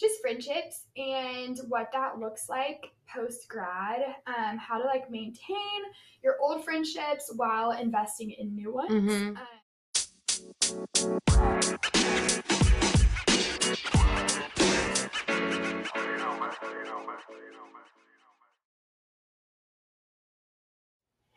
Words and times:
just 0.00 0.20
friendships 0.22 0.86
and 0.96 1.58
what 1.68 1.90
that 1.92 2.18
looks 2.18 2.48
like 2.48 2.92
post 3.14 3.48
grad. 3.48 4.00
Um, 4.26 4.56
how 4.56 4.78
to 4.78 4.84
like 4.84 5.10
maintain 5.10 5.80
your 6.22 6.36
old 6.40 6.64
friendships 6.64 7.30
while 7.36 7.72
investing 7.72 8.30
in 8.30 8.54
new 8.54 8.72
ones. 8.72 8.90
Mhm. 8.90 9.36
Um, 9.36 9.46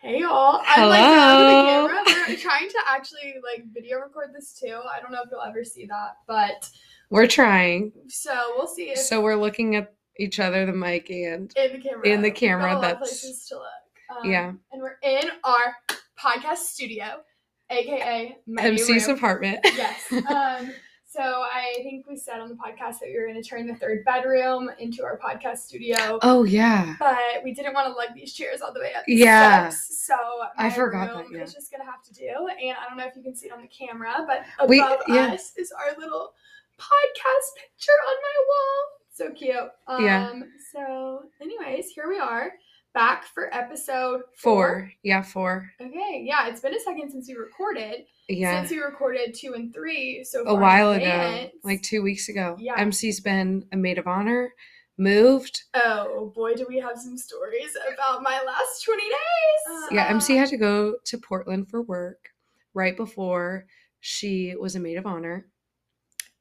Hey 0.03 0.19
y'all. 0.19 0.61
I'm 0.67 0.89
like 0.89 0.99
the 0.99 1.07
Hello. 1.07 1.87
camera. 1.87 2.03
We're 2.27 2.35
trying 2.37 2.67
to 2.67 2.77
actually 2.87 3.35
like 3.41 3.63
video 3.73 3.99
record 3.99 4.31
this 4.35 4.53
too. 4.53 4.81
I 4.93 4.99
don't 4.99 5.13
know 5.13 5.21
if 5.23 5.29
you'll 5.31 5.41
ever 5.41 5.63
see 5.63 5.85
that, 5.85 6.17
but 6.27 6.69
We're 7.09 7.25
trying. 7.27 7.93
so 8.09 8.53
we'll 8.57 8.67
see 8.67 8.89
if 8.89 8.97
So 8.97 9.21
we're 9.21 9.37
looking 9.37 9.77
at 9.77 9.93
each 10.19 10.41
other, 10.41 10.65
the 10.65 10.73
mic, 10.73 11.09
and 11.09 11.51
in 11.55 11.71
the 11.73 11.79
camera. 11.79 12.05
in 12.07 12.21
the 12.21 12.31
camera, 12.31 12.73
a 12.73 12.75
lot 12.75 12.75
of 12.75 12.81
that's- 12.81 12.99
places 13.21 13.47
to 13.47 13.55
look. 13.55 14.17
Um, 14.25 14.29
Yeah. 14.29 14.51
And 14.73 14.81
we're 14.81 14.97
in 15.03 15.29
our 15.45 15.75
podcast 16.21 16.57
studio, 16.57 17.23
aka 17.69 18.37
MC's 18.59 19.07
room. 19.07 19.17
apartment. 19.17 19.59
Yes. 19.63 20.03
Um, 20.11 20.73
so 21.13 21.21
I 21.21 21.75
think 21.83 22.07
we 22.07 22.15
said 22.17 22.39
on 22.39 22.49
the 22.49 22.55
podcast 22.55 22.99
that 22.99 23.07
we 23.07 23.17
were 23.19 23.27
going 23.27 23.41
to 23.41 23.47
turn 23.47 23.67
the 23.67 23.75
third 23.75 24.03
bedroom 24.05 24.69
into 24.79 25.03
our 25.03 25.19
podcast 25.19 25.59
studio. 25.59 26.17
oh 26.23 26.43
yeah. 26.43 26.95
But 26.99 27.17
we 27.43 27.53
didn't 27.53 27.73
want 27.73 27.87
to 27.87 27.93
lug 27.93 28.09
these 28.15 28.33
chairs 28.33 28.61
all 28.61 28.73
the 28.73 28.79
way 28.79 28.93
up 28.97 29.03
the 29.05 29.13
Yeah. 29.15 29.69
steps, 29.69 30.05
so 30.05 30.15
I 30.57 30.69
forgot 30.69 31.07
that, 31.13 31.15
room 31.17 31.35
yeah. 31.35 31.43
is 31.43 31.53
just 31.53 31.71
gonna 31.71 31.85
have 31.85 32.01
to 32.03 32.13
do. 32.13 32.27
And 32.27 32.75
I 32.77 32.87
don't 32.87 32.97
know 32.97 33.05
if 33.07 33.15
you 33.15 33.21
can 33.23 33.35
see 33.35 33.47
it 33.47 33.53
on 33.53 33.61
the 33.61 33.67
camera, 33.67 34.25
but 34.27 34.41
above 34.57 34.69
We- 34.69 34.77
yeah. 35.15 35.33
us 35.33 35.53
is 35.57 35.71
our 35.71 35.95
little 35.99 36.33
podcast 36.79 37.47
picture 37.61 37.91
on 38.07 38.15
my 38.15 38.45
wall. 38.47 38.85
So 39.11 39.29
cute. 39.31 39.71
Um, 39.87 40.03
Yeah. 40.05 40.33
So, 40.71 41.23
anyways, 41.41 41.89
here 41.89 42.09
we 42.09 42.17
are 42.19 42.51
back 42.93 43.25
for 43.25 43.53
episode 43.53 44.21
Four. 44.37 44.91
Yeah, 45.03 45.21
four. 45.21 45.69
Okay, 45.81 46.23
yeah, 46.25 46.47
it's 46.47 46.61
been 46.61 46.75
a 46.75 46.79
second 46.79 47.11
since 47.11 47.27
we 47.27 47.35
recorded. 47.35 48.05
Yeah. 48.29 48.59
Since 48.61 48.71
we 48.71 48.79
recorded 48.79 49.33
two 49.33 49.53
and 49.53 49.73
three 49.73 50.23
so 50.23 50.41
a 50.41 50.45
far 50.45 50.53
in 50.55 50.59
while 50.61 50.91
ago. 50.91 51.49
Like 51.63 51.81
two 51.81 52.01
weeks 52.01 52.29
ago. 52.29 52.55
Yeah. 52.59 52.75
MC's 52.79 53.19
been 53.19 53.65
a 53.71 53.77
maid 53.77 53.97
of 53.97 54.07
honor, 54.07 54.53
moved. 54.97 55.63
Oh 55.73 56.31
boy, 56.35 56.53
do 56.53 56.65
we 56.69 56.79
have 56.79 56.97
some 56.97 57.17
stories 57.17 57.75
about 57.93 58.21
my 58.21 58.41
last 58.45 58.83
20 58.85 59.01
days. 59.01 59.89
Yeah, 59.91 60.05
MC 60.07 60.35
Uh, 60.35 60.39
had 60.39 60.49
to 60.49 60.57
go 60.57 60.95
to 61.05 61.17
Portland 61.17 61.69
for 61.69 61.81
work 61.81 62.29
right 62.73 62.95
before 62.95 63.65
she 63.99 64.55
was 64.59 64.75
a 64.75 64.79
maid 64.79 64.97
of 64.97 65.05
honor. 65.05 65.47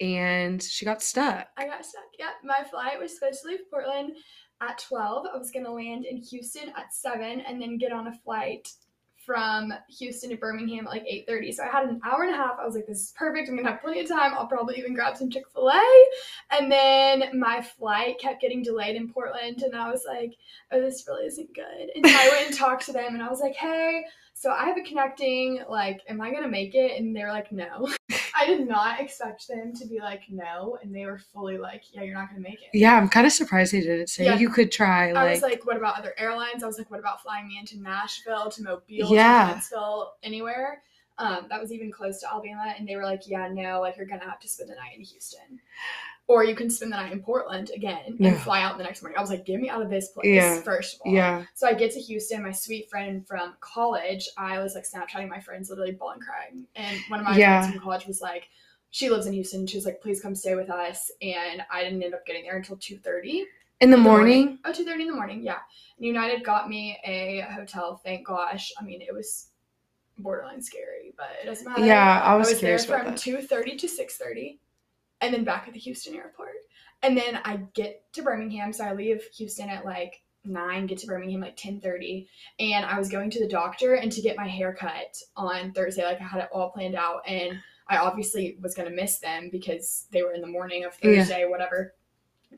And 0.00 0.60
she 0.60 0.84
got 0.84 1.00
stuck. 1.02 1.46
I 1.56 1.66
got 1.66 1.84
stuck. 1.84 2.02
Yeah, 2.18 2.30
my 2.42 2.64
flight 2.68 2.98
was 2.98 3.14
supposed 3.14 3.42
to 3.42 3.48
leave 3.48 3.60
Portland 3.70 4.16
at 4.62 4.78
12. 4.78 5.26
I 5.32 5.36
was 5.36 5.50
going 5.50 5.64
to 5.64 5.72
land 5.72 6.04
in 6.04 6.18
Houston 6.18 6.68
at 6.76 6.94
7 6.94 7.40
and 7.40 7.60
then 7.60 7.78
get 7.78 7.92
on 7.92 8.06
a 8.06 8.12
flight 8.12 8.72
from 9.24 9.72
Houston 9.98 10.30
to 10.30 10.36
Birmingham 10.36 10.86
at 10.86 10.92
like 10.92 11.04
8:30. 11.04 11.54
So 11.54 11.62
I 11.62 11.68
had 11.68 11.88
an 11.88 12.00
hour 12.04 12.22
and 12.22 12.34
a 12.34 12.36
half. 12.36 12.58
I 12.58 12.64
was 12.64 12.74
like 12.74 12.86
this 12.86 13.02
is 13.02 13.14
perfect. 13.16 13.48
I'm 13.48 13.54
going 13.54 13.66
to 13.66 13.72
have 13.72 13.80
plenty 13.80 14.00
of 14.00 14.08
time. 14.08 14.32
I'll 14.34 14.46
probably 14.46 14.76
even 14.78 14.94
grab 14.94 15.16
some 15.16 15.30
Chick-fil-A. 15.30 16.06
And 16.50 16.70
then 16.70 17.38
my 17.38 17.62
flight 17.62 18.18
kept 18.18 18.40
getting 18.40 18.62
delayed 18.62 18.96
in 18.96 19.12
Portland 19.12 19.62
and 19.62 19.76
I 19.76 19.90
was 19.90 20.04
like, 20.06 20.34
"Oh, 20.72 20.80
this 20.80 21.04
really 21.06 21.26
isn't 21.26 21.54
good." 21.54 21.90
And 21.94 22.06
I 22.06 22.28
went 22.30 22.46
and 22.48 22.56
talked 22.56 22.86
to 22.86 22.92
them 22.92 23.14
and 23.14 23.22
I 23.22 23.30
was 23.30 23.40
like, 23.40 23.54
"Hey, 23.54 24.04
so 24.34 24.50
I 24.50 24.64
have 24.64 24.76
a 24.76 24.82
connecting, 24.82 25.62
like, 25.68 26.00
am 26.08 26.20
I 26.20 26.32
gonna 26.32 26.48
make 26.48 26.74
it? 26.74 26.98
And 26.98 27.14
they 27.14 27.22
were 27.22 27.30
like, 27.30 27.52
no. 27.52 27.88
I 28.42 28.46
did 28.46 28.66
not 28.66 29.00
expect 29.00 29.46
them 29.46 29.72
to 29.74 29.86
be 29.86 30.00
like, 30.00 30.22
no, 30.28 30.76
and 30.82 30.94
they 30.94 31.06
were 31.06 31.18
fully 31.18 31.58
like, 31.58 31.82
yeah, 31.92 32.02
you're 32.02 32.14
not 32.14 32.28
gonna 32.28 32.40
make 32.40 32.60
it. 32.62 32.70
Yeah, 32.76 32.96
I'm 32.96 33.08
kind 33.08 33.24
of 33.26 33.32
surprised 33.32 33.72
they 33.72 33.80
didn't 33.80 34.08
say 34.08 34.24
Yeah. 34.24 34.36
you 34.36 34.48
could 34.50 34.72
try. 34.72 35.10
I 35.10 35.12
Like, 35.12 35.30
was 35.34 35.42
like, 35.42 35.64
what 35.64 35.76
about 35.76 35.96
other 35.98 36.12
airlines? 36.18 36.64
I 36.64 36.66
was 36.66 36.76
like, 36.76 36.90
what 36.90 36.98
about 36.98 37.22
flying 37.22 37.46
me 37.46 37.58
into 37.58 37.80
Nashville, 37.80 38.50
to 38.50 38.62
Mobile, 38.62 38.82
Yeah. 39.14 39.44
to 39.44 39.50
Huntsville, 39.52 40.14
anywhere? 40.24 40.82
Um, 41.18 41.46
that 41.50 41.60
was 41.60 41.70
even 41.72 41.92
close 41.92 42.20
to 42.20 42.32
Alabama, 42.32 42.74
and 42.76 42.88
they 42.88 42.96
were 42.96 43.04
like, 43.04 43.28
yeah, 43.28 43.46
no, 43.48 43.80
like 43.80 43.96
you're 43.96 44.06
gonna 44.06 44.24
have 44.24 44.40
to 44.40 44.48
spend 44.48 44.70
the 44.70 44.74
night 44.74 44.96
in 44.96 45.04
Houston, 45.04 45.60
or 46.32 46.44
you 46.44 46.54
can 46.54 46.70
spend 46.70 46.90
the 46.92 46.96
night 46.96 47.12
in 47.12 47.20
Portland 47.20 47.70
again 47.76 48.00
and 48.06 48.18
No. 48.18 48.34
fly 48.38 48.62
out 48.62 48.78
the 48.78 48.84
next 48.84 49.02
morning. 49.02 49.18
I 49.18 49.20
was 49.20 49.28
like, 49.28 49.44
get 49.44 49.60
me 49.60 49.68
out 49.68 49.82
of 49.82 49.90
this 49.90 50.08
place 50.08 50.24
Yeah. 50.26 50.62
first 50.62 50.94
of 50.94 51.00
all. 51.04 51.12
yeah. 51.12 51.44
So 51.54 51.66
I 51.66 51.74
get 51.74 51.92
to 51.92 52.00
Houston, 52.00 52.42
my 52.42 52.52
sweet 52.52 52.88
friend 52.88 53.26
from 53.26 53.54
college. 53.60 54.28
I 54.38 54.58
was 54.60 54.74
like 54.74 54.84
Snapchatting 54.84 55.28
my 55.28 55.40
friends, 55.40 55.68
literally 55.68 55.92
bawling 55.92 56.20
crying. 56.20 56.66
And 56.74 56.98
one 57.08 57.20
of 57.20 57.26
my 57.26 57.36
Yeah. 57.36 57.60
friends 57.60 57.74
from 57.74 57.82
college 57.82 58.06
was 58.06 58.22
like, 58.22 58.48
she 58.90 59.10
lives 59.10 59.26
in 59.26 59.34
Houston. 59.34 59.66
She 59.66 59.76
was 59.76 59.84
like, 59.84 60.00
please 60.00 60.20
come 60.22 60.34
stay 60.34 60.54
with 60.54 60.70
us. 60.70 61.10
And 61.20 61.62
I 61.70 61.84
didn't 61.84 62.02
end 62.02 62.14
up 62.14 62.24
getting 62.24 62.44
there 62.44 62.56
until 62.56 62.76
2.30 62.76 63.44
In 63.80 63.90
the 63.90 63.96
in 63.98 64.02
morning? 64.02 64.58
Oh, 64.64 64.70
2.30 64.72 65.00
in 65.02 65.06
the 65.08 65.14
morning, 65.14 65.42
yeah. 65.42 65.58
And 65.98 66.06
United 66.06 66.44
got 66.44 66.68
me 66.68 66.98
a 67.04 67.40
hotel, 67.52 68.00
thank 68.04 68.26
gosh. 68.26 68.72
I 68.80 68.84
mean, 68.84 69.02
it 69.02 69.12
was 69.12 69.48
borderline 70.18 70.62
scary, 70.62 71.12
but 71.16 71.28
it 71.42 71.46
doesn't 71.46 71.66
matter. 71.66 71.84
Yeah, 71.84 72.20
I 72.22 72.32
I 72.32 72.36
was, 72.36 72.48
was 72.50 72.60
there 72.60 72.78
from 72.78 73.04
that. 73.06 73.14
2.30 73.16 73.78
to 73.78 73.86
6.30 73.86 74.58
and 75.22 75.32
then 75.32 75.44
back 75.44 75.66
at 75.66 75.72
the 75.72 75.80
Houston 75.80 76.14
airport. 76.14 76.50
And 77.02 77.16
then 77.16 77.40
I 77.44 77.60
get 77.74 78.04
to 78.12 78.22
Birmingham, 78.22 78.72
so 78.72 78.84
I 78.84 78.92
leave 78.92 79.22
Houston 79.36 79.68
at 79.68 79.84
like 79.84 80.22
9, 80.44 80.86
get 80.86 80.98
to 80.98 81.06
Birmingham 81.06 81.40
like 81.40 81.56
10.30. 81.56 82.26
And 82.60 82.84
I 82.84 82.98
was 82.98 83.08
going 83.08 83.30
to 83.30 83.40
the 83.40 83.48
doctor 83.48 83.94
and 83.94 84.12
to 84.12 84.20
get 84.20 84.36
my 84.36 84.46
hair 84.46 84.74
cut 84.74 85.16
on 85.36 85.72
Thursday. 85.72 86.04
Like 86.04 86.20
I 86.20 86.24
had 86.24 86.42
it 86.42 86.48
all 86.52 86.70
planned 86.70 86.94
out. 86.94 87.22
And 87.26 87.58
I 87.88 87.98
obviously 87.98 88.56
was 88.60 88.74
going 88.74 88.88
to 88.88 88.94
miss 88.94 89.18
them 89.18 89.48
because 89.50 90.06
they 90.12 90.22
were 90.22 90.32
in 90.32 90.40
the 90.40 90.46
morning 90.46 90.84
of 90.84 90.96
Yeah. 91.02 91.16
Thursday, 91.16 91.46
whatever. 91.48 91.94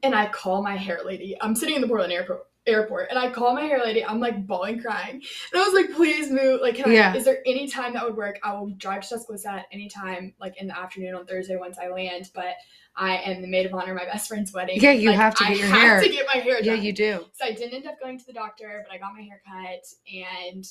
And 0.02 0.14
I 0.14 0.28
call 0.28 0.62
my 0.62 0.76
hair 0.76 1.00
lady. 1.04 1.36
I'm 1.41 1.54
sitting 1.54 1.76
in 1.76 1.81
the 1.81 1.88
Portland 1.88 2.12
airport 2.12 2.46
airport 2.66 3.08
and 3.10 3.19
I 3.19 3.30
call 3.30 3.54
my 3.54 3.62
hair 3.62 3.80
lady. 3.84 4.04
I'm 4.04 4.20
like 4.20 4.47
bawling 4.47 4.80
crying. 4.80 5.16
And 5.52 5.62
I 5.62 5.64
was 5.69 5.75
like, 5.75 5.94
please 5.94 6.30
move. 6.30 6.60
Like, 6.60 6.76
can 6.76 6.91
Yeah. 6.92 7.12
I, 7.12 7.16
is 7.16 7.25
there 7.25 7.38
any 7.47 7.69
time 7.69 7.92
that 7.94 8.04
would 8.04 8.16
work? 8.16 8.38
I 8.42 8.54
will 8.54 8.70
drive 8.70 9.02
to 9.02 9.08
Tuscaloosa 9.10 9.50
at 9.50 9.66
any 9.72 9.88
time, 9.88 10.34
like 10.41 10.56
in 10.60 10.69
the 10.69 10.78
afternoon 10.78 11.14
on 11.14 11.26
Thursday 11.26 11.56
once 11.56 11.76
I 11.78 11.88
land. 11.88 12.30
But 12.34 12.54
I 12.97 13.16
am 13.16 13.42
the 13.42 13.48
maid 13.48 13.66
of 13.66 13.75
honor, 13.75 13.91
at 13.91 14.06
my 14.06 14.10
best 14.12 14.28
friend's 14.28 14.52
wedding. 14.52 14.80
Yeah, 14.80 14.92
you 14.92 15.10
Like, 15.10 15.19
have 15.19 15.34
to 15.36 15.44
I 15.44 15.48
get 15.48 15.58
your 15.58 15.66
have 15.66 15.78
hair- 15.80 16.00
to 16.02 16.08
get 16.08 16.26
my 16.32 16.41
hair 16.41 16.62
Yeah, 16.62 16.75
you 16.75 16.92
do. 16.92 17.25
So 17.32 17.44
I 17.44 17.52
didn't 17.52 17.75
end 17.75 17.86
up 17.86 18.00
going 18.00 18.19
to 18.19 18.25
the 18.26 18.32
doctor, 18.32 18.84
but 18.88 18.94
I 18.94 18.98
got 18.98 19.12
my 19.14 19.22
hair 19.22 19.41
cut 19.46 19.84
and 20.12 20.64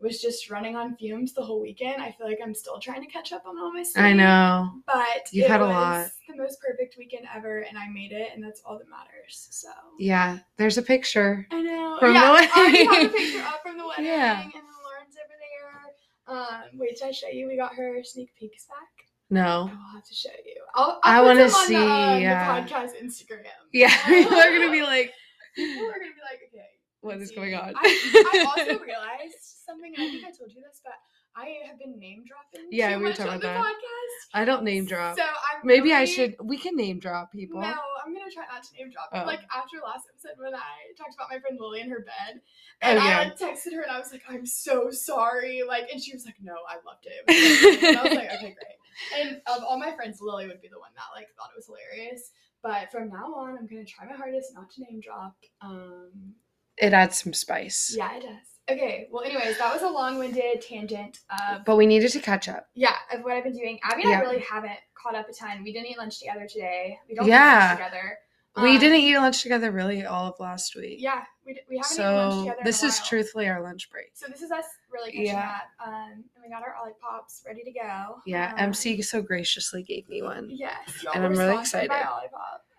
was 0.00 0.20
just 0.20 0.48
running 0.50 0.76
on 0.76 0.94
fumes 0.96 1.32
the 1.34 1.42
whole 1.42 1.60
weekend. 1.60 2.00
I 2.02 2.12
feel 2.12 2.26
like 2.26 2.38
I'm 2.42 2.54
still 2.54 2.78
trying 2.78 3.00
to 3.02 3.08
catch 3.10 3.32
up 3.32 3.44
on 3.46 3.58
all 3.58 3.72
my 3.72 3.82
sleep. 3.82 4.04
I 4.04 4.12
know. 4.12 4.70
But 4.86 5.28
You've 5.32 5.48
had 5.48 5.60
a 5.60 5.66
lot. 5.66 6.08
the 6.28 6.36
most 6.36 6.60
perfect 6.60 6.96
weekend 6.98 7.26
ever, 7.34 7.60
and 7.60 7.76
I 7.76 7.88
made 7.88 8.12
it, 8.12 8.30
and 8.34 8.42
that's 8.42 8.62
all 8.64 8.78
that 8.78 8.88
matters. 8.88 9.48
So 9.50 9.68
Yeah, 9.98 10.38
there's 10.56 10.78
a 10.78 10.82
picture. 10.82 11.46
I 11.50 11.62
know. 11.62 11.96
From 11.98 12.14
yeah, 12.14 12.20
the 12.20 12.28
I 12.30 12.42
have 12.42 13.06
a 13.06 13.08
picture 13.08 13.40
up 13.40 13.60
from 13.62 13.76
the 13.78 13.86
wedding, 13.88 14.04
Yeah. 14.04 14.42
and 14.42 14.52
then 14.52 14.62
Lauren's 14.84 15.16
over 15.16 15.34
there. 15.40 16.36
Um, 16.72 16.78
wait, 16.78 16.96
did 16.98 17.08
I 17.08 17.10
show 17.10 17.28
you? 17.28 17.48
We 17.48 17.56
got 17.56 17.74
her 17.74 18.02
sneak 18.04 18.34
peeks 18.38 18.66
back. 18.66 19.06
No. 19.30 19.70
I'll 19.70 19.94
have 19.94 20.04
to 20.04 20.14
show 20.14 20.30
you. 20.46 20.56
I'll, 20.74 21.00
I 21.02 21.16
I'll 21.18 21.24
wanna 21.24 21.44
put 21.48 21.68
them 21.68 21.76
on 21.76 21.86
the, 21.88 21.92
uh, 21.92 22.16
see, 22.16 22.22
yeah. 22.22 22.60
the 22.64 22.70
podcast 22.70 22.90
Instagram. 23.02 23.46
Yeah, 23.72 23.94
people 24.06 24.36
are 24.38 24.52
gonna 24.52 24.70
be 24.70 24.82
like, 24.94 25.12
People 25.56 25.86
are 25.86 25.92
gonna 25.98 26.14
be 26.14 26.22
like, 26.22 26.40
okay, 26.48 26.64
what 27.00 27.18
going 27.34 27.54
on? 27.54 27.74
I, 27.76 28.32
I 28.34 28.44
also 28.44 28.78
realized 28.84 29.38
something, 29.66 29.92
I 29.94 30.10
think 30.10 30.24
I 30.24 30.30
told 30.30 30.52
you 30.52 30.62
this, 30.62 30.80
but 30.84 30.94
I 31.36 31.54
have 31.68 31.78
been 31.78 31.98
name 31.98 32.24
dropping. 32.26 32.68
Yeah, 32.72 32.96
we 32.96 33.04
were 33.04 33.12
talking 33.12 33.34
about 33.34 33.42
that. 33.42 33.60
podcast. 33.64 34.34
I 34.34 34.44
don't 34.44 34.64
name 34.64 34.86
drop. 34.86 35.16
So 35.16 35.22
I'm 35.22 35.64
Maybe 35.64 35.92
I 35.92 36.04
should. 36.04 36.34
We 36.42 36.58
can 36.58 36.74
name 36.76 36.98
drop 36.98 37.30
people. 37.30 37.60
No, 37.60 37.68
I'm 37.68 38.12
gonna 38.12 38.30
try 38.32 38.44
not 38.52 38.64
to 38.64 38.74
name 38.76 38.90
drop. 38.90 39.08
Oh. 39.12 39.24
Like 39.24 39.40
after 39.54 39.76
last 39.84 40.06
episode 40.12 40.42
when 40.42 40.54
I 40.54 40.58
talked 40.96 41.14
about 41.14 41.28
my 41.30 41.38
friend 41.38 41.56
Lily 41.60 41.80
in 41.80 41.90
her 41.90 42.00
bed, 42.00 42.40
Oh, 42.82 42.88
and 42.90 42.98
yeah. 42.98 43.18
I 43.18 43.24
like 43.24 43.38
texted 43.38 43.74
her 43.74 43.82
and 43.82 43.90
I 43.90 43.98
was 43.98 44.10
like, 44.10 44.22
"I'm 44.28 44.46
so 44.46 44.90
sorry," 44.90 45.62
like, 45.66 45.88
and 45.92 46.02
she 46.02 46.12
was 46.12 46.24
like, 46.26 46.36
"No, 46.42 46.54
I 46.68 46.74
loved 46.86 47.06
it." 47.06 47.24
It 47.28 47.82
and 47.88 47.96
I 47.98 48.02
was 48.02 48.14
like, 48.14 48.30
"Okay, 48.34 48.54
great." 48.54 49.20
And 49.28 49.40
of 49.46 49.62
all 49.62 49.78
my 49.78 49.94
friends, 49.94 50.20
Lily 50.20 50.48
would 50.48 50.60
be 50.60 50.68
the 50.68 50.78
one 50.80 50.90
that 50.96 51.14
like 51.14 51.28
thought 51.36 51.50
it 51.54 51.56
was 51.56 51.66
hilarious. 51.66 52.32
But 52.62 52.90
from 52.90 53.10
now 53.10 53.32
on, 53.34 53.56
I'm 53.56 53.66
gonna 53.68 53.84
try 53.84 54.06
my 54.06 54.16
hardest 54.16 54.54
not 54.54 54.70
to 54.72 54.82
name 54.82 55.00
drop. 55.00 55.36
Um, 55.60 56.34
It 56.80 56.92
adds 56.92 57.22
some 57.22 57.32
spice. 57.34 57.94
yeah, 57.96 58.16
it 58.16 58.22
does. 58.22 58.30
Okay. 58.70 59.08
Well, 59.10 59.24
anyways, 59.24 59.58
that 59.58 59.72
was 59.72 59.82
a 59.82 59.88
long-winded 59.88 60.60
tangent 60.60 61.20
of 61.30 61.64
But 61.64 61.76
we 61.76 61.86
needed 61.86 62.10
to 62.12 62.20
catch 62.20 62.48
up. 62.48 62.68
yeah 62.74 62.94
of 63.12 63.22
what 63.22 63.32
I've 63.32 63.44
been 63.44 63.56
doing. 63.56 63.78
Abby 63.82 64.02
and 64.02 64.10
Yeah. 64.10 64.18
I 64.18 64.20
really 64.20 64.40
haven't 64.40 64.78
caught 64.94 65.14
up 65.14 65.28
a 65.28 65.32
ton. 65.32 65.62
We 65.64 65.72
didn't 65.72 65.86
eat 65.90 65.96
lunch 65.98 66.18
together 66.18 66.46
today. 66.46 66.98
We 67.08 67.14
don't 67.14 67.24
eat 67.26 67.30
Yeah. 67.30 67.68
lunch 67.68 67.78
together. 67.78 68.18
we 68.56 68.74
Um, 68.74 68.80
didn't 68.80 68.98
eat 68.98 69.16
lunch 69.16 69.42
together 69.42 69.70
really 69.70 70.04
all 70.04 70.26
of 70.26 70.40
last 70.40 70.74
week. 70.74 70.96
Yeah, 71.00 71.24
we, 71.46 71.54
d- 71.54 71.60
we 71.70 71.76
haven't 71.78 71.92
eaten 71.94 72.12
lunch 72.14 72.32
So 72.34 72.40
together. 72.40 72.60
this 72.64 72.82
is 72.82 73.00
truthfully 73.06 73.48
our 73.48 73.62
lunch 73.62 73.88
break. 73.88 74.10
So 74.14 74.26
this 74.28 74.42
is 74.42 74.50
us 74.50 74.64
really 74.90 75.12
catching 75.12 75.26
Yeah. 75.26 75.58
up. 75.80 75.86
Um, 75.88 76.24
and 76.34 76.42
we 76.44 76.50
got 76.50 76.62
our 76.62 76.74
Olipops 76.74 77.46
ready 77.46 77.62
to 77.62 77.70
go. 77.70 78.20
Yeah, 78.26 78.52
Um, 78.54 78.58
MC 78.58 79.00
so 79.02 79.22
graciously 79.22 79.82
gave 79.84 80.08
me 80.08 80.22
one. 80.22 80.48
Yes, 80.50 81.06
and 81.14 81.24
I'm 81.24 81.36
really 81.36 81.56
excited. 81.58 81.90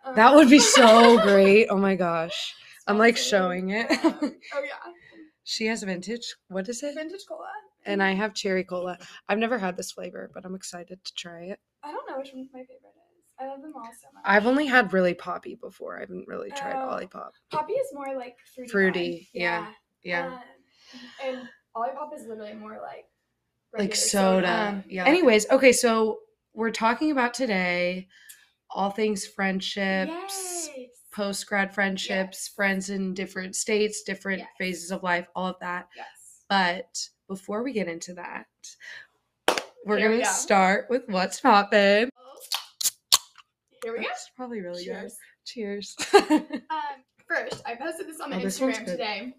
Um, 0.03 0.15
That 0.15 0.35
would 0.35 0.49
be 0.49 0.59
so 0.59 1.17
great. 1.23 1.67
Oh 1.69 1.77
my 1.77 1.95
gosh. 1.95 2.53
I'm 2.89 2.97
like 2.97 3.17
showing 3.17 3.69
it. 3.69 3.87
oh 4.03 4.19
yeah, 4.23 4.91
she 5.43 5.67
has 5.67 5.83
vintage. 5.83 6.35
What 6.47 6.67
is 6.69 6.83
it? 6.83 6.95
vintage 6.95 7.25
cola. 7.27 7.47
And 7.85 8.03
I 8.03 8.11
have 8.13 8.33
cherry 8.33 8.63
cola. 8.63 8.97
I've 9.27 9.37
never 9.39 9.57
had 9.57 9.77
this 9.77 9.91
flavor, 9.91 10.29
but 10.33 10.45
I'm 10.45 10.55
excited 10.55 10.99
to 11.03 11.13
try 11.13 11.43
it. 11.43 11.59
I 11.83 11.91
don't 11.91 12.07
know 12.09 12.17
which 12.17 12.31
one's 12.33 12.49
my 12.53 12.59
favorite 12.59 12.75
is. 12.83 13.33
I 13.39 13.47
love 13.47 13.61
them 13.61 13.71
all 13.75 13.83
so 13.83 14.07
much. 14.13 14.23
I've 14.25 14.45
only 14.47 14.65
had 14.65 14.91
really 14.91 15.13
Poppi 15.13 15.55
before. 15.55 15.97
I 15.97 16.01
haven't 16.01 16.27
really 16.27 16.49
tried 16.51 16.75
Oh. 16.75 16.89
Olipop. 16.97 17.31
Poppi 17.51 17.73
is 17.73 17.87
more 17.93 18.13
like 18.17 18.35
fruity. 18.53 18.69
Fruity, 18.69 19.29
vibe. 19.33 19.39
yeah, 19.41 19.67
Yeah. 20.03 20.25
Um, 20.27 20.39
and 21.25 21.49
Olipop 21.75 22.13
is 22.13 22.25
literally 22.27 22.53
more 22.55 22.79
like 22.81 23.05
like 23.71 23.81
regular 23.91 23.95
soda. 23.95 24.67
Um, 24.69 24.83
yeah. 24.89 25.05
Anyways, 25.05 25.49
okay, 25.51 25.71
so 25.71 26.19
we're 26.53 26.71
talking 26.71 27.11
about 27.11 27.33
today 27.33 28.07
all 28.71 28.89
things 28.91 29.25
friendships, 29.25 30.11
Yes. 30.11 30.69
Post 31.19 31.47
grad 31.47 31.73
friendships, 31.73 32.37
Yes. 32.47 32.47
friends 32.55 32.89
in 32.89 33.13
different 33.13 33.53
states, 33.53 34.03
different 34.03 34.39
Yes. 34.39 34.49
phases 34.57 34.91
of 34.91 35.03
life, 35.03 35.27
all 35.35 35.47
of 35.47 35.59
that. 35.59 35.89
Yes. 35.93 36.07
But 36.47 37.09
before 37.27 37.61
we 37.61 37.73
get 37.73 37.89
into 37.89 38.13
that, 38.13 38.45
we're 39.85 39.97
Here 39.97 40.09
gonna 40.11 40.23
go. 40.23 40.29
start 40.29 40.89
with 40.89 41.03
what's 41.09 41.41
poppin'. 41.41 42.09
Oh. 42.17 42.39
Here 43.83 43.91
we 43.91 43.99
go. 43.99 44.05
That's 44.07 44.29
probably 44.37 44.61
really 44.61 44.85
Cheers. 44.85 45.17
good. 45.45 45.45
Cheers. 45.45 45.95
Um, 46.69 47.03
first, 47.27 47.61
I 47.65 47.75
posted 47.75 48.07
this 48.07 48.21
on 48.21 48.29
the 48.29 48.37
Oh, 48.37 48.39
Instagram 48.39 48.85
today 48.85 49.33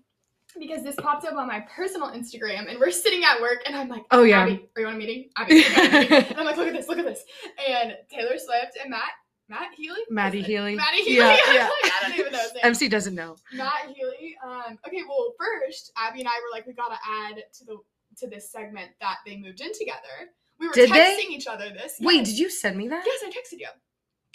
because 0.59 0.83
this 0.83 0.97
popped 0.97 1.25
up 1.25 1.35
on 1.35 1.47
my 1.49 1.61
personal 1.61 2.09
Instagram, 2.09 2.69
and 2.69 2.79
we're 2.79 2.91
sitting 2.91 3.25
at 3.25 3.41
work, 3.41 3.63
and 3.67 3.75
I'm 3.75 3.89
like, 3.89 4.03
Oh, 4.11 4.25
yeah. 4.25 4.43
Abby, 4.43 4.69
are 4.77 4.83
you 4.83 4.87
on 4.89 4.95
a 4.95 4.99
meeting? 4.99 5.31
Abby, 5.37 5.55
are 5.55 5.57
you 5.57 5.65
on 5.65 5.87
a 5.95 6.01
meeting?" 6.01 6.13
and 6.29 6.39
I'm 6.39 6.45
like, 6.45 6.57
look 6.59 6.69
at 6.69 6.75
this, 6.75 6.89
look 6.89 6.99
at 6.99 7.05
this, 7.07 7.25
and 7.67 7.97
Taylor 8.11 8.37
Swift 8.37 8.77
and 8.83 8.91
Matt, 8.91 9.13
Matt 9.51 9.75
Healy, 9.77 10.01
Matty 10.09 10.43
Healy. 10.43 10.77
Matty 10.77 11.03
Healy. 11.03 11.17
Yeah, 11.17 11.37
I'm 11.47 11.55
yeah. 11.55 11.69
like, 11.83 11.93
I 11.93 12.09
don't 12.09 12.19
even 12.21 12.33
know. 12.33 12.47
MC 12.63 12.89
doesn't 12.97 13.15
know. 13.15 13.37
Matt 13.53 13.89
Healy. 13.95 14.37
Um, 14.45 14.79
okay, 14.87 15.03
well, 15.09 15.35
first, 15.39 15.91
Abby 15.97 16.21
and 16.21 16.29
I 16.29 16.33
were 16.41 16.51
like, 16.57 16.67
we 16.67 16.73
gotta 16.73 16.99
add 17.07 17.43
to 17.59 17.65
the 17.65 17.77
to 18.19 18.29
this 18.29 18.51
segment 18.51 18.91
that 19.01 19.17
they 19.27 19.37
moved 19.37 19.61
in 19.61 19.73
together. 19.77 20.31
We 20.59 20.69
were 20.69 20.73
Did 20.75 20.91
they? 20.91 21.17
texting 21.17 21.31
each 21.31 21.47
other 21.47 21.71
this. 21.71 21.97
Wait, 22.01 22.17
Yes. 22.19 22.29
did 22.29 22.39
you 22.39 22.51
send 22.51 22.77
me 22.77 22.89
that? 22.89 23.03
Yes, 23.05 23.21
I 23.25 23.29
texted 23.31 23.59
you. 23.59 23.69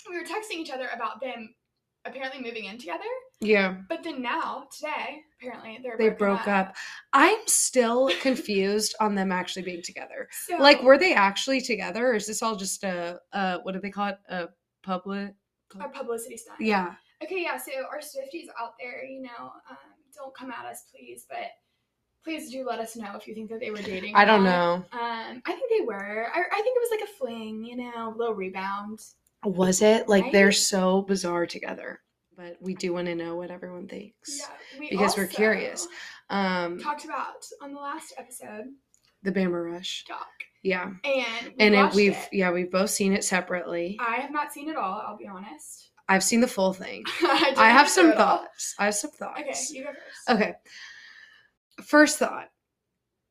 We 0.09 0.17
were 0.17 0.23
texting 0.25 0.57
each 0.57 0.71
other 0.71 0.89
about 0.94 1.21
them 1.21 1.53
apparently 2.06 2.41
moving 2.41 2.65
in 2.65 2.77
together. 2.77 3.03
Yeah. 3.41 3.77
But 3.89 4.03
then 4.03 4.21
now, 4.21 4.67
today, 4.75 5.21
apparently 5.39 5.79
they're 5.81 5.97
They 5.97 6.09
broke 6.09 6.47
up. 6.47 6.75
I'm 7.13 7.39
still 7.47 8.09
confused 8.21 8.95
on 9.00 9.15
them 9.15 9.31
actually 9.31 9.63
being 9.63 9.81
together. 9.83 10.27
So, 10.47 10.57
Like, 10.57 10.81
were 10.83 10.97
they 10.97 11.13
actually 11.15 11.62
together, 11.62 12.07
or 12.09 12.13
is 12.13 12.27
this 12.27 12.41
all 12.44 12.56
just 12.56 12.83
a, 12.83 13.19
uh, 13.33 13.57
what 13.63 13.73
do 13.73 13.79
they 13.79 13.89
call 13.89 14.09
it? 14.09 14.17
A 14.29 14.47
public? 14.86 15.34
Our 15.80 15.90
publicity 15.90 16.38
stunt. 16.38 16.62
Yeah. 16.62 16.94
Okay, 17.24 17.42
yeah. 17.42 17.58
So 17.58 17.72
our 17.92 18.00
Swifties 18.00 18.48
out 18.62 18.74
there, 18.80 19.04
you 19.04 19.22
know, 19.22 19.52
um, 19.70 19.78
don't 20.16 20.36
come 20.36 20.52
at 20.52 20.66
us, 20.66 20.84
please, 20.94 21.26
but 21.30 21.52
please 22.24 22.52
do 22.52 22.66
let 22.66 22.80
us 22.80 22.96
know 22.96 23.16
if 23.16 23.28
you 23.28 23.34
think 23.34 23.50
that 23.50 23.60
they 23.60 23.72
were 23.72 23.82
dating. 23.82 24.16
I 24.16 24.26
don't 24.26 24.44
know. 24.44 24.84
Um, 24.92 25.42
I 25.46 25.54
think 25.54 25.72
they 25.78 25.86
were. 25.86 26.28
I, 26.34 26.40
I 26.40 26.62
think 26.62 26.78
it 26.78 26.90
was 26.90 26.92
like 26.92 27.10
a 27.10 27.14
fling, 27.18 27.64
you 27.64 27.78
know, 27.78 28.14
a 28.14 28.18
little 28.18 28.36
rebound. 28.36 29.00
Was 29.44 29.82
it? 29.82 30.08
Like, 30.08 30.32
they're 30.32 30.52
so 30.52 31.02
bizarre 31.04 31.46
together. 31.46 32.00
But 32.36 32.58
we 32.60 32.76
do 32.76 32.94
want 32.94 33.08
to 33.08 33.16
know 33.16 33.36
what 33.36 33.50
everyone 33.52 33.88
thinks. 33.88 34.40
Yeah, 34.40 34.80
we 34.80 34.90
Because 34.90 35.16
we're 35.16 35.28
curious. 35.28 35.88
Um, 36.30 36.80
Talked 36.80 37.06
about 37.06 37.46
on 37.62 37.74
the 37.74 37.80
last 37.80 38.14
episode, 38.18 38.66
the 39.24 39.32
Bama 39.32 39.72
Rush. 39.72 40.04
Doc, 40.08 40.28
Yeah. 40.65 40.91
and 41.03 41.47
we 41.47 41.53
and 41.59 41.75
it, 41.75 41.94
we've 41.94 42.12
it. 42.17 42.29
yeah, 42.31 42.50
we've 42.51 42.71
both 42.71 42.89
seen 42.89 43.13
it 43.13 43.23
separately. 43.23 43.97
I 44.00 44.15
have 44.15 44.31
not 44.31 44.51
seen 44.51 44.67
it 44.69 44.75
all. 44.75 45.03
I'll 45.06 45.15
be 45.17 45.27
honest. 45.27 45.91
I've 46.09 46.23
seen 46.23 46.41
the 46.41 46.47
full 46.47 46.73
thing. 46.73 47.03
I, 47.21 47.53
I 47.57 47.69
have 47.69 47.88
some 47.88 48.06
through 48.06 48.13
it 48.13 48.17
all. 48.17 48.38
thoughts. 48.39 48.75
I 48.79 48.85
have 48.85 48.95
some 48.95 49.12
thoughts. 49.12 49.39
Okay, 49.39 49.53
you 49.77 49.83
go 49.83 49.91
first. 49.91 50.29
Okay. 50.29 50.53
First 51.83 52.17
thought. 52.19 52.50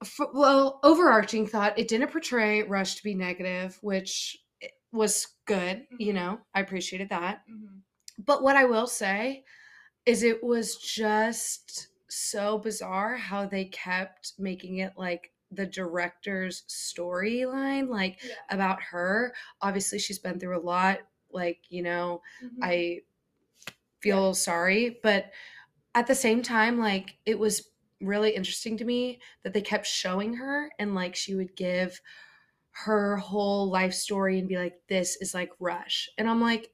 F- 0.03 0.29
well, 0.33 0.81
overarching 0.83 1.47
thought, 1.47 1.79
it 1.79 1.89
didn't 1.89 2.11
portray 2.13 2.63
Rush 2.63 2.95
to 2.97 3.03
be 3.05 3.15
negative, 3.15 3.79
which 3.81 4.37
was 4.93 5.27
good. 5.47 5.87
You 5.99 6.13
Mhm. 6.13 6.17
know, 6.17 6.41
I 6.55 6.61
appreciated 6.61 7.09
that. 7.11 7.43
Mhm. 7.51 7.81
But 8.19 8.43
what 8.43 8.55
I 8.57 8.65
will 8.65 8.87
say 8.87 9.45
is 10.07 10.23
it 10.23 10.43
was 10.45 10.77
just 10.77 11.89
so 12.09 12.59
bizarre 12.59 13.17
how 13.17 13.47
they 13.47 13.65
kept 13.67 14.35
making 14.39 14.79
it 14.79 14.93
like 14.97 15.33
the 15.55 15.67
director's 15.67 16.63
storyline, 16.69 17.89
like 17.89 18.23
Yeah. 18.25 18.35
about 18.51 18.83
her. 18.83 19.35
Obviously, 19.61 19.99
she's 19.99 20.19
been 20.19 20.39
through 20.41 20.59
a 20.59 20.61
lot. 20.63 21.01
Like, 21.31 21.63
you 21.71 21.83
know, 21.83 22.23
Mhm. 22.43 22.59
I 22.63 23.03
feel 24.01 24.35
sorry, 24.35 25.01
but 25.03 25.33
at 25.95 26.07
the 26.07 26.15
same 26.15 26.43
time, 26.43 26.79
like 26.79 27.19
it 27.27 27.39
was 27.39 27.71
really 28.01 28.33
interesting 28.37 28.77
to 28.79 28.85
me 28.85 29.21
that 29.45 29.55
they 29.55 29.63
kept 29.63 29.87
showing 29.87 30.35
her 30.35 30.71
and 30.79 30.95
like 30.95 31.17
she 31.17 31.35
would 31.35 31.57
give 31.57 32.01
her 32.73 33.17
whole 33.19 33.71
life 33.71 33.95
story 33.95 34.39
and 34.39 34.49
be 34.49 34.59
like, 34.59 34.81
this 34.89 35.17
is 35.21 35.35
like 35.35 35.53
Rush. 35.61 36.11
And 36.19 36.29
I'm 36.31 36.41
like, 36.43 36.74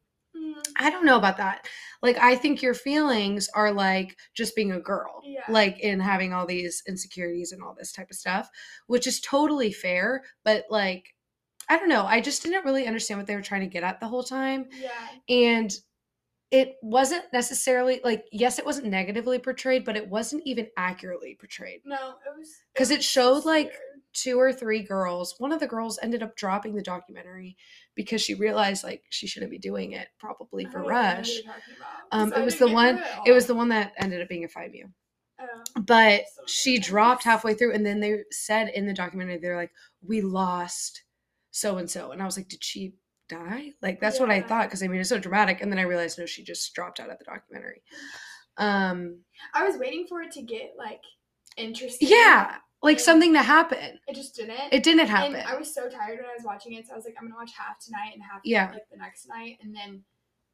I 0.76 0.90
don't 0.90 1.04
know 1.04 1.16
about 1.18 1.36
that. 1.38 1.66
Like, 2.02 2.16
I 2.18 2.34
think 2.36 2.62
your 2.62 2.74
feelings 2.74 3.48
are 3.54 3.72
like 3.72 4.16
just 4.34 4.54
being 4.56 4.72
a 4.72 4.80
girl, 4.80 5.20
Yeah. 5.24 5.42
like 5.48 5.78
in 5.80 6.00
having 6.00 6.32
all 6.32 6.46
these 6.46 6.82
insecurities 6.88 7.52
and 7.52 7.62
all 7.62 7.74
this 7.78 7.92
type 7.92 8.10
of 8.10 8.16
stuff, 8.16 8.48
which 8.86 9.06
is 9.06 9.20
totally 9.20 9.72
fair. 9.72 10.22
But 10.44 10.64
like, 10.70 11.14
I 11.68 11.78
don't 11.78 11.88
know. 11.88 12.04
I 12.04 12.20
just 12.20 12.42
didn't 12.42 12.64
really 12.64 12.86
understand 12.86 13.18
what 13.20 13.26
they 13.26 13.36
were 13.36 13.42
trying 13.42 13.60
to 13.60 13.66
get 13.66 13.84
at 13.84 14.00
the 14.00 14.08
whole 14.08 14.24
time 14.24 14.66
yeah. 14.80 14.90
and 15.28 15.70
it 16.50 16.74
wasn't 16.82 17.22
necessarily 17.32 18.00
like 18.02 18.24
yes 18.32 18.58
it 18.58 18.66
wasn't 18.66 18.84
negatively 18.88 19.38
portrayed 19.38 19.84
but 19.84 19.96
it 19.96 20.08
wasn't 20.08 20.42
even 20.44 20.66
accurately 20.76 21.36
portrayed 21.38 21.80
No, 21.84 22.14
it 22.26 22.36
was 22.36 22.48
'Cause 22.76 22.90
it 22.90 22.96
was 22.98 23.04
showed, 23.04 23.44
like, 23.44 23.66
weird. 23.66 23.76
Two 24.12 24.38
or 24.40 24.52
three 24.52 24.82
girls 24.82 25.34
one 25.38 25.52
of 25.52 25.60
the 25.60 25.66
girls 25.66 25.98
ended 26.02 26.22
up 26.22 26.34
dropping 26.36 26.74
the 26.74 26.82
documentary 26.82 27.56
because 27.94 28.20
she 28.20 28.34
realized 28.34 28.82
like 28.82 29.02
she 29.10 29.26
shouldn't 29.26 29.50
be 29.52 29.58
doing 29.58 29.92
it 29.92 30.08
probably 30.18 30.64
for 30.64 30.82
don't 30.82 30.84
even 30.84 30.94
know 30.94 31.00
who 31.00 31.16
rush. 31.16 31.28
you're 31.34 31.42
talking 31.44 31.74
about, 31.76 32.18
um 32.20 32.32
it 32.32 32.44
was 32.44 32.56
the 32.56 32.68
one 32.68 32.96
through 32.96 33.06
it 33.26 33.32
was 33.32 33.46
the 33.46 33.54
one 33.54 33.68
that 33.68 33.92
ended 33.98 34.20
up 34.20 34.28
being 34.28 34.44
a 34.44 34.48
5u 34.48 34.90
Oh, 35.42 35.80
but 35.86 36.24
So 36.34 36.42
she 36.46 36.78
dropped 36.78 37.24
halfway 37.24 37.54
through 37.54 37.72
and 37.72 37.86
then 37.86 37.98
they 38.00 38.24
said 38.30 38.68
in 38.74 38.84
the 38.86 38.92
documentary 38.92 39.38
they're 39.38 39.56
like 39.56 39.72
we 40.06 40.20
lost 40.20 41.04
so 41.50 41.78
and 41.78 41.88
so. 41.90 42.12
And 42.12 42.20
i 42.20 42.26
was 42.26 42.36
like 42.36 42.48
did 42.48 42.62
she 42.62 42.92
die? 43.28 43.70
Like 43.80 44.00
that's 44.00 44.20
what 44.20 44.28
i 44.28 44.40
thought 44.42 44.66
because 44.66 44.82
i 44.82 44.86
mean 44.88 45.00
it's 45.00 45.08
so 45.08 45.18
dramatic. 45.18 45.62
And 45.62 45.72
then 45.72 45.78
i 45.78 45.82
realized 45.82 46.18
no 46.18 46.26
she 46.26 46.44
just 46.44 46.74
dropped 46.74 47.00
out 47.00 47.10
of 47.10 47.18
the 47.18 47.24
documentary. 47.24 47.82
Um 48.58 49.20
I 49.54 49.64
was 49.66 49.78
waiting 49.78 50.04
for 50.06 50.20
it 50.20 50.32
to 50.32 50.42
get 50.42 50.74
like 50.76 51.00
interesting. 51.56 52.08
yeah 52.08 52.56
like 52.82 52.98
something 53.00 53.32
to 53.34 53.42
happen 53.42 53.98
It 54.08 54.14
just 54.14 54.34
didn't. 54.36 54.56
it 54.72 54.82
didn't 54.82 55.06
happen 55.06 55.34
And 55.36 55.46
I 55.46 55.56
was 55.56 55.72
so 55.74 55.88
tired 55.88 56.18
when 56.18 56.26
I 56.30 56.34
was 56.34 56.44
watching 56.44 56.72
it, 56.74 56.86
so 56.86 56.92
I 56.94 56.96
was 56.96 57.04
like, 57.04 57.14
I'm 57.18 57.24
gonna 57.26 57.36
watch 57.36 57.52
half 57.56 57.78
tonight 57.78 58.12
and 58.14 58.22
half 58.22 58.40
Yeah. 58.44 58.70
like 58.72 58.88
the 58.90 58.96
next 58.96 59.28
night, 59.28 59.58
and 59.62 59.74
then 59.74 60.02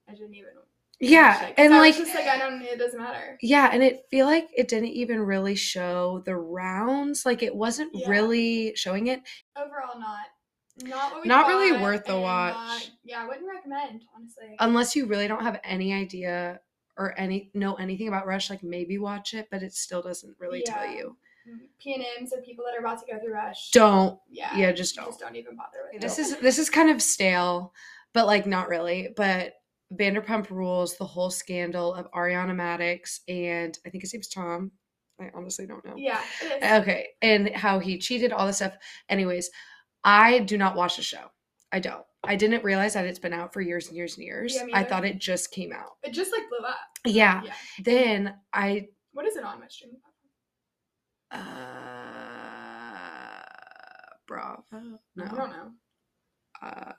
I 0.08 0.12
didn't 0.12 0.34
even. 0.34 0.50
yeah 0.98 1.52
and 1.58 1.74
I 1.74 1.78
like 1.80 1.98
was 1.98 2.06
just 2.08 2.14
like 2.14 2.26
I 2.26 2.38
don't. 2.38 2.62
It 2.62 2.78
doesn't 2.78 2.98
matter. 2.98 3.36
yeah 3.42 3.68
and 3.72 3.82
it 3.82 4.06
feel 4.10 4.26
like 4.26 4.48
it 4.56 4.68
didn't 4.68 4.88
even 4.90 5.20
really 5.20 5.54
show 5.54 6.22
the 6.24 6.34
rounds 6.36 7.26
like 7.26 7.42
it 7.42 7.54
wasn't 7.54 7.90
Yeah. 7.94 8.08
really 8.08 8.72
showing 8.76 9.06
it 9.08 9.20
Overall, 9.56 9.98
not 10.00 10.26
not 10.84 11.12
what 11.12 11.22
we 11.22 11.28
Not 11.28 11.46
really 11.48 11.72
worth 11.80 12.04
the 12.06 12.18
watch. 12.18 12.54
not- 12.54 12.90
yeah, 13.04 13.22
I 13.22 13.26
wouldn't 13.26 13.46
recommend 13.48 14.02
honestly. 14.14 14.56
unless 14.58 14.94
you 14.96 15.06
really 15.06 15.26
don't 15.28 15.42
have 15.42 15.60
any 15.64 15.92
idea 15.92 16.60
or 16.98 17.18
any 17.18 17.50
know 17.54 17.74
anything 17.74 18.08
about 18.08 18.26
rush 18.26 18.48
like 18.50 18.62
maybe 18.62 18.96
watch 18.98 19.32
it 19.34 19.48
but 19.50 19.62
it 19.62 19.72
still 19.74 20.02
doesn't 20.02 20.34
really 20.38 20.62
tell 20.62 20.84
Yeah. 20.86 20.96
you 20.98 21.16
P 21.80 21.94
and 21.94 22.04
M's 22.18 22.32
or 22.32 22.40
people 22.42 22.64
that 22.64 22.74
are 22.76 22.80
about 22.84 22.98
to 23.00 23.12
go 23.12 23.18
through 23.18 23.34
rush. 23.34 23.70
don't 23.70 24.18
Yeah. 24.30 24.56
yeah 24.56 24.72
just 24.72 24.94
don't 24.96 25.06
Just 25.06 25.20
don't 25.20 25.36
even 25.36 25.56
bother 25.56 25.78
with 25.92 26.00
this 26.02 26.18
it. 26.18 26.22
is 26.22 26.36
this 26.38 26.58
is 26.58 26.68
kind 26.70 26.90
of 26.90 27.00
stale 27.02 27.72
but 28.14 28.26
like 28.26 28.46
not 28.46 28.68
really 28.68 29.08
but 29.16 29.54
vanderpump 29.94 30.50
rules 30.50 30.96
the 30.96 31.04
whole 31.04 31.30
scandal 31.30 31.94
of 31.94 32.10
ariana 32.12 32.52
madix 32.54 33.20
and 33.28 33.78
i 33.86 33.90
think 33.90 34.02
his 34.02 34.12
name's 34.12 34.28
tom 34.28 34.72
i 35.20 35.30
honestly 35.34 35.64
don't 35.66 35.84
know 35.84 35.94
Yeah. 35.96 36.20
Okay 36.78 37.08
and 37.22 37.50
how 37.54 37.78
he 37.78 37.98
cheated 37.98 38.32
all 38.32 38.46
this 38.46 38.56
stuff 38.56 38.76
anyways 39.08 39.48
i 40.02 40.40
do 40.40 40.58
not 40.58 40.74
watch 40.74 40.96
the 40.96 41.02
show 41.02 41.30
i 41.70 41.78
don't 41.78 42.04
i 42.24 42.34
didn't 42.34 42.64
realize 42.64 42.94
that 42.94 43.06
it's 43.06 43.20
been 43.20 43.32
out 43.32 43.52
for 43.52 43.60
years 43.60 43.86
and 43.86 43.96
years 43.96 44.16
and 44.16 44.24
years 44.26 44.56
Yeah, 44.56 44.66
i 44.74 44.82
thought 44.82 45.04
it 45.04 45.18
just 45.20 45.52
came 45.52 45.72
out 45.72 45.92
It 46.02 46.10
just 46.12 46.32
like 46.32 46.42
blew 46.48 46.66
up. 46.66 46.76
yeah 47.04 47.42
Yeah. 47.44 47.52
then 47.84 48.34
i 48.52 48.88
What 49.12 49.26
is 49.26 49.36
it 49.36 49.44
on? 49.44 49.60
my 49.60 49.68
streaming 49.68 50.00
platform? 50.00 50.14
Uh 51.30 51.38
bravo 54.26 54.62
No. 55.14 55.24
I 55.24 55.28
don't 55.28 55.50
know. 55.50 55.70
uh 56.62 56.92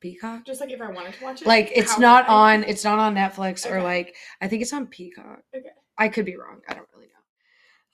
peacock 0.00 0.44
Just 0.46 0.60
like 0.60 0.70
if 0.70 0.80
I 0.80 0.90
wanted 0.90 1.14
to 1.14 1.24
watch 1.24 1.42
it. 1.42 1.46
like 1.48 1.70
it's 1.74 1.98
not 1.98 2.26
on 2.28 2.64
it's 2.64 2.84
not 2.84 2.98
on 2.98 3.14
netflix 3.14 3.70
or 3.70 3.82
like 3.82 4.14
i 4.40 4.48
think 4.48 4.62
it's 4.62 4.72
on 4.72 4.86
peacock 4.86 5.42
Okay. 5.54 5.68
i 5.98 6.08
could 6.08 6.24
be 6.24 6.36
wrong 6.36 6.60
i 6.68 6.72
don't 6.74 6.88
really 6.94 7.06
know 7.08 7.12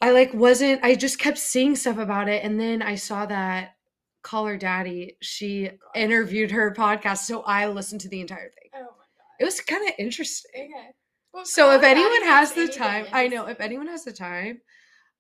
i 0.00 0.12
like 0.12 0.33
wasn't 0.33 0.85
i 0.85 0.95
just 0.95 1.19
kept 1.19 1.38
seeing 1.38 1.75
stuff 1.75 1.99
about 1.99 2.28
it 2.28 2.45
and 2.45 2.61
then 2.61 2.81
i 2.81 2.95
saw 2.95 3.26
that 3.26 3.75
call 4.23 4.47
her 4.47 4.57
daddy 4.57 5.16
she 5.21 5.64
Gosh. 5.69 5.78
interviewed 5.97 6.52
her 6.52 6.73
podcast 6.73 7.19
so 7.19 7.43
i 7.43 7.66
listened 7.66 8.00
to 8.02 8.09
the 8.09 8.21
entire 8.21 8.50
thing 8.50 8.71
Oh 8.75 8.78
my 8.81 8.85
god. 8.87 9.40
it 9.40 9.45
was 9.45 9.61
kind 9.61 9.88
of 9.88 9.95
interesting 9.99 10.71
Okay. 10.73 10.90
Well, 11.33 11.45
so 11.45 11.71
if 11.73 11.81
Call 11.81 11.88
Her 11.90 11.95
Daddy 11.95 12.00
anyone 12.02 12.23
has 12.28 12.52
the 12.52 12.69
time 12.69 13.07
i 13.12 13.26
know 13.26 13.47
if 13.47 13.61
anyone 13.61 13.88
has 13.88 14.05
the 14.05 14.12
time 14.12 14.61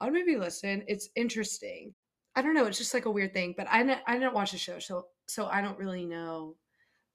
i'll 0.00 0.10
maybe 0.10 0.36
listen 0.36 0.82
it's 0.86 1.08
interesting 1.16 1.92
i 2.34 2.42
don't 2.42 2.54
know 2.54 2.66
it's 2.66 2.78
just 2.78 2.94
like 2.94 3.06
a 3.06 3.10
weird 3.10 3.32
thing 3.32 3.54
but 3.56 3.66
i 3.70 3.82
didn't, 3.82 4.00
I 4.06 4.14
didn't 4.14 4.34
watch 4.34 4.52
the 4.52 4.58
show 4.58 4.78
so 4.78 5.06
so 5.26 5.46
i 5.46 5.60
don't 5.60 5.78
really 5.78 6.04
know 6.04 6.56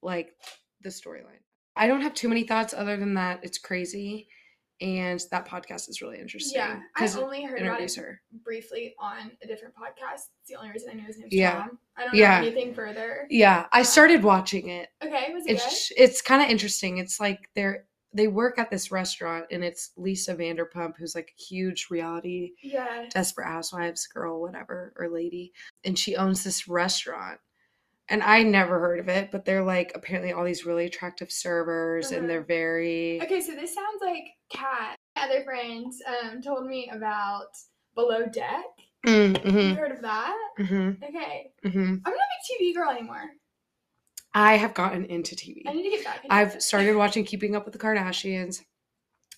like 0.02 0.34
the 0.82 0.90
storyline. 0.90 1.40
I 1.76 1.88
don't 1.88 2.02
have 2.02 2.14
too 2.14 2.28
many 2.28 2.44
thoughts 2.44 2.74
other 2.74 2.98
than 2.98 3.14
that 3.14 3.40
it's 3.44 3.58
crazy 3.58 4.28
and 4.82 5.22
that 5.30 5.48
podcast 5.48 5.90
is 5.90 6.02
really 6.02 6.20
interesting. 6.20 6.58
Yeah, 6.58 6.80
I 6.98 7.08
only 7.20 7.44
heard 7.44 7.62
about 7.62 7.82
it 7.82 7.94
her. 7.96 8.20
briefly 8.44 8.96
on 9.00 9.32
a 9.44 9.48
different 9.48 9.76
podcast. 9.76 10.30
It's 10.42 10.50
the 10.50 10.56
only 10.56 10.72
reason 10.72 10.90
I 10.90 10.96
knew 10.96 11.06
his 11.06 11.20
name 11.20 11.28
Yeah. 11.30 11.52
Tom. 11.54 11.78
I 11.96 12.06
don't 12.06 12.16
Yeah. 12.16 12.42
know 12.42 12.48
anything 12.48 12.74
further. 12.74 13.28
Yeah, 13.30 13.68
I 13.72 13.82
uh, 13.82 13.84
started 13.84 14.24
watching 14.24 14.70
it. 14.70 14.90
Okay, 15.04 15.32
was 15.34 15.46
it 15.46 15.50
good? 15.50 15.56
It's 15.58 15.92
it's 15.96 16.22
kind 16.22 16.42
of 16.42 16.50
interesting. 16.50 16.98
It's 16.98 17.20
like 17.20 17.40
they're 17.56 17.86
they 18.14 18.28
work 18.28 18.60
at 18.60 18.70
this 18.70 18.92
restaurant 18.92 19.46
and 19.52 19.64
it's 19.64 19.92
Lisa 19.98 20.36
Vanderpump 20.36 20.94
who's 20.98 21.16
like 21.16 21.34
a 21.38 21.42
huge 21.42 21.88
reality 21.90 22.52
Yeah. 22.62 23.06
desperate 23.10 23.48
housewives 23.48 24.06
girl 24.08 24.42
whatever 24.42 24.94
or 24.98 25.10
lady 25.10 25.54
and 25.86 25.98
she 25.98 26.16
owns 26.16 26.44
this 26.44 26.68
restaurant 26.68 27.40
and 28.10 28.22
i 28.24 28.44
never 28.44 28.80
heard 28.80 29.00
of 29.00 29.08
it 29.08 29.32
but 29.32 29.46
they're 29.46 29.64
like 29.64 29.92
apparently 29.96 30.34
all 30.34 30.44
these 30.44 30.66
really 30.66 30.86
attractive 30.86 31.32
servers 31.32 32.12
Uh-huh. 32.12 32.20
and 32.20 32.30
they're 32.30 32.44
very 32.44 33.22
Okay, 33.22 33.40
so 33.42 33.54
this 33.56 33.74
sounds 33.74 34.02
like 34.02 34.24
Kat. 34.52 34.96
Other 35.16 35.44
friends 35.44 36.02
um 36.08 36.42
told 36.42 36.66
me 36.66 36.90
about 36.94 37.48
Below 37.96 38.26
Deck. 38.26 38.66
mm-hmm. 39.06 39.58
You 39.58 39.76
heard 39.76 39.92
of 39.92 40.02
that? 40.02 40.36
mm-hmm. 40.60 41.04
Okay, 41.04 41.52
mm-hmm. 41.66 41.80
I'm 41.80 42.14
not 42.14 42.14
a 42.14 42.64
TV 42.64 42.74
girl 42.76 42.90
anymore. 42.92 43.24
I 44.34 44.56
have 44.58 44.74
gotten 44.74 45.06
into 45.06 45.36
tv 45.36 45.62
I 45.68 45.74
need 45.74 45.84
to 45.84 45.90
get 45.98 46.06
back. 46.06 46.24
into 46.24 46.34
i've 46.34 46.56
it. 46.56 46.62
started 46.64 46.96
watching 46.96 47.24
keeping 47.26 47.56
up 47.56 47.66
with 47.66 47.74
the 47.74 47.80
kardashians 47.80 48.60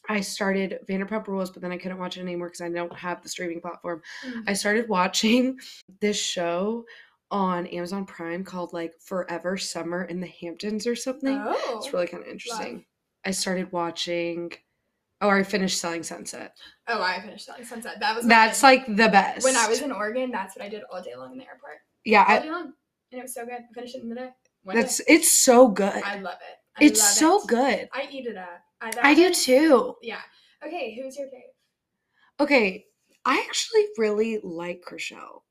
i 0.10 0.20
started 0.22 0.80
vanderpump 0.90 1.28
rules 1.28 1.50
but 1.52 1.62
then 1.62 1.72
i 1.72 1.78
couldn't 1.78 1.98
watch 1.98 2.18
it 2.18 2.22
anymore 2.22 2.48
because 2.48 2.62
i 2.62 2.70
don't 2.70 2.96
have 2.96 3.22
the 3.22 3.30
streaming 3.30 3.62
platform 3.62 4.02
Mm. 4.26 4.44
I 4.48 4.54
started 4.54 4.88
watching 4.90 5.58
this 6.02 6.18
show 6.20 6.86
on 7.32 7.66
Amazon 7.68 8.06
Prime 8.06 8.44
called 8.44 8.74
like 8.74 8.94
Forever 9.00 9.58
Summer 9.58 10.04
in 10.04 10.20
the 10.22 10.28
Hamptons 10.28 10.86
or 10.86 10.96
something. 10.96 11.36
Oh, 11.44 11.78
It's 11.80 11.92
really 11.92 12.06
kind 12.06 12.22
of 12.22 12.30
interesting. 12.30 12.86
I 13.26 13.32
started 13.32 13.72
watching 13.72 14.52
Oh, 15.20 15.30
I 15.30 15.42
finished 15.42 15.80
Selling 15.80 16.04
Sunset. 16.04 16.56
oh, 16.88 17.02
I 17.02 17.20
finished 17.22 17.46
Selling 17.48 17.64
Sunset. 17.66 18.00
That 18.02 18.16
was 18.16 18.28
That's 18.28 18.64
I 18.64 18.68
like 18.74 18.86
the 18.86 19.10
best. 19.10 19.44
when 19.46 19.56
I 19.56 19.68
was 19.68 19.82
in 19.82 19.92
Oregon. 19.92 20.30
That's 20.32 20.56
what 20.56 20.64
I 20.64 20.70
did 20.70 20.84
all 20.92 21.02
day 21.02 21.16
long 21.16 21.32
in 21.32 21.40
the 21.40 21.46
airport. 21.46 21.78
Yeah, 22.06 22.24
All 22.28 22.36
I, 22.36 22.40
day 22.40 22.52
long, 22.52 22.74
and 23.12 23.20
it 23.20 23.24
was 23.24 23.34
so 23.34 23.46
good. 23.46 23.54
I 23.56 23.74
finished 23.74 23.96
it 23.96 24.04
in 24.04 24.10
the 24.10 24.16
day. 24.16 24.30
One 24.64 24.76
that's 24.76 24.98
day. 25.00 25.04
it's 25.08 25.40
so 25.40 25.68
good. 25.68 26.02
I 26.04 26.20
love 26.20 26.36
it. 26.36 26.58
I 26.82 26.86
It's 26.86 27.00
love 27.00 27.42
so 27.42 27.44
it. 27.44 27.48
good. 27.48 27.90
I 27.94 28.08
eat 28.12 28.26
it 28.28 28.38
up. 28.38 28.62
I, 28.82 28.92
I 29.02 29.14
do 29.14 29.34
too. 29.34 29.96
Yeah. 30.02 30.22
Okay, 30.66 30.96
who's 30.96 31.18
your 31.18 31.28
fave? 31.28 32.42
Okay, 32.44 32.86
I 33.26 33.40
actually 33.48 33.86
really 33.98 34.40
like 34.44 34.82
Chrishell. 34.90 35.42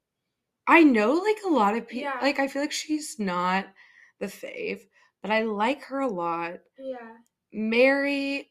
I 0.67 0.83
know 0.83 1.13
like 1.15 1.39
a 1.45 1.49
lot 1.49 1.77
of 1.77 1.89
people 1.89 2.13
Yeah. 2.13 2.19
like 2.23 2.39
I 2.39 2.49
feel 2.49 2.63
like 2.63 2.73
she's 2.73 3.19
not 3.19 3.67
the 4.21 4.27
fave, 4.27 4.81
but 5.23 5.31
I 5.31 5.43
like 5.43 5.83
her 5.85 6.01
a 6.01 6.09
lot. 6.09 6.55
Yeah. 6.79 7.17
Mary, 7.53 8.51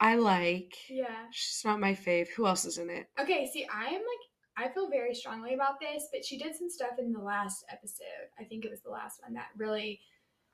I 0.00 0.16
like. 0.16 0.74
Yeah. 0.88 1.26
She's 1.32 1.62
not 1.64 1.80
my 1.80 1.92
fave. 1.94 2.28
Who 2.36 2.46
else 2.46 2.64
is 2.64 2.78
in 2.78 2.90
it? 2.90 3.06
Okay, 3.20 3.50
see, 3.52 3.66
I 3.72 3.86
am 3.86 3.92
like, 3.94 4.27
I 4.58 4.68
feel 4.68 4.90
very 4.90 5.14
strongly 5.14 5.54
about 5.54 5.80
this, 5.80 6.08
but 6.12 6.24
she 6.24 6.38
did 6.38 6.54
some 6.54 6.68
stuff 6.68 6.98
in 6.98 7.12
the 7.12 7.20
last 7.20 7.64
episode. 7.70 8.28
I 8.38 8.44
think 8.44 8.64
it 8.64 8.70
was 8.70 8.80
the 8.80 8.90
last 8.90 9.20
one 9.22 9.34
that 9.34 9.48
really 9.56 10.00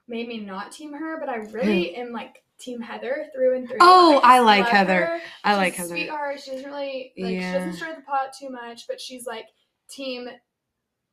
made 0.06 0.28
me 0.28 0.38
not 0.38 0.72
team 0.72 0.92
her, 0.92 1.18
but 1.18 1.28
I 1.28 1.36
really 1.36 1.94
hmm. 1.94 2.00
am 2.00 2.12
like 2.12 2.42
team 2.60 2.80
Heather 2.80 3.26
through 3.34 3.56
and 3.56 3.68
through. 3.68 3.78
Oh, 3.80 4.20
I 4.22 4.38
just 4.38 4.46
like 4.46 4.66
Heather. 4.68 5.06
her. 5.06 5.20
I 5.42 5.52
She's 5.52 5.58
like 5.58 5.72
a 5.72 5.76
Heather. 5.76 5.88
Sweetheart. 5.88 6.40
She 6.40 6.50
doesn't 6.50 6.70
really 6.70 7.12
like. 7.18 7.28
She 7.28 7.34
Yeah. 7.36 7.52
doesn't 7.54 7.72
stir 7.74 7.94
the 7.96 8.02
pot 8.02 8.32
too 8.38 8.50
much, 8.50 8.86
but 8.86 9.00
she's 9.00 9.26
like 9.26 9.46
team 9.90 10.28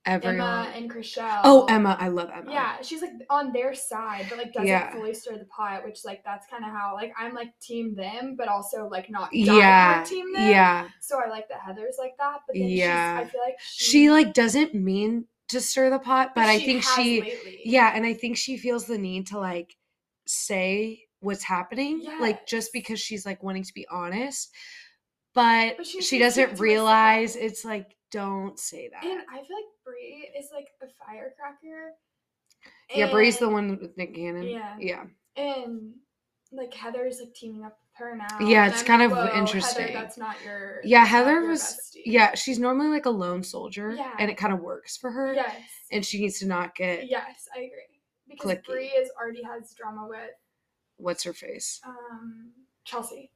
Everyone. 0.05 0.39
Emma 0.39 0.72
and 0.75 0.89
Chrishell. 0.91 1.41
oh, 1.43 1.65
Emma. 1.70 1.96
I 2.00 2.08
love 2.08 2.31
Emma. 2.34 2.51
Yeah, 2.51 2.81
she's 2.81 3.01
like 3.03 3.12
on 3.29 3.51
their 3.53 3.75
side, 3.75 4.25
but 4.29 4.38
like 4.39 4.51
doesn't 4.51 4.67
Yeah. 4.67 4.91
fully 4.91 5.13
stir 5.13 5.38
the 5.38 5.46
pot, 5.46 5.84
which 5.86 6.03
like 6.03 6.24
that's 6.24 6.48
kind 6.48 6.63
of 6.65 6.72
how 6.72 6.96
like 6.96 7.13
I'm 7.17 7.36
like 7.36 7.58
team 7.60 7.93
them, 7.96 8.36
but 8.36 8.48
also 8.48 8.88
like 8.89 9.10
not 9.12 9.31
Yeah. 9.31 10.03
team 10.03 10.34
them. 10.34 10.50
Yeah. 10.50 10.88
So 11.00 11.20
I 11.24 11.29
like 11.29 11.48
that 11.50 11.62
Heather's 11.62 11.98
like 12.00 12.17
that, 12.17 12.39
but 12.48 12.55
then 12.55 12.67
Yeah. 12.67 13.20
she's, 13.20 13.27
I 13.27 13.31
feel 13.31 13.41
like 13.41 13.60
she, 13.60 13.86
She 13.91 14.10
like 14.12 14.34
doesn't 14.34 14.74
mean 14.74 15.25
to 15.50 15.62
stir 15.62 15.89
the 15.91 16.00
pot, 16.00 16.34
but 16.34 16.46
I 16.46 16.58
think 16.60 16.81
she 16.81 17.22
lately. 17.22 17.62
Yeah, 17.65 17.91
and 17.93 18.03
I 18.05 18.13
think 18.13 18.38
she 18.38 18.58
feels 18.58 18.86
the 18.86 18.98
need 18.98 19.27
to 19.27 19.38
like 19.38 19.75
say 20.25 21.03
what's 21.20 21.43
happening, 21.43 22.01
like 22.20 22.48
just 22.48 22.74
because 22.74 23.00
she's 23.00 23.25
like 23.25 23.43
wanting 23.43 23.63
to 23.63 23.74
be 23.75 23.86
honest. 23.91 24.51
But, 25.34 25.77
But 25.77 25.86
she 25.86 26.01
she 26.01 26.17
needs 26.20 26.34
to 26.34 26.41
keep 26.41 26.48
it 26.48 26.50
doesn't 26.51 26.60
realize 26.60 27.36
it's 27.36 27.63
like 27.63 27.96
don't 28.12 28.60
say 28.60 28.89
that. 28.91 29.03
And 29.03 29.22
I 29.32 29.38
feel 29.44 29.58
like 29.58 29.65
Bre 29.86 30.39
is 30.39 30.50
like 30.53 30.68
a 30.82 30.88
firecracker. 31.06 31.91
yeah, 32.96 33.10
Bre's 33.12 33.38
the 33.38 33.50
one 33.50 33.77
with 33.80 33.98
Nick 33.98 34.15
Cannon. 34.15 34.44
Yeah. 34.44 34.75
Yeah. 34.80 35.03
And 35.38 35.94
like 36.51 36.74
Heather's 36.74 37.20
like 37.20 37.34
teaming 37.34 37.63
up 37.63 37.77
with 37.80 38.06
her 38.06 38.15
now. 38.18 38.46
Yeah, 38.46 38.68
it's 38.68 38.82
I'm 38.82 38.86
kind 38.88 39.01
like, 39.12 39.12
of 39.12 39.34
"Whoa, 39.34 39.39
interesting." 39.39 39.88
Heather, 39.88 40.00
that's 40.00 40.18
not 40.18 40.36
your. 40.44 40.82
Yeah, 40.84 41.06
Heather 41.06 41.39
your 41.41 41.48
was 41.50 41.62
bestie." 41.62 42.01
yeah, 42.06 42.36
she's 42.36 42.60
normally 42.60 42.89
like 42.89 43.06
a 43.06 43.10
lone 43.10 43.44
soldier 43.44 43.94
Yeah. 43.96 44.12
and 44.20 44.30
it 44.30 44.36
kind 44.38 44.51
of 44.53 44.60
works 44.60 44.98
for 44.98 45.10
her. 45.12 45.34
Yes. 45.34 45.56
And 45.91 46.06
she 46.06 46.20
needs 46.20 46.39
to 46.39 46.48
not 46.48 46.75
get 46.75 47.10
Yes, 47.10 47.48
I 47.56 47.60
agree. 47.60 48.01
Because. 48.30 48.58
Bre 48.65 48.80
is 48.80 49.10
already 49.20 49.44
has 49.44 49.74
drama 49.74 50.08
with 50.10 50.32
what's 50.98 51.24
her 51.24 51.34
face. 51.34 51.80
um 51.86 52.51
Chelsea. 52.84 53.32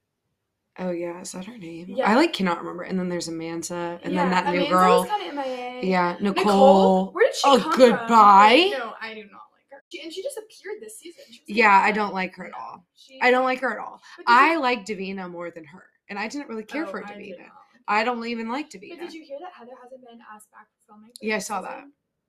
Oh 0.78 0.92
yeah, 0.92 1.22
is 1.22 1.32
that 1.32 1.46
her 1.46 1.58
name? 1.58 1.86
Yeah. 1.90 2.10
I 2.10 2.16
like 2.16 2.34
cannot 2.34 2.60
remember. 2.60 2.84
And 2.84 3.00
then 3.00 3.08
there's 3.08 3.30
Amanza 3.30 4.00
and 4.04 4.14
yeah, 4.14 4.24
then 4.24 4.32
that 4.32 4.46
new 4.46 4.66
Amanda's 4.66 4.70
girl. 4.70 5.06
kind 5.06 5.30
of 5.30 5.36
MIA. 5.36 5.82
Yeah, 5.84 6.18
Nicole. 6.20 6.44
Nicole. 6.46 7.12
Where 7.14 7.28
did 7.28 7.36
she 7.36 7.42
Oh, 7.46 7.60
come 7.60 7.72
from? 7.72 7.80
goodbye. 7.80 8.50
Wait, 8.54 8.72
no, 8.78 8.94
I 9.02 9.14
do 9.14 9.22
not 9.22 9.42
like 9.54 9.66
her. 9.72 9.84
She, 9.92 10.02
and 10.02 10.12
she 10.12 10.22
just 10.22 10.38
appeared 10.38 10.82
this 10.82 11.00
season. 11.00 11.24
Yeah, 11.48 11.72
I 11.72 11.92
don't 11.94 12.14
like 12.14 12.36
her 12.36 12.46
at 12.46 12.54
all. 12.54 12.86
She, 12.96 13.20
I 13.22 13.32
don't 13.32 13.46
like 13.46 13.62
her 13.62 13.72
at 13.72 13.80
all. 13.80 14.02
I 14.28 14.54
you- 14.54 14.62
like 14.62 14.86
Davina 14.86 15.32
more 15.32 15.50
than 15.50 15.64
her. 15.66 15.84
And 16.10 16.20
I 16.20 16.28
didn't 16.28 16.50
really 16.50 16.64
care 16.64 16.86
oh, 16.86 16.92
for 16.92 17.04
I 17.06 17.10
Davina. 17.12 17.46
I 17.88 18.04
don't 18.04 18.26
even 18.26 18.50
like 18.50 18.72
But 18.72 18.82
Davina. 18.82 19.00
did 19.00 19.14
you 19.14 19.24
hear 19.24 19.38
that 19.42 19.54
Heather 19.54 19.72
hasn't 19.82 20.02
been 20.02 20.20
asked 20.34 20.52
back 20.52 20.68
for 20.68 20.94
filming? 20.94 21.12
Yeah, 21.22 21.38
I 21.38 21.40
saw 21.40 21.62
that. 21.62 21.86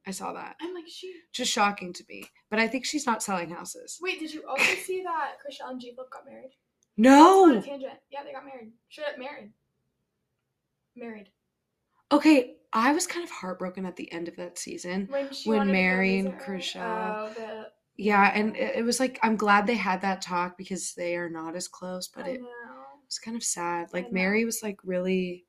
I 0.07 0.13
saw 0.13 0.33
that. 0.35 0.55
I'm 0.61 0.73
like, 0.73 0.85
she. 0.87 1.13
Just 1.33 1.51
shocking 1.51 1.93
to 1.95 2.05
me. 2.09 2.25
But 2.49 2.61
I 2.61 2.69
think 2.69 2.85
she's 2.85 3.07
not 3.07 3.23
selling 3.25 3.51
houses. 3.51 3.99
Wait, 4.01 4.21
did 4.21 4.33
you 4.33 4.45
also 4.49 4.63
see 4.85 5.03
that 5.03 5.33
Chrishell 5.45 5.71
and 5.71 5.81
G 5.81 5.93
Flip 5.95 6.09
got 6.13 6.25
married? 6.27 6.53
On 6.99 7.03
No. 7.03 7.59
a 7.59 7.63
tangent. 7.63 7.93
Yeah, 8.11 8.23
they 8.25 8.33
got 8.33 8.45
married. 8.45 8.73
Straight 8.91 9.09
up 9.09 9.19
married. 9.19 9.53
Married. 10.97 11.29
Okay, 12.13 12.57
I 12.73 12.93
was 12.93 13.07
kind 13.07 13.25
of 13.25 13.31
heartbroken 13.31 13.85
at 13.87 13.97
the 13.97 14.11
end 14.13 14.29
of 14.29 14.37
that 14.37 14.59
season. 14.59 15.07
When 15.11 15.29
When 15.45 15.71
Mary 15.73 16.19
and 16.19 16.33
visit 16.41 16.77
Oh. 16.81 17.65
Yeah, 17.99 18.31
and 18.35 18.55
it, 18.57 18.77
it 18.77 18.85
was 18.85 19.01
like 19.01 19.19
I'm 19.23 19.37
glad 19.37 19.67
they 19.67 19.75
had 19.77 20.03
that 20.03 20.23
talk 20.23 20.57
because 20.59 20.95
they 20.95 21.17
are 21.17 21.31
not 21.31 21.57
as 21.57 21.69
close, 21.69 22.09
but 22.09 22.27
I 22.27 22.31
it 22.31 22.41
know. 22.41 22.49
was 23.07 23.19
kind 23.19 23.37
of 23.37 23.43
sad. 23.43 23.93
Like. 23.93 24.13
Mary 24.13 24.45
was 24.45 24.63
like 24.63 24.79
really 24.85 25.47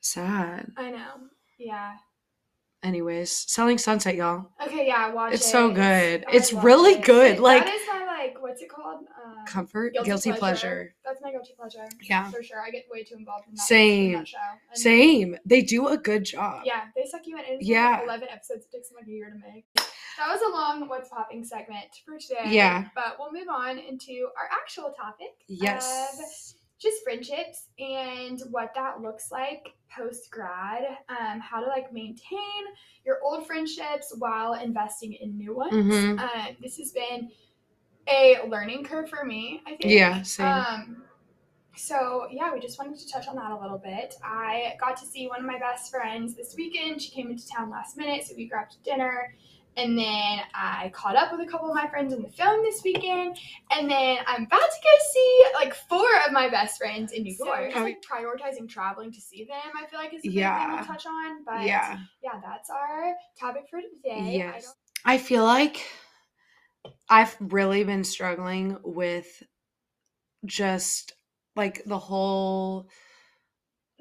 sad. 0.00 0.70
I 0.76 0.90
know. 0.90 1.14
Yeah. 1.58 1.94
Anyways, 2.82 3.30
Selling 3.50 3.76
Sunset, 3.76 4.14
y'all. 4.14 4.50
Okay, 4.62 4.86
yeah, 4.86 5.10
watch 5.12 5.34
It's 5.34 5.42
it. 5.42 5.44
It's 5.44 5.52
so 5.52 5.70
good. 5.70 6.24
I 6.26 6.32
It's 6.32 6.52
really 6.54 6.92
it. 6.94 7.04
good, 7.04 7.38
like- 7.38 7.64
that 7.66 7.74
is 7.74 7.82
my 7.88 7.99
like, 8.20 8.42
what's 8.42 8.62
it 8.62 8.68
called? 8.68 9.04
Um, 9.24 9.44
Comfort, 9.46 9.94
guilty, 10.04 10.32
pleasure. 10.32 10.94
That's 11.04 11.20
my 11.22 11.30
guilty 11.30 11.52
pleasure. 11.58 11.88
Yeah. 12.02 12.30
for 12.30 12.42
sure. 12.42 12.60
I 12.60 12.70
get 12.70 12.84
way 12.90 13.02
too 13.04 13.16
involved 13.16 13.46
in 13.48 13.54
that. 13.54 13.62
Same. 13.62 14.12
In 14.12 14.18
that 14.20 14.28
show. 14.28 14.38
And- 14.70 14.78
Same. 14.78 15.36
They 15.44 15.62
do 15.62 15.88
a 15.88 15.96
good 15.96 16.24
job. 16.24 16.62
Yeah, 16.64 16.82
they 16.96 17.04
suck 17.06 17.22
you 17.26 17.36
in. 17.38 17.44
It's 17.46 17.66
Yeah. 17.66 17.90
like 17.90 18.02
Eleven 18.04 18.28
episodes. 18.30 18.66
It 18.66 18.72
takes 18.76 18.88
them 18.88 18.96
like 18.98 19.08
a 19.08 19.10
year 19.10 19.30
to 19.30 19.38
make. 19.38 19.64
That 20.18 20.28
was 20.28 20.40
a 20.42 20.48
long 20.50 20.86
"What's 20.88 21.08
Popping" 21.08 21.44
segment 21.44 21.86
for 22.04 22.18
today. 22.18 22.50
Yeah. 22.50 22.88
but 22.94 23.16
we'll 23.18 23.32
move 23.32 23.48
on 23.48 23.78
into 23.78 24.28
our 24.36 24.48
actual 24.52 24.92
topic. 24.92 25.28
Of 25.48 25.56
Yes. 25.62 26.56
just 26.78 27.02
friendships 27.04 27.68
and 27.78 28.40
what 28.50 28.72
that 28.74 29.00
looks 29.00 29.30
like 29.30 29.66
post 29.96 30.30
grad. 30.30 30.82
Um, 31.08 31.40
how 31.40 31.60
to 31.60 31.66
like 31.66 31.92
maintain 31.92 32.62
your 33.04 33.18
old 33.22 33.46
friendships 33.46 34.14
while 34.18 34.54
investing 34.54 35.12
in 35.14 35.36
new 35.38 35.54
ones. 35.54 35.72
Mhm. 35.74 36.18
Um, 36.20 36.56
this 36.60 36.76
has 36.78 36.92
been 36.92 37.30
a 38.10 38.40
learning 38.48 38.84
curve 38.84 39.08
for 39.08 39.24
me. 39.24 39.62
I 39.66 39.70
think. 39.70 39.84
Yeah, 39.84 40.22
same. 40.22 40.46
Um, 40.46 41.02
so 41.76 42.26
yeah, 42.30 42.52
we 42.52 42.60
just 42.60 42.78
wanted 42.78 42.98
to 42.98 43.08
touch 43.10 43.26
on 43.28 43.36
that 43.36 43.50
a 43.52 43.58
little 43.60 43.78
bit. 43.78 44.14
I 44.22 44.74
got 44.80 44.96
to 44.98 45.06
see 45.06 45.28
one 45.28 45.40
of 45.40 45.46
my 45.46 45.58
best 45.58 45.90
friends 45.90 46.34
this 46.34 46.54
weekend. 46.56 47.00
She 47.00 47.10
came 47.10 47.30
into 47.30 47.46
town 47.48 47.70
last 47.70 47.96
minute, 47.96 48.24
so 48.26 48.34
we 48.36 48.46
grabbed 48.46 48.82
dinner. 48.84 49.34
And 49.76 49.96
then 49.96 50.40
I 50.52 50.90
caught 50.92 51.14
up 51.14 51.30
with 51.30 51.46
a 51.46 51.50
couple 51.50 51.68
of 51.68 51.74
my 51.76 51.86
friends 51.88 52.12
in 52.12 52.22
the 52.22 52.28
film 52.28 52.60
this 52.64 52.82
weekend. 52.82 53.38
And 53.70 53.88
then 53.88 54.18
I'm 54.26 54.42
about 54.42 54.58
to 54.60 54.76
go 54.82 54.90
see 55.12 55.44
like 55.54 55.74
four 55.74 56.04
of 56.26 56.32
my 56.32 56.48
best 56.50 56.76
friends 56.76 57.12
in 57.12 57.22
New 57.22 57.34
So- 57.34 57.46
York. 57.46 57.70
Just 57.70 57.80
like 57.80 58.02
prioritizing 58.02 58.68
traveling 58.68 59.12
to 59.12 59.20
see 59.20 59.44
them, 59.44 59.56
I 59.80 59.86
feel 59.86 60.00
like 60.00 60.12
is 60.12 60.18
a 60.18 60.22
big 60.22 60.32
thing 60.32 60.38
Yeah. 60.40 60.74
we'll 60.74 60.84
touch 60.84 61.06
on. 61.06 61.44
But 61.44 61.62
yeah. 61.62 61.98
yeah, 62.22 62.40
that's 62.44 62.68
our 62.68 63.14
topic 63.38 63.66
for 63.70 63.80
today. 63.80 64.18
I 64.18 64.30
Yes. 64.32 64.64
don't- 64.64 64.74
I 65.04 65.18
feel 65.18 65.44
like 65.44 65.86
I've 67.08 67.36
really 67.40 67.84
been 67.84 68.04
struggling 68.04 68.78
with 68.82 69.42
just 70.44 71.12
like 71.56 71.82
the 71.84 71.98
whole 71.98 72.88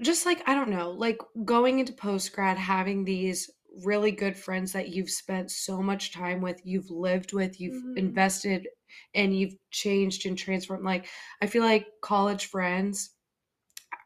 just 0.02 0.26
like 0.26 0.48
I 0.48 0.56
don't 0.56 0.70
know, 0.70 0.92
like 0.92 1.18
going 1.46 1.80
into 1.80 1.94
post 1.94 2.32
grad 2.34 2.58
having 2.58 3.04
these 3.04 3.50
really 3.84 4.12
good 4.12 4.36
friends 4.38 4.72
that 4.72 4.90
you've 4.90 5.10
spent 5.10 5.52
so 5.52 5.82
much 5.82 6.12
time 6.14 6.42
with, 6.42 6.62
you've 6.66 6.90
lived 6.90 7.34
with, 7.34 7.60
you've 7.60 7.84
Mhm. 7.84 7.98
invested 7.98 8.68
and 9.14 9.38
you've 9.38 9.56
changed 9.72 10.26
and 10.26 10.38
transformed. 10.38 10.86
Like 10.86 11.08
I 11.42 11.48
feel 11.48 11.64
like 11.64 11.88
college 12.02 12.46
friends 12.46 13.16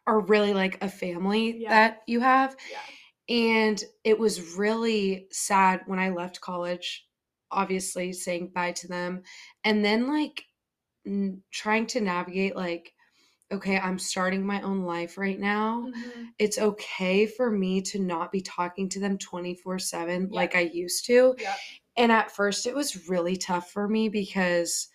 are 0.07 0.19
really 0.21 0.53
like 0.53 0.83
a 0.83 0.89
family 0.89 1.59
Yeah. 1.59 1.69
that 1.69 2.01
you 2.07 2.19
have. 2.19 2.55
Yeah. 2.69 2.81
And 3.29 3.81
it 4.03 4.19
was 4.19 4.57
really 4.57 5.27
sad 5.31 5.81
when 5.87 5.99
I 5.99 6.09
left 6.09 6.41
college, 6.41 7.07
obviously 7.53 8.13
saying 8.13 8.49
bye 8.53 8.71
to 8.73 8.87
them. 8.87 9.23
And 9.63 9.83
then, 9.85 10.07
like, 10.07 10.45
n- 11.05 11.43
trying 11.51 11.87
to 11.87 12.01
navigate, 12.01 12.55
like, 12.55 12.93
okay, 13.51 13.77
I'm 13.79 13.99
starting 13.99 14.45
my 14.45 14.61
own 14.61 14.83
life 14.83 15.17
right 15.17 15.39
now. 15.39 15.91
Mhm. 15.93 16.29
It's 16.39 16.57
okay 16.57 17.27
for 17.27 17.51
me 17.51 17.81
to 17.83 17.99
not 17.99 18.31
be 18.31 18.41
talking 18.41 18.89
to 18.89 18.99
them 18.99 19.17
24 19.17 19.79
7 19.79 20.23
Yeah. 20.31 20.35
like 20.35 20.55
I 20.55 20.61
used 20.61 21.05
to. 21.07 21.35
Yeah. 21.39 21.55
And 21.97 22.11
at 22.11 22.31
first, 22.31 22.65
it 22.67 22.75
was 22.75 23.07
really 23.09 23.35
tough 23.37 23.71
for 23.71 23.87
me 23.87 24.09
because 24.09 24.89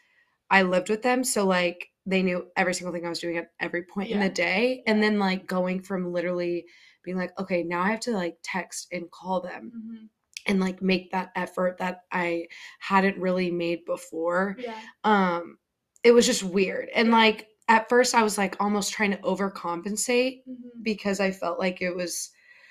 I 0.51 0.63
lived 0.63 0.89
with 0.91 1.03
them. 1.03 1.25
So, 1.25 1.47
like, 1.47 1.89
they 2.07 2.23
knew 2.23 2.51
every 2.57 2.75
single 2.75 2.93
thing 2.93 3.07
I 3.07 3.11
was 3.11 3.21
doing 3.21 3.37
at 3.39 3.53
every 3.61 3.85
point 3.85 4.11
in 4.11 4.21
the 4.21 4.31
day. 4.31 4.83
And 4.87 5.03
then, 5.03 5.19
like, 5.19 5.47
going 5.47 5.83
from 5.83 6.13
literally 6.13 6.67
being 7.05 7.17
like, 7.19 7.39
okay, 7.39 7.63
now 7.63 7.83
I 7.83 7.91
have 7.91 8.01
to 8.01 8.13
like 8.13 8.39
text 8.43 8.89
and 8.93 9.11
call 9.11 9.41
them 9.41 9.73
Mhm. 9.75 10.09
And 10.49 10.61
like 10.61 10.83
make 10.83 11.13
that 11.13 11.31
effort 11.37 11.79
that 11.79 12.01
I 12.11 12.47
hadn't 12.81 13.19
really 13.19 13.51
made 13.51 13.85
before. 13.85 14.57
Yeah. 14.59 14.81
Um, 15.05 15.59
it 16.03 16.13
was 16.13 16.27
just 16.27 16.43
weird. 16.43 16.89
And 16.95 17.11
like, 17.11 17.49
at 17.69 17.89
first, 17.89 18.15
I 18.15 18.23
was 18.23 18.39
like 18.39 18.57
almost 18.61 18.93
trying 18.93 19.11
to 19.11 19.19
overcompensate 19.19 20.43
Mhm. 20.49 20.83
because 20.83 21.21
I 21.21 21.31
felt 21.31 21.59
like 21.59 21.83
it 21.83 21.95
was 21.95 22.31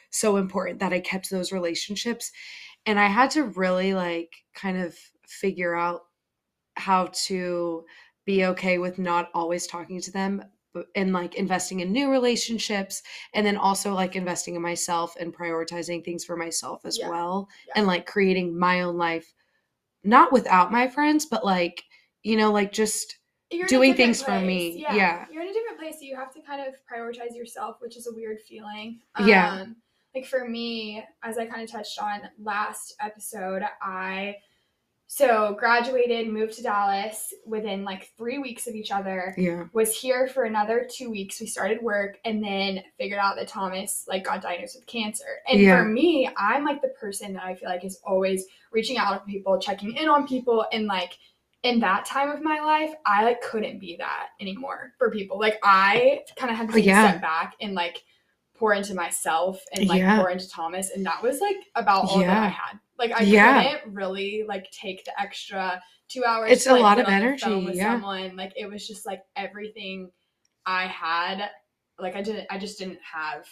so 0.10 0.38
important 0.38 0.80
that 0.80 0.92
I 0.94 1.00
kept 1.00 1.30
those 1.30 1.52
relationships. 1.52 2.32
And 2.86 3.00
I 3.00 3.08
had 3.08 3.30
to 3.32 3.44
really 3.44 3.94
like 3.94 4.34
kind 4.56 4.78
of 4.78 4.98
figure 5.28 5.76
out 5.76 6.02
how 6.76 7.08
to 7.28 7.86
be 8.26 8.46
okay 8.46 8.78
with 8.78 8.98
not 8.98 9.30
always 9.34 9.68
talking 9.68 10.02
to 10.02 10.12
them 10.12 10.44
and 10.96 11.12
like 11.14 11.36
investing 11.36 11.80
in 11.80 11.92
new 11.92 12.12
relationships 12.12 13.02
and 13.34 13.46
then 13.46 13.58
also 13.58 13.94
like 13.94 14.16
investing 14.16 14.56
in 14.56 14.62
myself 14.62 15.16
and 15.20 15.36
prioritizing 15.36 16.04
things 16.06 16.24
for 16.24 16.36
myself 16.38 16.86
as 16.86 16.98
Yeah. 17.00 17.10
well 17.10 17.48
Yeah. 17.68 17.74
and 17.78 17.88
like 17.88 18.06
creating 18.06 18.58
my 18.58 18.82
own 18.82 18.98
life 18.98 19.34
not 20.04 20.32
without 20.32 20.72
my 20.72 20.88
friends 20.88 21.26
but 21.26 21.44
like 21.44 21.84
you 22.24 22.38
know 22.38 22.52
like 22.52 22.72
just 22.72 23.18
You're 23.50 23.68
doing 23.68 23.96
things 23.96 24.22
for 24.22 24.40
me, 24.40 24.84
place. 24.84 24.96
yeah. 24.96 25.26
You're 25.32 25.42
in 25.44 25.50
a 25.50 25.54
different 25.54 25.80
place, 25.80 25.96
so 25.96 26.02
you 26.06 26.16
have 26.18 26.34
to 26.34 26.42
kind 26.42 26.62
of 26.68 26.74
prioritize 26.92 27.34
yourself, 27.36 27.78
which 27.80 27.96
is 27.96 28.06
a 28.08 28.14
weird 28.14 28.40
feeling. 28.42 29.00
Yeah. 29.26 29.62
Um, 29.62 29.78
like 30.14 30.26
for 30.26 30.48
me, 30.48 31.02
as 31.24 31.38
I 31.38 31.46
kind 31.46 31.62
of 31.64 31.72
touched 31.72 31.98
on 32.02 32.22
last 32.38 32.94
episode, 33.00 33.64
I 33.82 34.36
so 35.10 35.56
graduated, 35.58 36.28
moved 36.28 36.54
to 36.56 36.64
Dallas 36.64 37.34
within 37.46 37.84
like 37.86 38.12
three 38.18 38.38
weeks 38.40 38.68
of 38.68 38.76
each 38.76 38.92
other. 38.92 39.34
yeah 39.38 39.66
Was 39.74 39.96
here 39.98 40.28
for 40.28 40.44
another 40.44 40.88
two 40.92 41.10
weeks. 41.10 41.40
We 41.40 41.48
started 41.48 41.82
work 41.82 42.20
and 42.26 42.44
then 42.44 42.84
figured 42.98 43.20
out 43.20 43.38
that 43.38 43.48
Thomas 43.48 44.06
like 44.08 44.26
got 44.26 44.42
diagnosed 44.42 44.76
with 44.76 44.86
cancer. 44.86 45.26
And 45.50 45.62
Yeah. 45.62 45.78
for 45.78 45.86
me, 45.88 46.30
I'm 46.38 46.66
like 46.66 46.82
the 46.82 46.90
person 46.90 47.34
that 47.34 47.44
I 47.46 47.56
feel 47.56 47.70
like 47.70 47.86
is 47.86 48.00
always 48.06 48.46
reaching 48.72 48.98
out 48.98 49.14
to 49.14 49.32
people, 49.32 49.58
checking 49.60 49.96
in 49.96 50.10
on 50.10 50.28
people, 50.28 50.66
and 50.74 50.88
like 50.88 51.18
in 51.64 51.80
that 51.80 52.06
time 52.06 52.30
of 52.30 52.42
my 52.42 52.60
life, 52.60 52.94
I 53.06 53.24
like 53.24 53.42
couldn't 53.42 53.80
be 53.80 53.96
that 53.98 54.28
anymore 54.40 54.94
for 54.98 55.10
people. 55.10 55.40
Like 55.40 55.58
I 55.64 56.22
kind 56.36 56.52
of 56.52 56.58
had 56.58 56.70
to 56.70 56.82
Yeah. 56.82 57.10
step 57.12 57.22
back 57.22 57.56
and 57.62 57.74
like 57.74 58.04
pour 58.58 58.74
into 58.74 58.94
myself 58.94 59.64
and 59.74 59.88
like 59.88 60.00
Yeah. 60.00 60.18
pour 60.18 60.30
into 60.32 60.50
Thomas, 60.50 60.92
and 60.92 61.06
that 61.06 61.24
was 61.24 61.40
like 61.40 61.58
about 61.76 62.06
all 62.10 62.20
that 62.20 62.30
I 62.44 62.48
had. 62.50 62.80
Like 62.98 63.12
I 63.12 63.24
Yeah. 63.24 63.64
couldn't 63.64 63.94
really 63.94 64.44
like 64.48 64.70
take 64.72 65.06
the 65.06 65.20
extra 65.20 65.82
two 66.10 66.24
hours. 66.26 66.52
It's 66.52 66.64
to, 66.66 66.72
a 66.72 66.74
like, 66.74 66.82
lot 66.84 67.00
of 67.00 67.06
on 67.08 67.12
the 67.12 67.18
phone 67.20 67.52
energy, 67.52 67.66
With 67.66 67.76
yeah. 67.76 67.94
someone 67.94 68.36
like 68.36 68.54
it 68.56 68.70
was 68.70 68.88
just 68.88 69.06
like 69.06 69.22
everything 69.36 70.12
I 70.66 70.86
had. 70.88 71.50
Like 72.00 72.16
I 72.16 72.22
didn't. 72.22 72.48
I 72.50 72.58
just 72.58 72.78
didn't 72.80 73.00
have 73.02 73.48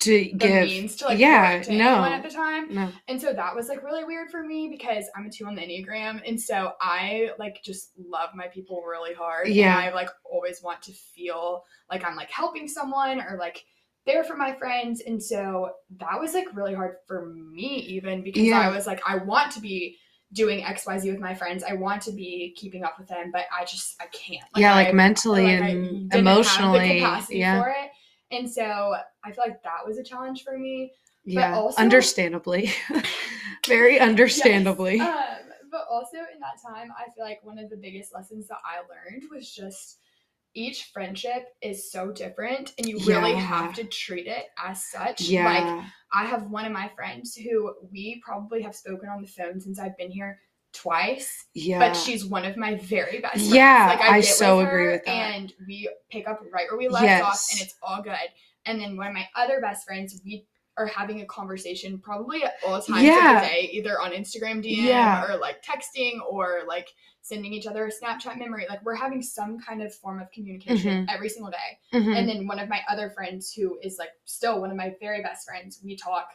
to 0.00 0.10
the 0.10 0.32
give 0.32 0.64
means 0.66 0.96
to 0.96 1.04
like 1.06 1.18
yeah, 1.18 1.52
into 1.52 1.74
no. 1.74 2.04
at 2.04 2.22
the 2.24 2.28
time. 2.30 2.74
no 2.74 2.90
And 3.06 3.20
so 3.20 3.32
that 3.32 3.54
was 3.54 3.68
like 3.68 3.84
really 3.84 4.02
weird 4.04 4.30
for 4.30 4.42
me 4.42 4.68
because 4.68 5.04
I'm 5.16 5.26
a 5.26 5.30
two 5.30 5.46
on 5.46 5.54
the 5.54 5.62
Enneagram. 5.62 6.20
And 6.26 6.40
so 6.40 6.72
I 6.80 7.30
like 7.38 7.60
just 7.64 7.92
love 7.96 8.30
my 8.34 8.48
people 8.48 8.82
really 8.82 9.14
hard. 9.14 9.48
Yeah. 9.48 9.78
And 9.78 9.90
I 9.90 9.94
like 9.94 10.10
always 10.24 10.60
want 10.62 10.82
to 10.82 10.92
feel 10.92 11.64
like 11.90 12.04
I'm 12.04 12.16
like 12.16 12.30
helping 12.30 12.66
someone 12.66 13.20
or 13.20 13.36
like 13.38 13.64
there 14.06 14.24
for 14.24 14.36
my 14.36 14.52
friends. 14.54 15.00
And 15.06 15.22
so 15.22 15.70
that 15.98 16.18
was 16.20 16.34
like 16.34 16.46
really 16.54 16.74
hard 16.74 16.96
for 17.06 17.26
me 17.26 17.76
even 17.88 18.22
because 18.22 18.42
Yeah. 18.42 18.60
I 18.60 18.68
was 18.74 18.86
like, 18.86 19.00
I 19.06 19.16
want 19.16 19.52
to 19.52 19.60
be 19.60 19.96
doing 20.32 20.64
XYZ 20.64 21.10
with 21.10 21.20
my 21.20 21.34
friends. 21.34 21.62
I 21.62 21.74
want 21.74 22.02
to 22.02 22.12
be 22.12 22.54
keeping 22.56 22.84
up 22.84 22.98
with 22.98 23.06
them, 23.08 23.30
but 23.32 23.44
I 23.56 23.64
just 23.64 23.94
I 24.00 24.06
can't. 24.06 24.44
yeah 24.56 24.74
like 24.74 24.88
I- 24.88 24.92
mentally 24.92 25.44
like, 25.44 25.62
I 25.62 25.68
and 25.68 25.84
didn't 25.84 26.02
have 26.02 26.10
the 26.10 26.18
emotionally 26.18 26.98
yeah 27.38 27.62
for 27.62 27.68
it. 27.68 27.90
And 28.30 28.50
so 28.50 28.62
I 29.24 29.30
feel 29.32 29.44
like 29.46 29.62
that 29.62 29.86
was 29.86 29.98
a 29.98 30.02
challenge 30.04 30.42
for 30.42 30.58
me. 30.58 30.92
yeah 31.24 31.54
also- 31.54 31.80
understandably 31.80 32.72
very 33.66 34.00
understandably 34.00 34.96
Yes. 34.96 35.38
Um, 35.42 35.48
but 35.70 35.86
also 35.90 36.16
in 36.18 36.38
that 36.40 36.60
time, 36.66 36.90
I 36.98 37.10
feel 37.14 37.24
like 37.24 37.38
one 37.42 37.58
of 37.58 37.70
the 37.70 37.76
biggest 37.78 38.12
lessons 38.14 38.46
that 38.48 38.58
I 38.64 38.80
learned 38.92 39.24
was 39.30 39.50
just 39.54 39.98
each 40.54 40.90
friendship 40.92 41.44
is 41.62 41.90
so 41.90 42.12
different 42.12 42.72
and 42.78 42.86
you 42.86 42.98
really 43.06 43.32
Yeah. 43.32 43.38
have 43.40 43.74
to 43.74 43.84
treat 43.84 44.26
it 44.26 44.46
as 44.62 44.84
such. 44.84 45.22
yeah 45.22 45.44
Like 45.44 45.84
I 46.12 46.24
have 46.26 46.50
one 46.50 46.64
of 46.66 46.72
my 46.72 46.90
friends 46.94 47.34
who 47.34 47.74
we 47.90 48.20
probably 48.24 48.60
have 48.62 48.74
spoken 48.76 49.08
on 49.08 49.22
the 49.22 49.28
phone 49.28 49.60
since 49.60 49.78
I've 49.78 49.96
been 49.96 50.10
here 50.10 50.38
twice, 50.74 51.46
yeah 51.54 51.78
but 51.78 51.94
she's 51.94 52.24
one 52.24 52.44
of 52.44 52.56
my 52.56 52.76
very 52.76 53.20
best 53.20 53.34
friends. 53.34 53.54
Yeah, 53.54 53.86
like 53.88 54.00
I 54.00 54.20
get 54.20 54.26
so 54.34 54.58
with 54.58 54.66
agree 54.68 54.84
her 54.86 54.92
with 54.92 55.04
that. 55.04 55.10
And 55.10 55.52
we 55.66 55.88
pick 56.10 56.26
up 56.28 56.40
right 56.52 56.66
where 56.70 56.78
we 56.78 56.88
left 56.88 57.22
off 57.22 57.46
and 57.52 57.60
it's 57.60 57.74
all 57.82 58.02
good. 58.02 58.16
And 58.64 58.80
then 58.80 58.96
one 58.96 59.08
of 59.08 59.12
my 59.14 59.28
other 59.36 59.60
best 59.60 59.86
friends, 59.86 60.20
we 60.24 60.46
are 60.78 60.86
having 60.86 61.20
a 61.20 61.26
conversation 61.26 61.98
probably 61.98 62.42
at 62.44 62.54
all 62.66 62.80
times 62.80 63.02
Yeah. 63.02 63.36
of 63.36 63.42
the 63.42 63.48
day, 63.48 63.68
either 63.72 64.00
on 64.00 64.12
Instagram 64.12 64.62
DM 64.64 64.84
Yeah. 64.86 65.24
or 65.24 65.36
like 65.36 65.62
texting 65.62 66.18
or 66.28 66.62
like 66.66 66.88
sending 67.20 67.52
each 67.52 67.66
other 67.66 67.86
a 67.86 67.90
Snapchat 67.92 68.38
memory. 68.38 68.66
Like 68.68 68.82
we're 68.84 68.94
having 68.94 69.22
some 69.22 69.58
kind 69.60 69.82
of 69.82 69.94
form 69.94 70.20
of 70.20 70.30
communication 70.32 71.06
every 71.10 71.28
single 71.28 71.50
day. 71.52 71.78
Mhm. 71.98 72.16
And 72.16 72.28
then 72.28 72.46
one 72.46 72.58
of 72.58 72.68
my 72.68 72.80
other 72.88 73.10
friends 73.10 73.52
who 73.52 73.78
is 73.82 73.98
like 73.98 74.10
still 74.24 74.60
one 74.60 74.70
of 74.70 74.76
my 74.76 74.94
very 74.98 75.22
best 75.22 75.46
friends, 75.46 75.80
we 75.84 75.94
talk 75.96 76.28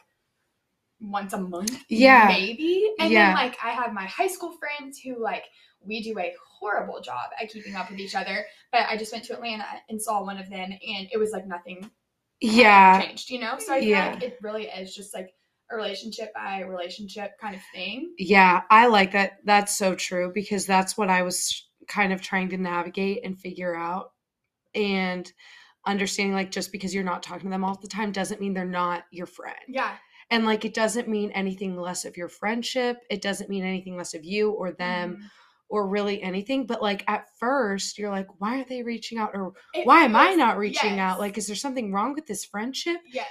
once 1.00 1.32
a 1.32 1.38
month. 1.40 1.84
Yeah. 1.88 2.26
Maybe. 2.28 2.92
And 2.98 3.12
Yeah. 3.12 3.26
then 3.26 3.34
like 3.34 3.56
I 3.62 3.70
have 3.70 3.92
my 3.92 4.06
high 4.06 4.26
school 4.28 4.52
friends 4.52 4.98
who 5.00 5.20
like 5.22 5.44
we 5.80 6.02
do 6.02 6.18
a 6.18 6.34
horrible 6.58 7.00
job 7.00 7.30
at 7.40 7.50
keeping 7.50 7.76
up 7.76 7.90
with 7.90 8.00
each 8.00 8.14
other. 8.16 8.44
But 8.72 8.82
I 8.88 8.96
just 8.96 9.12
went 9.12 9.24
to 9.26 9.34
Atlanta 9.34 9.64
and 9.88 10.00
saw 10.00 10.24
one 10.24 10.38
of 10.38 10.48
them 10.50 10.70
and 10.72 11.08
it 11.12 11.18
was 11.18 11.30
like 11.32 11.46
nothing 11.46 11.88
yeah 12.40 13.00
changed, 13.02 13.30
you 13.30 13.40
know? 13.40 13.58
So 13.58 13.74
I 13.74 13.80
feel 13.80 13.88
Yeah. 13.90 14.10
like 14.12 14.22
it 14.22 14.38
really 14.42 14.66
is 14.66 14.94
just 14.94 15.14
like 15.14 15.30
a 15.70 15.76
relationship 15.76 16.32
by 16.34 16.60
relationship 16.60 17.32
kind 17.40 17.54
of 17.54 17.62
thing. 17.74 18.14
Yeah, 18.18 18.62
I 18.70 18.86
like 18.86 19.12
that. 19.12 19.38
That's 19.44 19.76
so 19.76 19.94
true 19.94 20.32
because 20.34 20.66
that's 20.66 20.96
what 20.96 21.10
I 21.10 21.22
was 21.22 21.68
kind 21.88 22.12
of 22.12 22.22
trying 22.22 22.48
to 22.50 22.56
navigate 22.56 23.24
and 23.24 23.38
figure 23.38 23.74
out. 23.74 24.12
And 24.74 25.30
understanding 25.86 26.34
like 26.34 26.50
just 26.50 26.72
because 26.72 26.94
you're 26.94 27.04
not 27.04 27.22
talking 27.22 27.48
to 27.48 27.50
them 27.50 27.64
all 27.64 27.74
the 27.80 27.88
time 27.88 28.12
doesn't 28.12 28.40
mean 28.40 28.52
they're 28.54 28.64
not 28.64 29.04
your 29.10 29.26
friend. 29.26 29.56
Yeah. 29.68 29.96
And 30.30 30.44
like 30.44 30.64
it 30.64 30.74
doesn't 30.74 31.08
mean 31.08 31.30
anything 31.32 31.76
less 31.76 32.04
of 32.04 32.16
your 32.16 32.28
friendship. 32.28 32.98
It 33.10 33.22
doesn't 33.22 33.48
mean 33.48 33.64
anything 33.64 33.96
less 33.96 34.12
of 34.14 34.24
you 34.24 34.50
or 34.50 34.72
them 34.72 35.16
Mhm. 35.16 35.30
Or 35.68 35.86
really 35.88 36.22
anything. 36.22 36.66
But 36.66 36.82
like 36.82 37.04
at 37.08 37.26
first 37.38 37.98
you're 37.98 38.10
like, 38.10 38.28
why 38.40 38.56
aren't 38.56 38.68
they 38.68 38.82
reaching 38.82 39.18
out? 39.18 39.30
Or 39.34 39.52
It 39.74 39.86
why 39.86 40.00
am 40.04 40.16
I 40.16 40.34
not 40.34 40.58
reaching 40.58 40.98
out? 40.98 41.18
Like, 41.20 41.36
is 41.38 41.46
there 41.46 41.56
something 41.56 41.92
wrong 41.92 42.14
with 42.14 42.26
this 42.26 42.44
friendship? 42.44 42.96
Yes. 43.12 43.26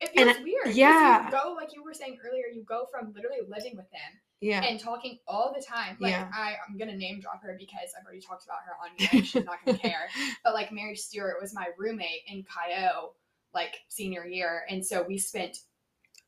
It 0.00 0.10
And 0.16 0.26
feels 0.30 0.36
I- 0.38 0.42
weird. 0.42 0.76
yeah. 0.76 1.24
You 1.26 1.30
go, 1.32 1.54
like 1.54 1.74
you 1.74 1.82
were 1.82 1.94
saying 1.94 2.18
earlier, 2.26 2.46
you 2.52 2.64
go 2.64 2.86
from 2.90 3.12
literally 3.14 3.38
living 3.48 3.76
with 3.76 3.90
them 3.90 4.20
Yeah. 4.40 4.62
and 4.62 4.78
talking 4.78 5.18
all 5.26 5.54
the 5.56 5.62
time. 5.62 5.96
Like 6.00 6.10
Yeah. 6.12 6.28
I, 6.34 6.54
I'm 6.68 6.76
gonna 6.76 6.96
name 6.96 7.20
drop 7.20 7.42
her 7.42 7.56
because 7.58 7.90
I've 7.98 8.04
already 8.04 8.20
talked 8.20 8.44
about 8.44 8.58
her 8.66 8.72
on 8.82 8.90
here. 8.96 9.24
She's 9.24 9.44
not 9.44 9.58
gonna 9.64 9.78
care. 9.78 10.08
But 10.44 10.54
like 10.54 10.72
Mary 10.72 10.96
Stewart 10.96 11.36
was 11.40 11.54
my 11.54 11.68
roommate 11.78 12.22
in 12.28 12.44
Cayo, 12.44 13.12
like 13.54 13.76
senior 13.88 14.26
year, 14.26 14.64
and 14.68 14.84
so 14.84 15.02
we 15.02 15.16
spent 15.16 15.58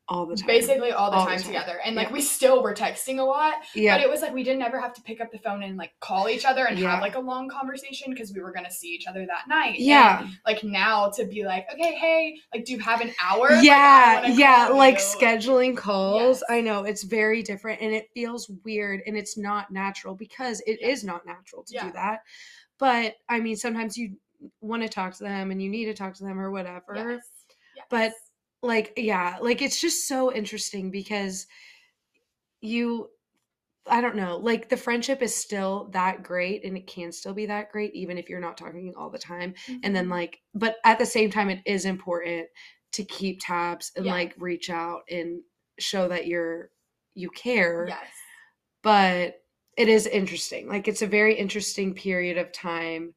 all 0.09 0.25
the 0.25 0.35
time. 0.37 0.47
basically 0.47 0.91
all 0.91 1.11
the 1.11 1.17
All 1.17 1.25
the 1.25 1.31
time 1.31 1.39
time. 1.39 1.47
together. 1.47 1.79
And 1.83 1.95
like 1.95 2.07
Yeah. 2.07 2.13
we 2.13 2.21
still 2.21 2.63
were 2.63 2.73
texting 2.73 3.19
a 3.19 3.23
lot, 3.23 3.55
yeah. 3.75 3.97
but 3.97 4.03
it 4.05 4.09
was 4.09 4.21
like 4.21 4.33
we 4.33 4.43
didn't 4.43 4.61
ever 4.61 4.79
have 4.79 4.93
to 4.93 5.01
pick 5.01 5.19
up 5.19 5.31
the 5.31 5.39
phone 5.39 5.63
and 5.63 5.75
like 5.77 5.91
call 5.99 6.29
each 6.29 6.45
other 6.45 6.65
and 6.65 6.79
Yeah. 6.79 6.91
have 6.91 7.01
like 7.01 7.15
a 7.15 7.19
long 7.19 7.49
conversation 7.49 8.13
because 8.13 8.33
we 8.33 8.41
were 8.41 8.51
gonna 8.53 8.71
see 8.71 8.87
each 8.87 9.05
other 9.07 9.25
that 9.25 9.47
night. 9.49 9.75
And, 9.75 9.83
yeah. 9.85 10.27
like 10.45 10.63
now 10.63 11.09
to 11.09 11.25
be 11.25 11.43
like, 11.45 11.67
okay, 11.73 11.93
hey, 11.95 12.39
like, 12.53 12.63
do 12.65 12.71
you 12.73 12.79
have 12.79 13.01
an 13.01 13.11
hour? 13.21 13.51
Yeah 13.61 14.21
wanna 14.21 14.33
yeah 14.35 14.69
like 14.69 14.95
you. 14.95 15.01
scheduling 15.01 15.75
calls 15.75 16.41
Yes. 16.47 16.57
i 16.57 16.61
know 16.61 16.83
it's 16.85 17.03
very 17.03 17.41
different 17.43 17.81
and 17.81 17.93
it 17.93 18.09
feels 18.13 18.49
weird 18.63 19.01
and 19.07 19.17
it's 19.17 19.37
not 19.37 19.71
natural 19.71 20.15
because 20.15 20.61
it 20.65 20.81
is 20.81 21.03
Yeah. 21.03 21.11
not 21.11 21.25
natural 21.25 21.63
to 21.63 21.73
do 21.81 21.91
that 21.93 22.21
but 22.77 23.15
i 23.29 23.39
mean 23.39 23.55
sometimes 23.57 23.97
you 23.97 24.15
want 24.61 24.83
to 24.83 24.89
talk 24.89 25.15
to 25.17 25.23
them 25.23 25.51
and 25.51 25.61
you 25.61 25.69
need 25.69 25.85
to 25.85 25.93
talk 25.93 26.13
to 26.15 26.23
them 26.23 26.39
or 26.39 26.51
whatever 26.51 26.93
Yes. 26.95 27.21
Yes. 27.75 27.85
but 27.89 28.11
like 28.61 28.93
yeah 28.97 29.37
like 29.41 29.61
it's 29.61 29.79
just 29.79 30.07
so 30.07 30.33
interesting 30.33 30.91
because 30.91 31.47
you 32.61 33.09
i 33.87 34.01
don't 34.01 34.15
know 34.15 34.37
like 34.37 34.69
the 34.69 34.77
friendship 34.77 35.21
is 35.21 35.35
still 35.35 35.89
that 35.91 36.23
great 36.23 36.63
and 36.65 36.77
it 36.77 36.87
can 36.87 37.11
still 37.11 37.33
be 37.33 37.45
that 37.45 37.71
great 37.71 37.93
even 37.95 38.17
if 38.17 38.29
you're 38.29 38.39
not 38.39 38.57
talking 38.57 38.93
all 38.97 39.09
the 39.09 39.19
time 39.19 39.53
and 39.83 39.95
then 39.95 40.07
Mhm. 40.07 40.11
like 40.11 40.41
but 40.53 40.77
at 40.85 40.99
the 40.99 41.05
same 41.05 41.29
time 41.31 41.49
it 41.49 41.61
is 41.65 41.85
important 41.85 42.47
to 42.93 43.03
keep 43.05 43.39
tabs 43.41 43.91
and 43.95 44.05
Yeah. 44.05 44.13
like 44.13 44.35
reach 44.37 44.69
out 44.69 45.03
and 45.09 45.43
show 45.79 46.07
that 46.07 46.27
you're 46.27 46.71
you 47.15 47.29
care 47.29 47.87
yes. 47.87 48.07
but 48.83 49.43
it 49.77 49.89
is 49.89 50.07
interesting 50.07 50.67
like 50.67 50.87
it's 50.87 51.01
a 51.03 51.07
very 51.07 51.35
interesting 51.35 51.93
period 51.93 52.37
of 52.37 52.51
time 52.51 53.13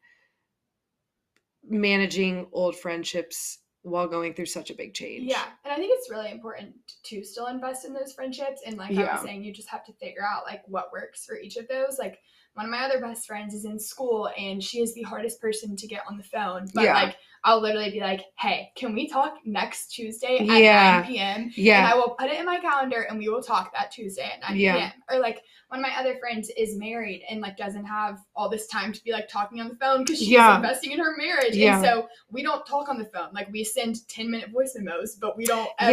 managing 1.64 2.48
old 2.52 2.76
friendships 2.76 3.59
while 3.82 4.06
going 4.06 4.34
through 4.34 4.46
such 4.46 4.70
a 4.70 4.74
big 4.74 4.92
change 4.94 5.24
Yeah, 5.24 5.44
and 5.64 5.72
I 5.72 5.76
think 5.76 5.92
it's 5.96 6.10
really 6.10 6.30
important 6.30 6.74
to 7.04 7.24
still 7.24 7.46
invest 7.46 7.84
in 7.86 7.94
those 7.94 8.12
friendships. 8.12 8.60
And 8.66 8.76
like 8.76 8.90
I 8.90 8.94
Yeah. 8.94 9.12
was 9.14 9.22
saying, 9.24 9.42
you 9.42 9.52
just 9.52 9.68
have 9.70 9.84
to 9.86 9.92
figure 9.94 10.22
out 10.22 10.44
like 10.44 10.62
what 10.66 10.92
works 10.92 11.24
for 11.24 11.38
each 11.38 11.56
of 11.56 11.66
those. 11.68 11.98
Like 11.98 12.18
one 12.54 12.66
of 12.66 12.70
my 12.72 12.84
other 12.84 13.00
best 13.00 13.26
friends 13.26 13.54
is 13.54 13.64
in 13.64 13.78
school, 13.78 14.28
and 14.36 14.62
she 14.62 14.80
is 14.80 14.92
the 14.94 15.02
hardest 15.02 15.40
person 15.40 15.76
to 15.76 15.86
get 15.86 16.02
on 16.08 16.16
the 16.16 16.24
phone. 16.24 16.68
But 16.74 16.84
Yeah. 16.84 16.94
like 16.94 17.16
I'll 17.42 17.60
literally 17.60 17.90
be 17.90 18.00
like, 18.00 18.26
"Hey, 18.38 18.70
can 18.76 18.92
we 18.92 19.08
talk 19.08 19.38
next 19.46 19.92
Tuesday 19.94 20.36
at 20.38 20.44
Yeah. 20.46 21.00
9 21.00 21.06
p.m.?" 21.06 21.42
And 21.44 21.56
yeah 21.56 21.90
I 21.90 21.96
will 21.96 22.10
put 22.10 22.28
it 22.30 22.38
in 22.38 22.44
my 22.44 22.58
calendar, 22.60 23.02
and 23.08 23.18
we 23.18 23.28
will 23.30 23.42
talk 23.42 23.72
that 23.72 23.90
Tuesday 23.90 24.30
at 24.30 24.40
9 24.40 24.58
Yeah. 24.58 24.74
p.m. 24.76 24.92
Or 25.10 25.18
like 25.20 25.42
one 25.68 25.78
of 25.80 25.82
my 25.82 25.96
other 25.96 26.18
friends 26.18 26.50
is 26.58 26.76
married 26.76 27.22
and 27.30 27.40
like 27.40 27.56
doesn't 27.56 27.86
have 27.86 28.18
all 28.34 28.50
this 28.50 28.66
time 28.66 28.92
to 28.92 29.02
be 29.04 29.12
like 29.12 29.28
talking 29.28 29.60
on 29.60 29.68
the 29.68 29.76
phone 29.76 30.04
because 30.04 30.18
she's 30.18 30.28
Yeah. 30.28 30.56
investing 30.56 30.90
in 30.90 30.98
her 30.98 31.16
marriage. 31.16 31.54
Yeah. 31.56 31.76
And 31.76 31.84
so 31.84 32.08
we 32.30 32.42
don't 32.42 32.66
talk 32.66 32.88
on 32.90 32.98
the 32.98 33.06
phone. 33.06 33.32
Like 33.32 33.50
we 33.50 33.64
send 33.64 34.06
10 34.08 34.30
minute 34.30 34.50
voice 34.50 34.74
memos, 34.76 35.14
but 35.16 35.36
we 35.38 35.46
don't 35.46 35.70
ever 35.78 35.92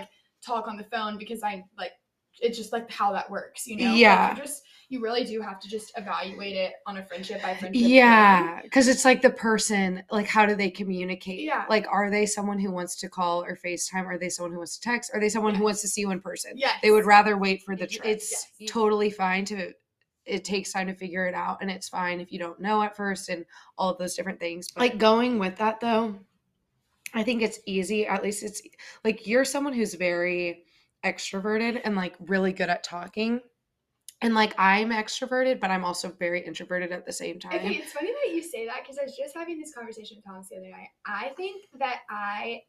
like 0.00 0.08
talk 0.44 0.66
on 0.68 0.76
the 0.76 0.84
phone 0.84 1.16
because 1.16 1.42
I 1.42 1.64
like 1.78 1.92
it's 2.40 2.58
just 2.58 2.72
like 2.72 2.90
how 2.90 3.12
that 3.12 3.30
works, 3.30 3.66
you 3.66 3.76
know? 3.76 3.94
Yeah. 3.94 4.34
you 4.36 4.42
just 4.42 4.64
you 4.92 5.00
really 5.00 5.24
do 5.24 5.40
have 5.40 5.58
to 5.58 5.68
just 5.68 5.90
evaluate 5.96 6.54
it 6.54 6.74
on 6.86 6.98
a 6.98 7.02
friendship 7.02 7.40
by 7.40 7.54
friendship. 7.54 7.82
Yeah, 7.82 8.60
because 8.62 8.88
it's 8.88 9.06
like 9.06 9.22
the 9.22 9.30
person, 9.30 10.02
like, 10.10 10.26
how 10.26 10.44
do 10.44 10.54
they 10.54 10.70
communicate? 10.70 11.40
Yeah. 11.40 11.64
Like, 11.66 11.86
are 11.90 12.10
they 12.10 12.26
someone 12.26 12.58
who 12.58 12.70
wants 12.70 12.96
to 12.96 13.08
call 13.08 13.42
or 13.42 13.56
FaceTime? 13.56 14.04
Are 14.04 14.18
they 14.18 14.28
someone 14.28 14.52
who 14.52 14.58
wants 14.58 14.76
to 14.76 14.82
text? 14.82 15.10
Are 15.14 15.20
they 15.20 15.30
someone 15.30 15.54
who 15.54 15.64
wants 15.64 15.80
to 15.80 15.88
see 15.88 16.02
you 16.02 16.10
in 16.10 16.20
person? 16.20 16.52
Yeah, 16.56 16.72
They 16.82 16.90
would 16.90 17.06
rather 17.06 17.38
wait 17.38 17.62
for 17.62 17.74
the 17.74 17.84
Yes, 17.84 17.92
trip. 17.92 18.06
It's 18.06 18.46
yes. 18.58 18.70
totally 18.70 19.08
fine 19.08 19.46
to, 19.46 19.72
it 20.26 20.44
takes 20.44 20.74
time 20.74 20.88
to 20.88 20.94
figure 20.94 21.26
it 21.26 21.34
out. 21.34 21.62
And 21.62 21.70
it's 21.70 21.88
fine 21.88 22.20
if 22.20 22.30
you 22.30 22.38
don't 22.38 22.60
know 22.60 22.82
at 22.82 22.94
first 22.94 23.30
and 23.30 23.46
all 23.78 23.88
of 23.88 23.96
those 23.96 24.14
different 24.14 24.40
things. 24.40 24.70
But 24.70 24.82
like, 24.82 24.98
going 24.98 25.38
with 25.38 25.56
that, 25.56 25.80
though, 25.80 26.16
I 27.14 27.22
think 27.22 27.40
it's 27.40 27.60
easy. 27.64 28.06
At 28.06 28.22
least 28.22 28.42
it's 28.42 28.60
like 29.04 29.26
you're 29.26 29.46
someone 29.46 29.72
who's 29.72 29.94
very 29.94 30.64
extroverted 31.02 31.80
and 31.82 31.96
like 31.96 32.14
really 32.20 32.52
good 32.52 32.68
at 32.68 32.84
talking. 32.84 33.40
And 34.22 34.34
like 34.34 34.54
I'm 34.58 34.90
extroverted, 34.90 35.60
but 35.60 35.70
I'm 35.70 35.84
also 35.84 36.10
very 36.18 36.40
introverted 36.44 36.92
at 36.92 37.04
the 37.04 37.12
same 37.12 37.38
time. 37.38 37.54
Okay, 37.56 37.74
it's 37.76 37.92
funny 37.92 38.12
that 38.12 38.34
you 38.34 38.42
say 38.42 38.66
that 38.66 38.82
because 38.82 38.98
I 38.98 39.04
was 39.04 39.16
just 39.16 39.34
having 39.36 39.60
this 39.60 39.74
conversation 39.74 40.16
with 40.18 40.24
Thomas 40.24 40.48
the 40.48 40.56
other 40.56 40.70
night. 40.70 40.88
I 41.06 41.32
think 41.36 41.64
that 41.78 42.00
I, 42.08 42.62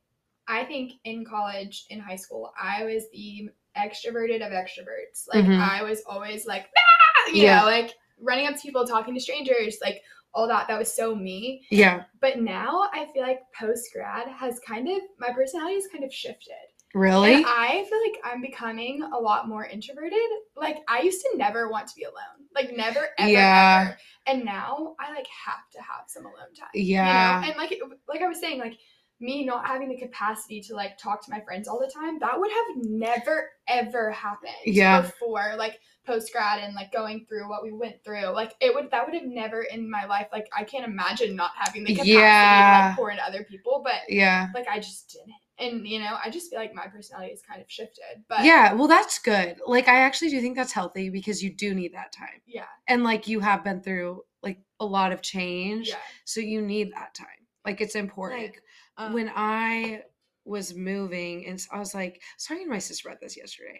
I 0.48 0.64
think 0.66 0.94
in 1.04 1.24
college, 1.26 1.86
in 1.90 2.00
high 2.00 2.16
school, 2.16 2.52
I 2.62 2.84
was 2.84 3.04
the 3.14 3.50
extroverted 3.78 4.46
of 4.46 4.52
extroverts. 4.52 5.28
Like 5.34 5.46
Mhm. 5.46 5.60
I 5.60 5.84
was 5.84 6.04
always 6.08 6.46
like, 6.46 6.68
ah! 6.78 7.30
you 7.32 7.44
Yeah. 7.44 7.60
know, 7.60 7.66
like 7.66 7.94
running 8.20 8.48
up 8.48 8.56
to 8.56 8.62
people, 8.62 8.86
talking 8.86 9.14
to 9.14 9.20
strangers, 9.20 9.78
like 9.82 10.02
all 10.34 10.48
that. 10.48 10.68
That 10.68 10.80
was 10.80 10.94
so 10.94 11.16
me. 11.16 11.66
Yeah. 11.70 12.06
But 12.20 12.40
now 12.40 12.90
I 12.94 13.06
feel 13.14 13.22
like 13.24 13.42
post 13.58 13.90
grad 13.94 14.28
has 14.28 14.60
kind 14.60 14.88
of 14.90 15.02
my 15.20 15.32
personality 15.32 15.76
has 15.76 15.88
kind 15.88 16.04
of 16.04 16.14
shifted. 16.14 16.54
Really? 16.94 17.34
And 17.36 17.46
I 17.48 17.86
feel 17.90 18.00
like 18.02 18.20
I'm 18.24 18.42
becoming 18.42 19.02
a 19.02 19.18
lot 19.20 19.48
more 19.48 19.66
introverted. 19.66 20.20
Like 20.56 20.78
I 20.88 21.02
used 21.02 21.22
to 21.22 21.38
never 21.38 21.70
want 21.70 21.88
to 21.88 21.96
be 21.96 22.04
alone. 22.04 22.48
Like 22.54 22.76
never 22.76 23.10
ever 23.18 23.30
Yeah. 23.32 23.86
ever. 23.88 23.98
And 24.28 24.46
now 24.46 24.96
I 25.00 25.12
like 25.12 25.28
have 25.46 25.70
to 25.74 25.80
have 25.80 26.06
some 26.08 26.26
alone 26.26 26.54
time. 26.58 26.70
Yeah. 26.76 27.42
You 27.42 27.42
know? 27.42 27.48
And 27.50 27.58
like 27.58 27.80
like 28.08 28.22
I 28.22 28.28
was 28.28 28.40
saying, 28.40 28.60
like 28.60 28.78
me 29.20 29.44
not 29.46 29.66
having 29.66 29.90
the 29.90 29.98
capacity 29.98 30.60
to 30.62 30.76
like 30.76 30.98
talk 30.98 31.24
to 31.26 31.32
my 31.32 31.40
friends 31.42 31.68
all 31.68 31.80
the 31.80 31.92
time, 31.92 32.20
that 32.20 32.40
would 32.40 32.52
have 32.52 32.86
never 32.86 33.50
ever 33.68 34.12
happened 34.12 34.54
Yeah. 34.66 35.02
before 35.02 35.56
like 35.58 35.80
post 36.06 36.32
grad 36.34 36.60
and 36.62 36.76
like 36.76 36.92
going 36.92 37.26
through 37.28 37.50
what 37.50 37.64
we 37.64 37.72
went 37.72 38.04
through. 38.04 38.28
Like 38.34 38.54
it 38.62 38.76
would 38.76 38.92
that 38.92 39.06
would 39.06 39.16
have 39.16 39.26
never 39.26 39.64
in 39.64 39.90
my 39.90 40.06
life 40.06 40.28
like 40.32 40.48
I 40.56 40.64
can't 40.64 40.86
imagine 40.86 41.36
not 41.36 41.52
having 41.58 41.86
the 41.86 41.94
capacity 41.94 42.14
to 42.14 42.20
Yeah. 42.20 42.86
like 42.90 42.98
pour 42.98 43.10
into 43.10 43.24
other 43.26 43.44
people. 43.46 43.82
But 43.84 43.96
yeah. 44.10 44.50
like 44.54 44.68
I 44.68 44.78
just 44.78 45.10
didn't. 45.10 45.34
And 45.60 45.88
you 45.88 46.00
know, 46.00 46.18
I 46.24 46.30
just 46.30 46.50
feel 46.50 46.60
like 46.60 46.74
my 46.74 46.88
personality 46.88 47.32
has 47.32 47.42
kind 47.42 47.62
of 47.62 47.70
shifted. 47.70 48.24
But 48.28 48.44
Yeah. 48.44 48.74
Well, 48.74 48.88
that's 48.88 49.20
good. 49.20 49.58
Like, 49.66 49.88
I 49.88 50.00
actually 50.00 50.30
do 50.30 50.42
think 50.42 50.56
that's 50.56 50.72
healthy 50.72 51.10
because 51.10 51.44
you 51.44 51.54
do 51.54 51.74
need 51.74 51.94
that 51.94 52.12
time. 52.12 52.42
yeah, 52.46 52.66
And 52.88 53.04
like, 53.04 53.28
you 53.28 53.40
have 53.40 53.64
been 53.64 53.82
through 53.82 54.24
like 54.42 54.60
a 54.80 54.86
lot 54.86 55.12
of 55.12 55.22
change. 55.22 55.90
yeah. 55.90 55.96
So 56.26 56.40
you 56.42 56.62
need 56.62 56.92
that 56.94 57.14
time. 57.14 57.28
Like, 57.66 57.82
it's 57.82 57.96
important. 57.96 58.42
Like 58.42 58.62
um, 58.98 59.14
when 59.14 59.32
I 59.36 60.02
was 60.46 60.74
moving, 60.76 61.46
and 61.46 61.62
i 61.72 61.80
was 61.80 61.94
like, 61.94 62.16
I 62.16 62.36
was 62.38 62.46
talking 62.46 62.66
to 62.66 62.70
my 62.70 62.80
sister 62.80 63.08
about 63.08 63.22
this 63.22 63.38
yesterday, 63.38 63.80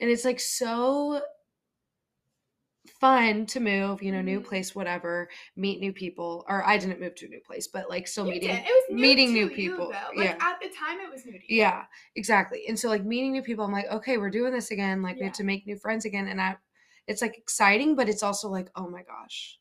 and 0.00 0.10
it's 0.10 0.24
like 0.24 0.40
so 0.40 1.20
fun 2.88 3.46
to 3.46 3.60
move, 3.60 4.02
you 4.02 4.10
know, 4.10 4.22
new 4.22 4.40
Mhm. 4.40 4.44
place, 4.44 4.74
whatever, 4.74 5.28
meet 5.56 5.80
new 5.80 5.92
people. 5.92 6.44
Or 6.48 6.66
I 6.66 6.78
didn't 6.78 7.00
move 7.00 7.14
to 7.16 7.26
a 7.26 7.28
new 7.28 7.40
place, 7.40 7.68
but 7.68 7.90
like 7.90 8.08
still 8.08 8.26
you 8.26 8.32
meeting. 8.32 8.48
did. 8.48 8.64
It 8.64 8.64
was 8.64 8.84
new 8.90 9.02
meeting 9.02 9.32
new 9.32 9.50
people. 9.50 9.88
Like 9.88 10.30
yeah. 10.30 10.38
at 10.40 10.60
the 10.60 10.70
time, 10.70 10.98
it 11.00 11.10
was 11.10 11.24
new 11.26 11.32
to 11.38 11.52
you. 11.52 11.58
Yeah, 11.60 11.84
exactly. 12.16 12.66
And 12.68 12.78
so 12.78 12.88
like 12.88 13.04
meeting 13.04 13.32
new 13.32 13.42
people, 13.42 13.64
I'm 13.64 13.72
like, 13.72 13.86
okay, 13.90 14.16
we're 14.16 14.30
doing 14.30 14.52
this 14.52 14.70
again. 14.70 15.02
Like 15.02 15.18
we 15.18 15.24
have 15.26 15.34
to 15.34 15.44
make 15.44 15.66
new 15.66 15.76
friends 15.76 16.04
again. 16.04 16.26
And 16.28 16.40
I 16.40 16.56
it's 17.06 17.22
like 17.22 17.36
exciting, 17.36 17.96
but 17.96 18.08
it's 18.08 18.22
also 18.22 18.48
like, 18.48 18.68
oh 18.76 18.88
my 18.88 19.02
gosh. 19.02 19.58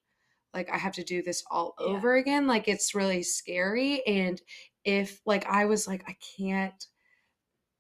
Like 0.54 0.70
I 0.70 0.78
have 0.78 0.94
to 0.94 1.04
do 1.04 1.22
this 1.22 1.44
all 1.52 1.76
Yeah. 1.80 1.88
over 1.88 2.16
again. 2.16 2.48
Like 2.48 2.68
it's 2.68 2.96
really 2.96 3.24
scary. 3.24 4.06
And 4.08 4.42
if 4.86 5.22
like 5.26 5.46
I 5.46 5.66
was 5.66 5.88
like, 5.88 6.04
I 6.08 6.16
can't 6.38 6.88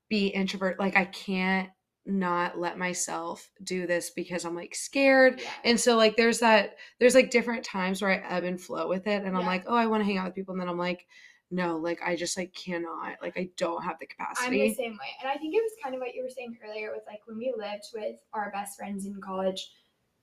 be 0.10 0.28
introvert, 0.28 0.80
like 0.80 0.96
I 0.96 1.06
can't 1.06 1.70
not 2.10 2.60
let 2.60 2.78
myself 2.78 3.50
do 3.64 3.88
this 3.88 4.10
because 4.10 4.46
I'm 4.46 4.56
like 4.56 4.76
scared. 4.76 5.40
Yeah. 5.40 5.50
And 5.64 5.80
so 5.80 5.96
like 5.96 6.18
there's 6.18 6.40
that 6.40 6.78
there's 7.00 7.16
like 7.16 7.32
different 7.32 7.64
times 7.64 8.02
where 8.02 8.12
I 8.12 8.36
ebb 8.36 8.44
and 8.44 8.60
flow 8.60 8.88
with 8.88 9.08
it 9.08 9.24
and 9.24 9.38
I'm 9.38 9.46
like, 9.46 9.64
oh, 9.68 9.76
I 9.76 9.86
want 9.86 10.02
to 10.02 10.06
hang 10.06 10.18
out 10.18 10.26
with 10.26 10.36
people. 10.36 10.54
And 10.54 10.62
then 10.62 10.70
I'm 10.70 10.78
like, 10.78 11.06
no, 11.52 11.78
like 11.78 12.00
I 12.06 12.16
just 12.16 12.38
like 12.38 12.54
cannot. 12.54 13.18
Like 13.22 13.38
I 13.38 13.50
don't 13.58 13.84
have 13.84 13.98
the 14.00 14.06
capacity." 14.06 14.62
I'm 14.62 14.70
the 14.70 14.74
same 14.76 14.92
way. 14.94 15.16
And 15.22 15.30
I 15.30 15.36
think 15.36 15.56
it 15.56 15.64
was 15.64 15.72
kind 15.82 15.96
of 15.96 16.02
what 16.02 16.14
you 16.14 16.24
were 16.24 16.30
saying 16.30 16.58
earlier 16.64 16.92
with 16.92 17.04
like 17.08 17.22
when 17.26 17.38
we 17.38 17.54
lived 17.58 17.86
with 17.94 18.18
our 18.34 18.52
best 18.52 18.78
friends 18.78 19.06
in 19.06 19.20
college, 19.22 19.72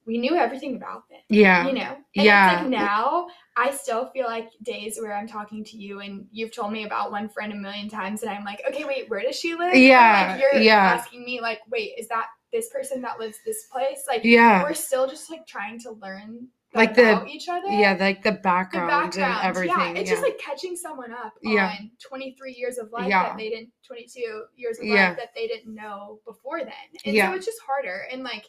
we 0.07 0.19
knew 0.19 0.37
everything 0.37 0.77
about 0.77 1.09
them. 1.09 1.19
Yeah. 1.29 1.67
You 1.67 1.73
know? 1.75 1.97
And 2.17 2.25
Yeah. 2.25 2.59
like 2.61 2.69
now 2.69 3.27
I 3.57 3.73
still 3.73 4.07
feel 4.11 4.27
like 4.27 4.51
days 4.63 4.99
where 5.01 5.15
I'm 5.17 5.27
talking 5.27 5.65
to 5.65 5.77
you 5.77 6.01
and 6.01 6.27
you've 6.31 6.55
told 6.55 6.73
me 6.73 6.85
about 6.85 7.11
one 7.11 7.29
friend 7.29 7.53
a 7.53 7.57
million 7.57 7.89
times 7.89 8.23
and 8.23 8.31
I'm 8.31 8.45
like, 8.45 8.63
okay, 8.69 8.85
wait, 8.85 9.11
where 9.11 9.21
does 9.21 9.37
she 9.39 9.55
live? 9.55 9.75
Yeah, 9.75 10.33
like, 10.33 10.41
you're 10.41 10.63
yeah. 10.63 10.95
asking 10.99 11.25
me 11.25 11.41
like, 11.41 11.61
wait, 11.69 11.93
is 11.99 12.07
that 12.09 12.27
this 12.53 12.69
person 12.71 13.03
that 13.03 13.19
lives 13.19 13.39
this 13.45 13.65
place? 13.65 14.05
Like 14.09 14.21
Yeah. 14.25 14.63
we're 14.63 14.75
still 14.75 15.09
just 15.09 15.29
like 15.31 15.47
trying 15.47 15.81
to 15.81 15.91
learn 15.93 16.49
Like 16.73 16.95
the- 16.95 17.25
each 17.27 17.49
other. 17.49 17.69
Yeah, 17.69 17.97
like 17.99 18.23
the 18.23 18.31
the 18.33 18.39
background, 18.39 18.89
background, 18.91 19.39
and 19.39 19.45
everything. 19.49 19.79
Yeah, 19.97 20.01
it's 20.01 20.09
yeah. 20.11 20.15
just 20.17 20.23
like 20.23 20.39
catching 20.39 20.77
someone 20.77 21.11
up 21.13 21.33
Yeah. 21.43 21.75
on 21.81 21.91
23 21.99 22.53
years 22.53 22.79
of 22.79 22.93
life 22.93 23.09
Yeah. 23.09 23.25
that 23.31 23.37
they 23.39 23.49
didn't, 23.49 23.73
22 23.83 24.45
years 24.55 24.79
of 24.79 24.85
life 24.85 25.17
that 25.17 25.35
they 25.35 25.49
didn't 25.49 25.75
know 25.75 26.21
before 26.27 26.61
then. 26.61 26.73
And 27.05 27.17
Yeah. 27.17 27.31
so 27.31 27.37
it's 27.37 27.47
just 27.47 27.61
harder. 27.67 28.07
And 28.13 28.23
like 28.23 28.45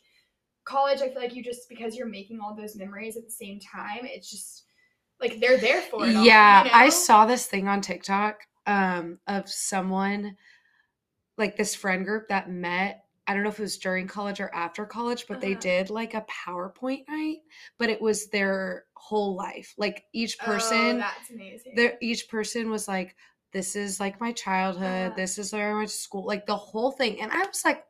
college, 0.68 1.02
I 1.02 1.10
feel 1.10 1.22
like 1.22 1.36
you 1.36 1.44
just, 1.44 1.70
because 1.70 1.96
you're 1.96 2.08
making 2.08 2.40
all 2.42 2.56
those 2.56 2.76
memories 2.76 3.18
at 3.18 3.26
the 3.26 3.32
same 3.32 3.60
time, 3.60 4.02
it's 4.04 4.30
just 4.30 4.66
like 5.22 5.40
they're 5.40 5.58
there 5.58 5.82
for 5.82 6.10
it. 6.10 6.16
all, 6.16 6.24
yeah, 6.26 6.64
you 6.66 6.72
I 6.74 6.90
saw 6.90 7.26
this 7.26 7.46
thing 7.48 7.68
on 7.68 7.82
TikTok 7.82 8.42
um 8.68 9.18
of 9.28 9.50
someone 9.50 10.36
like 11.38 11.56
this 11.58 11.76
friend 11.76 12.06
group 12.06 12.28
that 12.30 12.50
met 12.50 13.04
I 13.30 13.34
don't 13.34 13.44
know 13.44 13.50
if 13.50 13.60
it 13.60 13.64
was 13.64 13.78
during 13.78 14.08
college 14.08 14.40
or 14.40 14.54
after 14.56 14.86
college, 14.86 15.26
but 15.28 15.42
they 15.42 15.52
Uh-huh. 15.52 15.62
did 15.62 15.90
like 15.90 16.14
a 16.14 16.26
PowerPoint 16.30 17.04
night, 17.10 17.40
but 17.78 17.90
it 17.90 18.02
was 18.02 18.28
their 18.30 18.86
whole 18.96 19.36
life. 19.36 19.74
Like 19.78 20.06
each 20.14 20.38
Oh, 20.42 20.46
person 20.46 21.00
that's 21.00 21.30
amazing. 21.30 21.98
each 22.02 22.30
person 22.30 22.70
was 22.72 22.88
like 22.88 23.16
this 23.52 23.76
is 23.76 24.00
like 24.00 24.22
my 24.22 24.32
childhood 24.32 25.08
Uh-huh. 25.08 25.16
this 25.16 25.38
is 25.38 25.52
where 25.54 25.72
i 25.72 25.78
went 25.78 25.90
to 25.90 25.96
school 25.96 26.26
like 26.26 26.46
the 26.46 26.56
whole 26.56 26.92
thing 26.92 27.22
and 27.22 27.32
i 27.32 27.40
was 27.46 27.64
like 27.66 27.84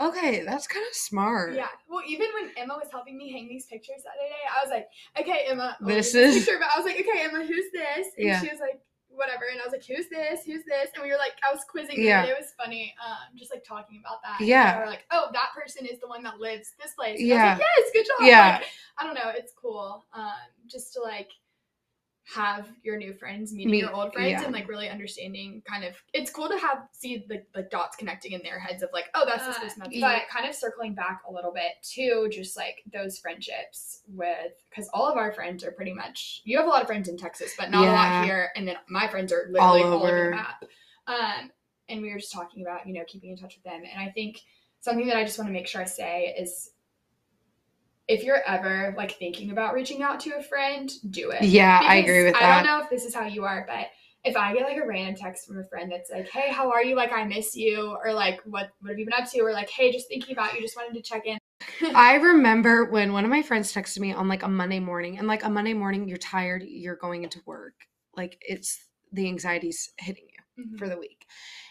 okay 0.00 0.42
that's 0.44 0.66
kind 0.66 0.84
of 0.88 0.94
smart 0.94 1.54
Yeah. 1.54 1.68
Well, 1.88 2.02
even 2.06 2.28
when 2.34 2.50
Emma 2.56 2.74
was 2.74 2.88
helping 2.90 3.16
me 3.16 3.32
hang 3.32 3.48
these 3.48 3.66
pictures 3.66 4.02
the 4.04 4.10
other 4.10 4.28
day, 4.28 4.44
I 4.54 4.62
was 4.64 4.70
like, 4.70 4.88
okay, 5.20 5.46
Emma. 5.48 5.76
oh, 5.80 5.86
This 5.86 6.14
is- 6.14 6.44
Picture, 6.44 6.58
but 6.58 6.68
I 6.74 6.78
was 6.78 6.84
like, 6.86 7.00
okay, 7.00 7.22
Emma, 7.24 7.44
who's 7.44 7.70
this? 7.72 8.08
And 8.18 8.26
Yeah. 8.26 8.40
she 8.40 8.48
was 8.50 8.60
like, 8.60 8.80
whatever. 9.08 9.44
And 9.50 9.58
I 9.58 9.64
was 9.64 9.72
like, 9.72 9.84
who's 9.86 10.08
this? 10.10 10.44
Who's 10.44 10.64
this? 10.66 10.90
And 10.94 11.02
we 11.02 11.10
were 11.10 11.16
like, 11.16 11.32
I 11.48 11.50
was 11.50 11.64
quizzing 11.64 12.02
Yeah. 12.02 12.24
It 12.24 12.36
was 12.38 12.52
funny. 12.58 12.94
Um, 13.02 13.34
just 13.38 13.50
like 13.50 13.64
talking 13.64 14.02
about 14.04 14.20
that. 14.22 14.44
Yeah. 14.44 14.74
they 14.76 14.80
were 14.84 14.90
like, 14.90 15.06
oh, 15.10 15.28
that 15.32 15.50
person 15.56 15.86
is 15.86 15.98
the 16.00 16.06
one 16.08 16.22
that 16.24 16.38
lives 16.38 16.72
this 16.82 16.92
place. 16.92 17.18
And 17.18 17.28
Yeah. 17.28 17.36
I 17.36 17.50
was 17.52 17.58
like, 17.60 17.66
yes, 17.78 17.90
good 17.94 18.06
job. 18.06 18.26
Yeah. 18.28 18.48
Like, 18.58 18.66
I 18.98 19.04
don't 19.04 19.14
know. 19.14 19.32
It's 19.34 19.52
cool. 19.56 20.04
Um, 20.12 20.32
just 20.66 20.92
to 20.94 21.00
like 21.00 21.30
have 22.34 22.68
your 22.82 22.96
new 22.96 23.12
friends 23.14 23.52
meeting 23.52 23.70
Meet- 23.70 23.82
your 23.82 23.94
old 23.94 24.12
friends 24.12 24.32
yeah. 24.32 24.42
and 24.42 24.52
like 24.52 24.68
really 24.68 24.88
understanding 24.88 25.62
kind 25.64 25.84
of 25.84 25.94
it's 26.12 26.28
cool 26.28 26.48
to 26.48 26.58
have 26.58 26.78
see 26.90 27.24
the, 27.28 27.40
the 27.54 27.62
dots 27.70 27.96
connecting 27.96 28.32
in 28.32 28.40
their 28.42 28.58
heads 28.58 28.82
of 28.82 28.88
like 28.92 29.04
oh 29.14 29.22
that's 29.24 29.46
this 29.46 29.56
Uh, 29.56 29.60
person 29.60 29.78
that's 29.78 29.94
but 29.94 30.08
that. 30.08 30.28
kind 30.28 30.48
of 30.48 30.52
circling 30.52 30.92
back 30.92 31.22
a 31.28 31.32
little 31.32 31.52
bit 31.52 31.70
to 31.94 32.28
just 32.32 32.56
like 32.56 32.82
those 32.92 33.16
friendships 33.18 34.00
with 34.08 34.52
because 34.68 34.90
all 34.92 35.06
of 35.06 35.16
our 35.16 35.30
friends 35.32 35.62
are 35.62 35.70
pretty 35.70 35.94
much 35.94 36.42
you 36.44 36.56
have 36.56 36.66
a 36.66 36.68
lot 36.68 36.80
of 36.82 36.88
friends 36.88 37.08
in 37.08 37.16
Texas, 37.16 37.54
but 37.56 37.70
not 37.70 37.84
a 37.86 37.92
lot 37.92 38.24
here, 38.24 38.50
and 38.56 38.66
then 38.66 38.74
my 38.88 39.06
friends 39.06 39.32
are 39.32 39.46
literally 39.50 39.82
all, 39.82 39.92
over 39.94 40.06
over. 40.08 40.24
the 40.24 40.30
map. 40.36 40.64
Um, 41.06 41.50
and 41.88 42.02
we 42.02 42.10
were 42.12 42.18
just 42.18 42.32
talking 42.32 42.62
about 42.62 42.88
you 42.88 42.94
know 42.94 43.04
keeping 43.06 43.30
in 43.30 43.36
touch 43.36 43.54
with 43.54 43.62
them, 43.64 43.82
and 43.88 44.02
I 44.02 44.10
think 44.10 44.40
something 44.80 45.06
that 45.06 45.16
I 45.16 45.22
just 45.24 45.38
want 45.38 45.48
to 45.48 45.52
make 45.52 45.68
sure 45.68 45.80
I 45.80 45.84
say 45.84 46.34
is 46.36 46.70
if 48.08 48.22
you're 48.22 48.42
ever 48.46 48.94
like 48.96 49.12
thinking 49.18 49.50
about 49.50 49.74
reaching 49.74 50.02
out 50.02 50.20
to 50.20 50.36
a 50.36 50.42
friend, 50.42 50.90
do 51.10 51.30
it. 51.30 51.44
Yeah, 51.44 51.80
I 51.82 51.96
agree 51.96 52.24
with 52.24 52.34
that. 52.34 52.42
I 52.42 52.54
don't 52.62 52.66
know 52.66 52.82
if 52.82 52.90
this 52.90 53.04
is 53.04 53.14
how 53.14 53.26
you 53.26 53.44
are, 53.44 53.64
but 53.68 53.88
if 54.24 54.36
I 54.36 54.52
get 54.54 54.62
like 54.62 54.76
a 54.76 54.86
random 54.86 55.14
text 55.14 55.46
from 55.46 55.58
a 55.58 55.64
friend 55.68 55.90
that's 55.90 56.10
like, 56.10 56.28
"Hey, 56.28 56.50
how 56.52 56.70
are 56.70 56.82
you? 56.82 56.94
Like, 56.94 57.12
I 57.12 57.24
miss 57.24 57.56
you," 57.56 57.96
or 58.04 58.12
like, 58.12 58.40
"What 58.44 58.70
what 58.80 58.90
have 58.90 58.98
you 58.98 59.04
been 59.04 59.14
up 59.14 59.30
to?" 59.30 59.40
or 59.40 59.52
like, 59.52 59.70
"Hey, 59.70 59.92
just 59.92 60.08
thinking 60.08 60.32
about 60.32 60.54
you, 60.54 60.60
just 60.60 60.76
wanted 60.76 60.94
to 60.94 61.02
check 61.02 61.26
in." 61.26 61.38
I 61.94 62.14
remember 62.14 62.84
when 62.84 63.12
one 63.12 63.24
of 63.24 63.30
my 63.30 63.42
friends 63.42 63.72
texted 63.72 64.00
me 64.00 64.12
on 64.12 64.28
like 64.28 64.42
a 64.42 64.48
Monday 64.48 64.80
morning, 64.80 65.18
and 65.18 65.26
like 65.26 65.44
a 65.44 65.50
Monday 65.50 65.74
morning, 65.74 66.08
you're 66.08 66.18
tired, 66.18 66.64
you're 66.66 66.96
going 66.96 67.24
into 67.24 67.40
work, 67.46 67.74
like 68.16 68.38
it's 68.40 68.84
the 69.12 69.28
anxiety's 69.28 69.92
hitting 69.98 70.26
you 70.28 70.64
Mhm. 70.64 70.78
for 70.78 70.88
the 70.88 70.98
week. 70.98 71.26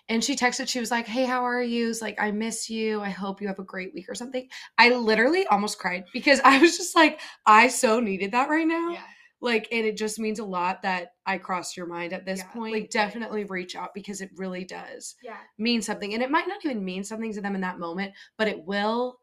And 0.08 0.24
she 0.24 0.36
texted, 0.36 0.68
she 0.68 0.80
was 0.80 0.92
like, 0.92 1.08
Hey, 1.08 1.26
how 1.26 1.44
are 1.46 1.62
you? 1.64 1.90
It's 1.90 2.02
like, 2.02 2.22
I 2.22 2.32
miss 2.32 2.70
you. 2.70 3.02
I 3.02 3.10
hope 3.10 3.42
you 3.42 3.48
have 3.48 3.60
a 3.60 3.64
great 3.64 3.94
week 3.94 4.08
or 4.08 4.16
something. 4.16 4.48
I 4.78 4.90
literally 4.90 5.48
almost 5.48 5.80
cried 5.80 6.06
because 6.14 6.40
I 6.46 6.60
was 6.60 6.78
just 6.78 6.96
like, 6.96 7.22
I 7.46 7.68
so 7.68 8.00
needed 8.00 8.32
that 8.34 8.50
right 8.50 8.68
now. 8.68 8.92
Yeah. 8.92 9.02
Like, 9.42 9.68
and 9.72 9.86
it 9.86 9.98
just 9.98 10.18
means 10.18 10.40
a 10.40 10.46
lot 10.46 10.82
that 10.84 11.10
I 11.26 11.38
crossed 11.38 11.76
your 11.76 11.88
mind 11.88 12.14
at 12.14 12.26
this 12.26 12.40
Yeah, 12.40 12.48
point. 12.48 12.74
like, 12.74 12.90
definitely 12.90 13.44
reach 13.44 13.76
out 13.76 13.94
because 13.94 14.22
it 14.22 14.30
really 14.38 14.64
does 14.64 15.16
Yeah. 15.24 15.38
mean 15.58 15.82
something. 15.82 16.14
And 16.14 16.24
it 16.24 16.32
might 16.32 16.48
not 16.48 16.64
even 16.64 16.86
mean 16.86 17.04
something 17.04 17.34
to 17.34 17.42
them 17.42 17.56
in 17.56 17.62
that 17.62 17.80
moment, 17.80 18.14
but 18.38 18.48
it 18.48 18.64
will 18.64 19.20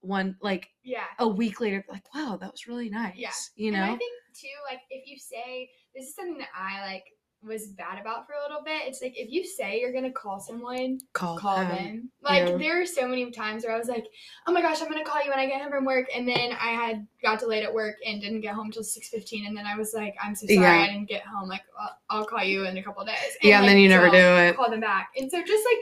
one 0.00 0.36
like 0.40 0.68
Yeah. 0.84 1.04
a 1.18 1.26
week 1.26 1.60
later, 1.60 1.84
like, 1.88 2.04
wow, 2.14 2.36
that 2.40 2.52
was 2.52 2.66
really 2.68 2.90
nice. 2.90 3.16
Yeah. 3.16 3.30
You 3.56 3.72
know? 3.72 3.82
And 3.82 3.92
I 3.92 3.96
think 3.96 4.12
too, 4.34 4.48
like 4.70 4.80
if 4.90 5.06
you 5.06 5.18
say 5.18 5.68
this 5.94 6.06
is 6.08 6.14
something 6.14 6.38
that 6.38 6.48
I 6.54 6.82
like 6.86 7.04
was 7.46 7.68
bad 7.68 7.98
about 8.00 8.26
for 8.26 8.32
a 8.32 8.42
little 8.42 8.62
bit. 8.64 8.82
It's 8.86 9.00
like 9.00 9.14
if 9.16 9.30
you 9.30 9.44
say 9.44 9.80
you're 9.80 9.92
gonna 9.92 10.10
call 10.10 10.40
someone, 10.40 10.98
Call, 11.12 11.38
call 11.38 11.58
them. 11.58 11.68
them. 11.68 12.10
Like 12.22 12.48
yeah. 12.48 12.56
there 12.56 12.82
are 12.82 12.86
so 12.86 13.06
many 13.06 13.30
times 13.30 13.64
where 13.64 13.74
I 13.74 13.78
was 13.78 13.88
like, 13.88 14.06
oh 14.46 14.52
my 14.52 14.60
gosh, 14.60 14.82
I'm 14.82 14.88
gonna 14.88 15.04
call 15.04 15.22
you 15.24 15.30
when 15.30 15.38
I 15.38 15.46
get 15.46 15.62
home 15.62 15.70
from 15.70 15.84
work, 15.84 16.06
and 16.14 16.28
then 16.28 16.52
I 16.52 16.70
had 16.72 17.06
got 17.22 17.38
delayed 17.38 17.64
at 17.64 17.72
work 17.72 17.96
and 18.04 18.20
didn't 18.20 18.40
get 18.40 18.54
home 18.54 18.70
till 18.70 18.84
six 18.84 19.08
fifteen, 19.08 19.46
and 19.46 19.56
then 19.56 19.66
I 19.66 19.76
was 19.76 19.94
like, 19.94 20.14
I'm 20.22 20.34
so 20.34 20.46
sorry, 20.46 20.58
Yeah. 20.60 20.82
I 20.82 20.86
didn't 20.86 21.08
get 21.08 21.22
home. 21.22 21.48
Like 21.48 21.62
I'll, 21.80 21.98
I'll 22.10 22.26
call 22.26 22.42
you 22.42 22.64
in 22.66 22.76
a 22.76 22.82
couple 22.82 23.04
days. 23.04 23.14
Yeah, 23.42 23.60
and 23.60 23.68
then 23.68 23.78
you 23.78 23.88
never 23.88 24.10
do 24.10 24.16
it. 24.16 24.56
Call 24.56 24.70
them 24.70 24.80
back, 24.80 25.10
and 25.16 25.30
so 25.30 25.40
just 25.42 25.64
like 25.64 25.78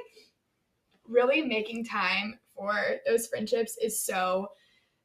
really 1.08 1.42
making 1.42 1.84
time 1.84 2.38
for 2.56 2.74
those 3.06 3.26
friendships 3.26 3.76
is 3.82 4.00
so 4.00 4.48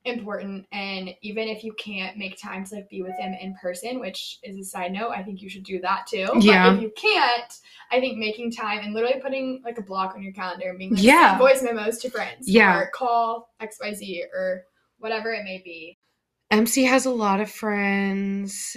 important 0.09 0.65
and 0.71 1.09
even 1.21 1.47
if 1.47 1.63
you 1.63 1.71
can't 1.73 2.17
make 2.17 2.37
time 2.41 2.65
to 2.65 2.75
like 2.75 2.89
be 2.89 3.01
with 3.01 3.13
them 3.19 3.33
in 3.39 3.55
person 3.61 3.99
which 3.99 4.39
is 4.43 4.57
a 4.57 4.63
side 4.63 4.91
note 4.91 5.11
i 5.11 5.23
think 5.23 5.41
you 5.41 5.49
should 5.49 5.63
do 5.63 5.79
that 5.79 6.05
too 6.07 6.27
Yeah. 6.39 6.69
but 6.69 6.75
if 6.77 6.81
you 6.81 6.91
can't 6.97 7.53
i 7.91 7.99
think 7.99 8.17
making 8.17 8.51
time 8.51 8.79
and 8.79 8.93
literally 8.93 9.19
putting 9.21 9.61
like 9.63 9.77
a 9.77 9.83
block 9.83 10.15
on 10.15 10.21
your 10.21 10.33
calendar 10.33 10.69
and 10.69 10.77
being 10.77 10.93
like 10.93 11.03
Yeah. 11.03 11.37
voice 11.37 11.61
memos 11.63 11.97
to 11.99 12.09
friends 12.09 12.47
Yeah. 12.49 12.77
or 12.77 12.89
call 12.93 13.53
xyz 13.61 14.21
or 14.33 14.65
whatever 14.97 15.31
it 15.31 15.43
may 15.43 15.61
be 15.63 15.97
MC 16.51 16.83
has 16.85 17.05
a 17.05 17.11
lot 17.11 17.39
of 17.41 17.51
friends 17.51 18.75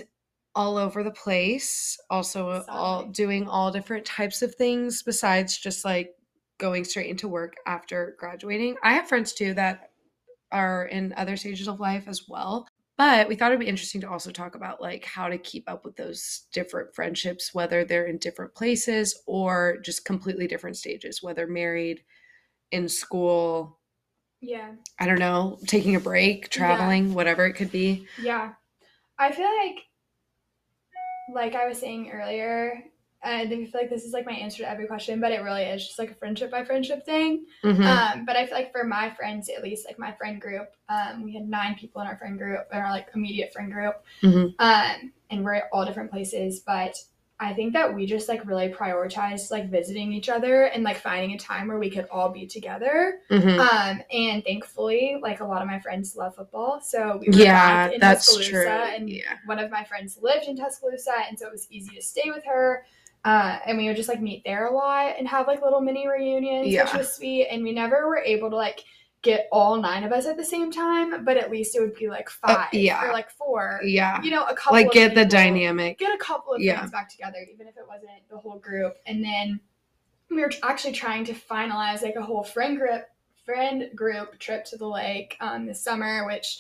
all 0.55 0.77
over 0.77 1.03
the 1.03 1.11
place, 1.11 1.99
also 2.11 2.63
all 2.69 3.07
doing 3.07 3.49
all 3.49 3.73
different 3.73 4.05
types 4.05 4.43
of 4.43 4.55
things 4.55 5.03
besides 5.03 5.57
just 5.57 5.83
like 5.83 6.15
going 6.59 6.85
straight 6.85 7.09
into 7.09 7.27
work 7.29 7.55
after 7.67 8.15
graduating. 8.19 8.77
I 8.83 8.93
have 8.93 9.09
friends 9.09 9.33
too 9.33 9.55
that 9.55 9.92
are 10.53 10.87
in 10.87 11.15
other 11.17 11.37
stages 11.37 11.67
of 11.69 11.81
life 11.81 12.05
as 12.07 12.29
well. 12.29 12.69
But 12.99 13.27
we 13.27 13.35
thought 13.35 13.51
it'd 13.51 13.59
be 13.59 13.67
interesting 13.67 14.01
to 14.03 14.11
also 14.11 14.31
talk 14.31 14.55
about 14.55 14.81
like 14.81 15.05
how 15.05 15.29
to 15.29 15.39
keep 15.39 15.69
up 15.69 15.85
with 15.85 15.97
those 15.97 16.47
different 16.53 16.95
friendships, 16.95 17.53
whether 17.55 17.85
they're 17.85 18.07
in 18.07 18.19
different 18.19 18.55
places 18.55 19.23
or 19.27 19.79
just 19.83 20.05
completely 20.05 20.47
different 20.47 20.77
stages, 20.77 21.23
whether 21.23 21.47
married, 21.47 22.03
in 22.71 22.89
school, 22.89 23.79
yeah 24.41 24.73
I 24.99 25.07
don't 25.07 25.19
know, 25.19 25.59
taking 25.67 25.95
a 25.97 26.01
break, 26.01 26.49
traveling, 26.49 27.15
whatever 27.15 27.47
it 27.47 27.55
could 27.55 27.71
be. 27.71 28.07
yeah 28.23 28.53
i 29.19 29.31
feel 29.31 29.51
like 29.59 29.77
like 31.35 31.55
i 31.55 31.69
was 31.69 31.79
saying 31.79 32.11
earlier 32.11 32.83
i 33.25 33.47
think 33.47 33.69
I 33.69 33.71
feel 33.71 33.81
like 33.83 33.91
this 33.91 34.05
is 34.05 34.13
like 34.13 34.27
my 34.27 34.33
answer 34.33 34.59
to 34.63 34.69
every 34.71 34.87
question 34.87 35.21
but 35.21 35.33
it 35.33 35.43
really 35.43 35.63
is 35.63 35.87
just 35.87 35.99
like 35.99 36.11
a 36.11 36.15
friendship 36.15 36.51
by 36.51 36.65
friendship 36.65 37.05
thing 37.05 37.45
Mhm. 37.65 37.85
Um, 37.87 38.25
but 38.25 38.37
I 38.37 38.47
feel 38.47 38.55
like 38.57 38.73
for 38.73 38.85
my 38.85 39.11
friends, 39.11 39.49
at 39.49 39.63
least 39.63 39.87
like 39.87 39.99
my 39.99 40.13
friend 40.13 40.41
group, 40.41 40.69
um, 40.89 41.23
we 41.23 41.33
had 41.35 41.49
nine 41.49 41.77
people 41.77 42.01
in 42.01 42.09
our 42.09 42.17
friend 42.17 42.37
group, 42.39 42.67
in 42.73 42.79
our 42.79 42.91
like 42.91 43.09
immediate 43.15 43.53
friend 43.53 43.73
group, 43.73 44.03
Mhm. 44.23 44.55
um, 44.59 45.13
and 45.31 45.45
we're 45.45 45.55
at 45.55 45.65
all 45.73 45.85
different 45.85 46.11
places. 46.11 46.61
But 46.61 46.97
I 47.39 47.53
think 47.55 47.73
that 47.73 47.93
we 47.95 48.07
just 48.07 48.29
like 48.29 48.45
really 48.47 48.69
prioritized 48.69 49.51
like 49.51 49.69
visiting 49.69 50.13
each 50.13 50.29
other 50.29 50.65
and 50.65 50.83
like 50.85 50.97
finding 50.99 51.33
a 51.33 51.39
time 51.39 51.67
where 51.69 51.79
we 51.79 51.91
could 51.91 52.07
all 52.11 52.29
be 52.31 52.47
together. 52.47 53.21
Mhm. 53.31 53.59
Um, 53.59 54.03
and 54.13 54.45
thankfully, 54.45 55.19
like 55.21 55.41
a 55.41 55.45
lot 55.45 55.63
of 55.63 55.69
my 55.69 55.79
friends 55.81 56.17
love 56.17 56.35
football, 56.37 56.81
so 56.81 57.19
we 57.21 57.29
were 57.29 57.35
yeah, 57.45 57.91
that's 57.99 58.27
Tuscaloosa, 58.27 58.51
true. 58.51 58.69
and 58.69 59.09
yeah. 59.11 59.39
one 59.47 59.59
of 59.59 59.71
my 59.71 59.85
friends 59.85 60.19
lived 60.21 60.47
in 60.47 60.57
Tuscaloosa, 60.57 61.15
and 61.29 61.39
so 61.39 61.47
it 61.47 61.53
was 61.53 61.67
easy 61.71 61.95
to 61.97 62.03
stay 62.03 62.31
with 62.31 62.45
her. 62.45 62.85
Uh, 63.25 63.59
and 63.67 63.79
we 63.79 63.87
would 63.87 63.97
just 63.97 64.09
like 64.09 64.21
meet 64.21 64.43
there 64.45 64.67
a 64.67 64.75
lot 64.75 65.15
and 65.19 65.29
have 65.29 65.47
like 65.47 65.63
little 65.63 65.81
mini 65.81 66.09
reunions, 66.09 66.65
which 66.67 66.75
Yeah. 66.75 66.97
was 66.97 67.13
sweet. 67.15 67.47
And 67.49 67.63
we 67.63 67.73
never 67.73 68.09
were 68.09 68.19
able 68.19 68.51
to 68.51 68.57
like 68.57 68.85
get 69.23 69.47
all 69.53 69.77
nine 69.81 70.03
of 70.03 70.11
us 70.11 70.27
at 70.27 70.37
the 70.37 70.45
same 70.45 70.73
time, 70.73 71.25
but 71.25 71.37
at 71.37 71.49
least 71.49 71.77
it 71.77 71.81
would 71.81 71.95
be 71.95 72.09
like 72.09 72.29
five 72.29 72.57
Uh, 72.59 72.67
yeah. 72.73 73.05
or 73.09 73.13
like 73.13 73.31
four. 73.31 73.81
Yeah. 73.85 74.21
You 74.23 74.33
know, 74.33 74.45
a 74.47 74.55
couple 74.55 74.73
Like 74.73 74.91
get 74.91 75.15
the 75.15 75.25
dynamic. 75.25 75.99
Get 75.99 76.13
a 76.13 76.19
couple 76.19 76.55
of 76.55 76.61
Yeah. 76.61 76.79
friends 76.79 76.91
back 76.91 77.09
together, 77.09 77.39
even 77.53 77.69
if 77.69 77.77
it 77.77 77.87
wasn't 77.87 78.11
the 78.29 78.37
whole 78.39 78.59
group. 78.59 78.97
And 79.07 79.23
then 79.23 79.61
we 80.29 80.41
were 80.41 80.51
actually 80.65 80.95
trying 80.95 81.25
to 81.27 81.35
finalize 81.35 82.03
like 82.03 82.17
a 82.17 82.23
whole 82.23 82.43
friend 82.43 82.77
group 82.79 83.05
friend 83.45 83.91
group 83.95 84.39
trip 84.39 84.65
to 84.65 84.77
the 84.77 84.87
lake 84.87 85.37
um, 85.41 85.67
this 85.67 85.81
summer, 85.83 86.27
which 86.27 86.59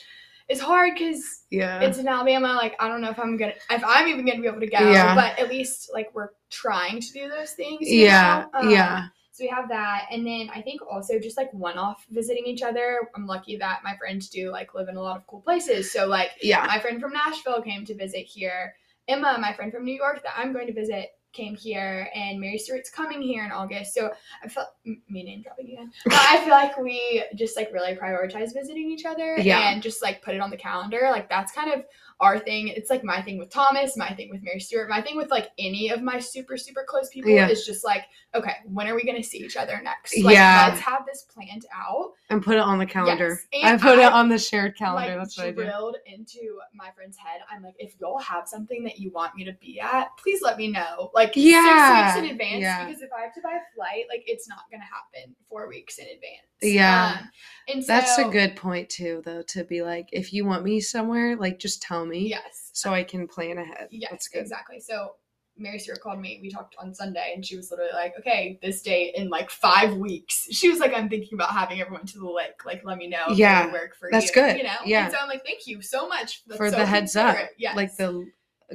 is 0.49 0.61
hard 0.61 0.95
because 0.95 1.45
Yeah. 1.51 1.81
it's 1.81 1.99
in 1.99 2.09
Alabama. 2.09 2.55
Like 2.55 2.75
I 2.81 2.89
don't 2.89 3.01
know 3.01 3.11
if 3.11 3.19
I'm 3.19 3.37
gonna 3.37 3.55
if 3.71 3.83
I'm 3.87 4.09
even 4.09 4.25
gonna 4.27 4.41
be 4.41 4.47
able 4.49 4.61
to 4.61 4.67
go. 4.67 4.91
Yeah. 4.91 5.15
But 5.15 5.39
at 5.39 5.49
least 5.49 5.91
like 5.93 6.15
we're 6.15 6.31
trying 6.51 7.01
to 7.01 7.13
do 7.13 7.29
those 7.29 7.53
things. 7.53 7.79
yeah. 7.83 8.47
Um, 8.55 8.71
yeah. 8.71 9.07
So 9.35 9.45
we 9.45 9.49
have 9.49 9.71
that, 9.71 10.09
and 10.11 10.27
then 10.27 10.51
I 10.55 10.61
think 10.61 10.83
also 10.83 11.19
just 11.19 11.39
like 11.39 11.51
one-off 11.55 12.05
visiting 12.11 12.45
each 12.45 12.63
other. 12.63 13.09
I'm 13.17 13.27
lucky 13.27 13.57
that 13.57 13.81
my 13.83 13.97
friends 13.97 14.29
do 14.29 14.51
like 14.51 14.75
live 14.75 14.89
in 14.89 14.97
a 14.97 15.03
lot 15.03 15.17
of 15.17 15.27
cool 15.27 15.41
places. 15.41 15.91
So 15.91 16.07
like 16.07 16.33
Yeah. 16.43 16.67
my 16.67 16.79
friend 16.79 17.01
from 17.01 17.15
Nashville 17.15 17.63
came 17.63 17.87
to 17.87 17.95
visit 17.95 18.27
here. 18.27 18.75
Emma, 19.09 19.39
my 19.41 19.53
friend 19.55 19.73
from 19.73 19.85
New 19.87 19.95
York 19.95 20.23
that 20.23 20.35
I'm 20.37 20.53
going 20.53 20.67
to 20.67 20.73
visit, 20.75 21.09
came 21.33 21.55
here, 21.55 22.09
and 22.14 22.40
Mary 22.40 22.59
Stewart's 22.59 22.90
coming 22.90 23.23
here 23.23 23.45
in 23.45 23.51
August. 23.53 23.95
So 23.95 24.11
I 24.42 24.49
felt 24.49 24.68
me 24.85 25.01
name 25.23 25.42
dropping 25.42 25.73
again. 25.73 25.92
But 26.05 26.14
I 26.14 26.38
feel 26.45 26.51
like 26.51 26.77
we 26.79 27.25
just 27.35 27.57
like 27.57 27.73
really 27.73 27.95
prioritize 27.95 28.53
visiting 28.55 28.90
each 28.90 29.05
other 29.05 29.37
Yeah. 29.38 29.71
and 29.71 29.83
just 29.83 30.03
like 30.03 30.23
put 30.23 30.35
it 30.35 30.40
on 30.40 30.51
the 30.51 30.57
calendar. 30.57 31.09
Like 31.11 31.29
that's 31.29 31.53
kind 31.53 31.73
of 31.73 31.85
our 32.23 32.39
thing. 32.39 32.69
It's 32.69 32.89
like 32.89 33.03
my 33.03 33.21
thing 33.21 33.37
with 33.37 33.51
Thomas, 33.51 33.97
my 33.97 34.09
thing 34.15 34.31
with 34.31 34.43
Mary 34.43 34.61
Stewart, 34.61 34.89
my 34.89 35.03
thing 35.03 35.17
with 35.17 35.31
like 35.31 35.51
any 35.59 35.91
of 35.91 36.01
my 36.03 36.21
super 36.21 36.57
super 36.57 36.85
close 36.87 37.09
people 37.11 37.31
Yeah. 37.33 37.49
is 37.49 37.67
just 37.67 37.85
like, 37.85 38.05
okay, 38.35 38.55
when 38.65 38.87
are 38.87 38.95
we 38.95 39.05
gonna 39.05 39.23
see 39.25 39.39
each 39.39 39.57
other 39.57 39.81
next? 39.83 40.17
Like, 40.23 40.35
Yeah. 40.35 40.69
let's 40.69 40.81
have 40.81 41.05
this 41.05 41.23
planned 41.25 41.67
out. 41.75 42.13
And 42.31 42.41
put 42.43 42.55
it 42.55 42.61
on 42.61 42.79
the 42.79 42.87
calendar. 42.87 43.41
Yes, 43.53 43.65
I 43.65 43.71
and 43.73 43.81
put 43.81 43.99
it 43.99 44.05
on 44.13 44.29
the 44.29 44.39
shared 44.39 44.77
calendar. 44.79 45.11
like 45.11 45.19
That's 45.19 45.37
what 45.37 45.49
I 45.49 45.51
do. 45.51 45.65
drilled 45.65 45.97
into 46.07 46.61
my 46.73 46.91
friend's 46.95 47.17
head. 47.19 47.41
I'm 47.51 47.63
like, 47.63 47.75
if 47.79 47.95
y'all 48.01 48.21
have 48.21 48.47
something 48.47 48.85
that 48.85 48.99
you 49.01 49.11
want 49.11 49.35
me 49.35 49.45
to 49.45 49.53
be 49.55 49.81
at, 49.81 50.09
please 50.17 50.41
let 50.43 50.57
me 50.57 50.69
know. 50.69 51.11
Like 51.15 51.33
Yeah, 51.35 52.13
six 52.15 52.21
weeks 52.23 52.25
in 52.31 52.33
advance. 52.33 52.63
yeah. 52.63 52.87
Because 52.87 53.03
if 53.03 53.11
I 53.13 53.23
have 53.23 53.35
to 53.35 53.41
buy 53.43 53.55
a 53.55 53.75
flight, 53.75 54.05
like 54.09 54.23
it's 54.27 54.49
not 54.49 54.61
gonna 54.71 54.85
happen 54.85 55.35
four 55.49 55.69
weeks 55.69 55.99
in 55.99 56.05
advance. 56.07 56.47
Yeah. 56.62 57.18
Um, 57.20 57.31
and 57.68 57.83
That's 57.87 58.16
so, 58.16 58.29
a 58.29 58.33
good 58.33 58.57
point 58.57 58.88
too, 58.88 59.22
though, 59.25 59.42
to 59.48 59.64
be 59.64 59.83
like, 59.83 60.09
if 60.12 60.33
you 60.33 60.44
want 60.44 60.64
me 60.64 60.81
somewhere, 60.81 61.37
like 61.37 61.59
just 61.59 61.81
tell 61.83 62.05
me. 62.05 62.29
Yes. 62.29 62.70
So 62.72 62.92
I 62.92 63.05
can 63.05 63.29
plan 63.29 63.59
ahead. 63.59 63.88
Yes, 63.90 64.11
That's 64.11 64.29
good. 64.29 64.40
exactly. 64.40 64.81
So 64.81 65.14
Mary 65.57 65.79
Stewart 65.79 66.01
called 66.01 66.18
me. 66.18 66.38
We 66.42 66.51
talked 66.51 66.75
on 66.79 66.94
Sunday, 66.94 67.33
and 67.35 67.44
she 67.44 67.57
was 67.57 67.70
literally 67.70 67.92
like, 67.92 68.14
"Okay, 68.18 68.59
this 68.62 68.83
date 68.83 69.14
in 69.14 69.29
like 69.29 69.51
five 69.51 69.94
weeks." 69.94 70.48
She 70.51 70.70
was 70.70 70.81
like, 70.81 70.92
"I'm 70.94 71.09
thinking 71.09 71.35
about 71.35 71.51
having 71.51 71.81
everyone 71.81 72.07
to 72.07 72.18
the 72.18 72.29
lake. 72.29 72.64
Like, 72.64 72.83
let 72.85 72.98
me 72.98 73.07
know. 73.07 73.27
if 73.29 73.38
Yeah, 73.38 73.70
work 73.70 73.94
for 73.94 74.09
that's 74.11 74.27
you." 74.29 74.33
good. 74.42 74.57
You 74.57 74.64
know. 74.64 74.77
Yeah. 74.85 75.05
And 75.05 75.12
so 75.12 75.18
I'm 75.20 75.29
like, 75.29 75.44
"Thank 75.44 75.66
you 75.66 75.83
so 75.83 76.09
much 76.09 76.42
For 76.57 76.70
so 76.70 76.77
the 76.77 76.87
heads 76.87 77.14
up. 77.16 77.37
Yes. 77.59 77.77
Like 77.77 77.94
the 77.96 78.27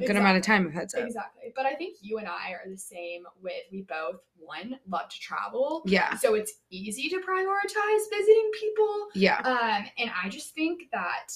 a 0.02 0.06
good 0.06 0.16
amount 0.16 0.36
of 0.36 0.42
time 0.42 0.66
of 0.66 0.72
heads 0.72 0.94
up. 0.94 1.04
Exactly. 1.04 1.52
But 1.54 1.66
I 1.66 1.74
think 1.74 1.96
you 2.00 2.18
and 2.18 2.26
I 2.28 2.50
are 2.52 2.68
the 2.68 2.76
same 2.76 3.24
with 3.42 3.52
we 3.72 3.82
both 3.82 4.20
one 4.38 4.78
love 4.88 5.08
to 5.08 5.20
travel. 5.20 5.82
Yeah. 5.86 6.16
So 6.16 6.34
it's 6.34 6.54
easy 6.70 7.08
to 7.08 7.16
prioritize 7.16 8.00
visiting 8.10 8.50
people. 8.58 9.08
Yeah. 9.14 9.38
Um, 9.40 9.86
and 9.98 10.10
I 10.22 10.28
just 10.28 10.54
think 10.54 10.82
that, 10.92 11.28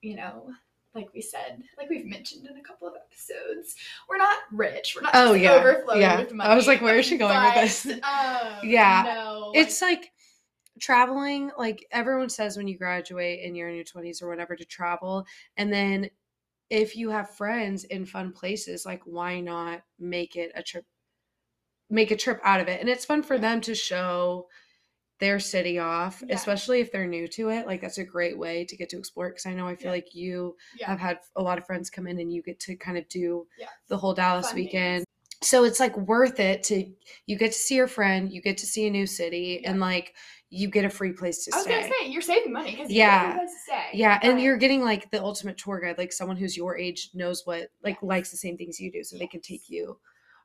you 0.00 0.16
know, 0.16 0.50
like 0.94 1.12
we 1.14 1.20
said, 1.20 1.62
like 1.76 1.90
we've 1.90 2.06
mentioned 2.06 2.46
in 2.46 2.56
a 2.56 2.62
couple 2.62 2.88
of 2.88 2.94
episodes, 2.96 3.76
we're 4.08 4.16
not 4.16 4.38
rich. 4.50 4.94
We're 4.96 5.02
not 5.02 5.12
Oh, 5.14 5.34
yeah, 5.34 5.52
overflowing 5.52 6.00
yeah. 6.00 6.18
with 6.18 6.32
money. 6.32 6.50
I 6.50 6.56
was 6.56 6.66
like, 6.66 6.80
where 6.80 6.98
is 6.98 7.06
she 7.06 7.18
going 7.18 7.40
with 7.40 7.54
this? 7.54 7.86
Um, 7.86 8.52
Yeah, 8.64 9.02
no, 9.06 9.52
it's 9.54 9.80
like 9.82 10.10
traveling 10.80 11.50
like 11.58 11.84
everyone 11.90 12.28
says 12.28 12.56
when 12.56 12.68
you 12.68 12.78
graduate 12.78 13.40
and 13.44 13.56
you're 13.56 13.68
in 13.68 13.74
your 13.74 13.84
20s 13.84 14.22
or 14.22 14.28
whatever 14.28 14.54
to 14.54 14.64
travel 14.64 15.26
and 15.56 15.72
then 15.72 16.08
if 16.70 16.96
you 16.96 17.10
have 17.10 17.30
friends 17.36 17.84
in 17.84 18.04
fun 18.04 18.32
places 18.32 18.84
like 18.84 19.02
why 19.04 19.40
not 19.40 19.82
make 19.98 20.36
it 20.36 20.52
a 20.54 20.62
trip 20.62 20.84
make 21.90 22.10
a 22.10 22.16
trip 22.16 22.40
out 22.44 22.60
of 22.60 22.68
it 22.68 22.80
and 22.80 22.88
it's 22.88 23.04
fun 23.04 23.22
for 23.22 23.38
them 23.38 23.60
to 23.60 23.74
show 23.74 24.46
their 25.20 25.40
city 25.40 25.78
off 25.78 26.22
Yeah. 26.26 26.34
especially 26.36 26.80
if 26.80 26.92
they're 26.92 27.06
new 27.06 27.26
to 27.28 27.48
it 27.48 27.66
like 27.66 27.80
that's 27.80 27.98
a 27.98 28.04
great 28.04 28.38
way 28.38 28.64
to 28.66 28.76
get 28.76 28.88
to 28.90 28.98
explore 28.98 29.30
because 29.30 29.46
i 29.46 29.54
know 29.54 29.66
i 29.66 29.74
feel 29.74 29.86
Yeah. 29.86 29.92
like 29.92 30.14
you 30.14 30.56
yeah, 30.78 30.86
have 30.86 31.00
had 31.00 31.18
a 31.36 31.42
lot 31.42 31.58
of 31.58 31.66
friends 31.66 31.90
come 31.90 32.06
in 32.06 32.20
and 32.20 32.32
you 32.32 32.42
get 32.42 32.60
to 32.60 32.76
kind 32.76 32.98
of 32.98 33.08
do 33.08 33.46
the 33.88 33.96
whole 33.96 34.14
Dallas 34.14 34.48
Fun 34.48 34.54
weekend. 34.56 34.98
days. 35.00 35.04
So 35.42 35.64
it's 35.64 35.78
like 35.80 35.96
worth 35.96 36.40
it 36.40 36.64
to 36.64 36.84
you 37.26 37.36
get 37.38 37.52
to 37.52 37.58
see 37.58 37.76
your 37.76 37.86
friend, 37.86 38.32
you 38.32 38.42
get 38.42 38.58
to 38.58 38.66
see 38.66 38.86
a 38.86 38.90
new 38.90 39.06
city, 39.06 39.60
Yeah. 39.62 39.70
and 39.70 39.80
like 39.80 40.14
you 40.50 40.68
get 40.68 40.84
a 40.84 40.90
free 40.90 41.12
place 41.12 41.44
to 41.44 41.50
I 41.54 41.56
was 41.58 41.64
stay. 41.64 41.80
gonna 41.82 41.92
say 42.00 42.08
you're 42.08 42.22
saving 42.22 42.52
money 42.52 42.70
because 42.72 42.90
Yeah. 42.90 43.26
you 43.26 43.32
have 43.38 43.40
to 43.42 43.54
stay. 43.66 43.84
yeah, 43.98 44.18
and 44.22 44.40
you're 44.40 44.56
getting 44.56 44.82
like 44.82 45.10
the 45.10 45.22
ultimate 45.22 45.58
tour 45.58 45.78
guide, 45.80 45.98
like 45.98 46.12
someone 46.12 46.36
who's 46.38 46.56
your 46.56 46.76
age 46.76 47.10
knows 47.14 47.42
what 47.44 47.68
like 47.84 48.02
likes 48.02 48.30
the 48.30 48.36
same 48.36 48.56
things 48.56 48.80
you 48.80 48.90
do, 48.90 49.04
so 49.04 49.16
they 49.18 49.26
can 49.26 49.40
take 49.40 49.68
you. 49.68 49.98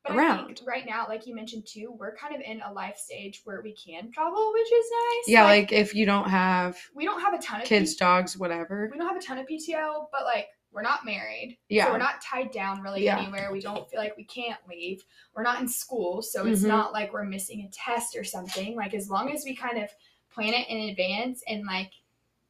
But 0.04 0.12
I 0.12 0.16
around. 0.18 0.62
right 0.68 0.86
now, 0.86 1.06
like 1.08 1.26
you 1.26 1.34
mentioned 1.34 1.66
too, 1.66 1.96
we're 1.98 2.16
kind 2.18 2.36
of 2.36 2.42
in 2.42 2.62
a 2.62 2.72
life 2.74 2.98
stage 2.98 3.42
where 3.46 3.62
we 3.64 3.74
can 3.74 4.12
travel, 4.12 4.52
which 4.54 4.72
is 4.72 4.86
nice. 4.92 5.24
Yeah, 5.30 5.44
like, 5.46 5.72
if 5.72 5.96
you 5.96 6.06
don't 6.06 6.30
have 6.30 6.78
we 6.94 7.06
don't 7.06 7.22
have 7.22 7.34
a 7.34 7.38
ton 7.42 7.62
of 7.62 7.68
kids, 7.68 7.94
P- 7.94 8.00
dogs, 8.00 8.38
whatever. 8.38 8.90
we 8.92 8.98
don't 9.00 9.08
have 9.08 9.16
a 9.18 9.22
ton 9.26 9.38
of 9.40 9.48
PTO, 9.48 10.08
but 10.12 10.26
like 10.26 10.48
we're 10.74 10.82
not 10.82 11.06
married. 11.06 11.58
Yeah. 11.70 11.86
So 11.86 11.92
we're 11.92 11.98
not 12.00 12.22
tied 12.22 12.52
down 12.52 12.82
really 12.82 13.04
Yeah. 13.06 13.20
anywhere. 13.20 13.52
We 13.52 13.62
don't 13.62 13.88
feel 13.90 14.00
like 14.00 14.18
we 14.18 14.24
can't 14.26 14.60
leave. 14.68 15.04
We're 15.36 15.44
not 15.44 15.62
in 15.62 15.68
school, 15.68 16.22
so 16.22 16.46
it's 16.48 16.64
Mhm. 16.64 16.68
not 16.68 16.94
like 16.94 17.14
we're 17.14 17.24
missing 17.26 17.62
a 17.62 17.70
test 17.72 18.16
or 18.16 18.24
something. 18.24 18.76
Like 18.76 18.94
as 18.94 19.10
long 19.10 19.32
as 19.32 19.44
we 19.46 19.56
kind 19.56 19.78
of 19.78 19.90
plan 20.32 20.54
it 20.54 20.68
in 20.70 20.90
advance 20.90 21.44
and 21.48 21.66
like 21.66 21.92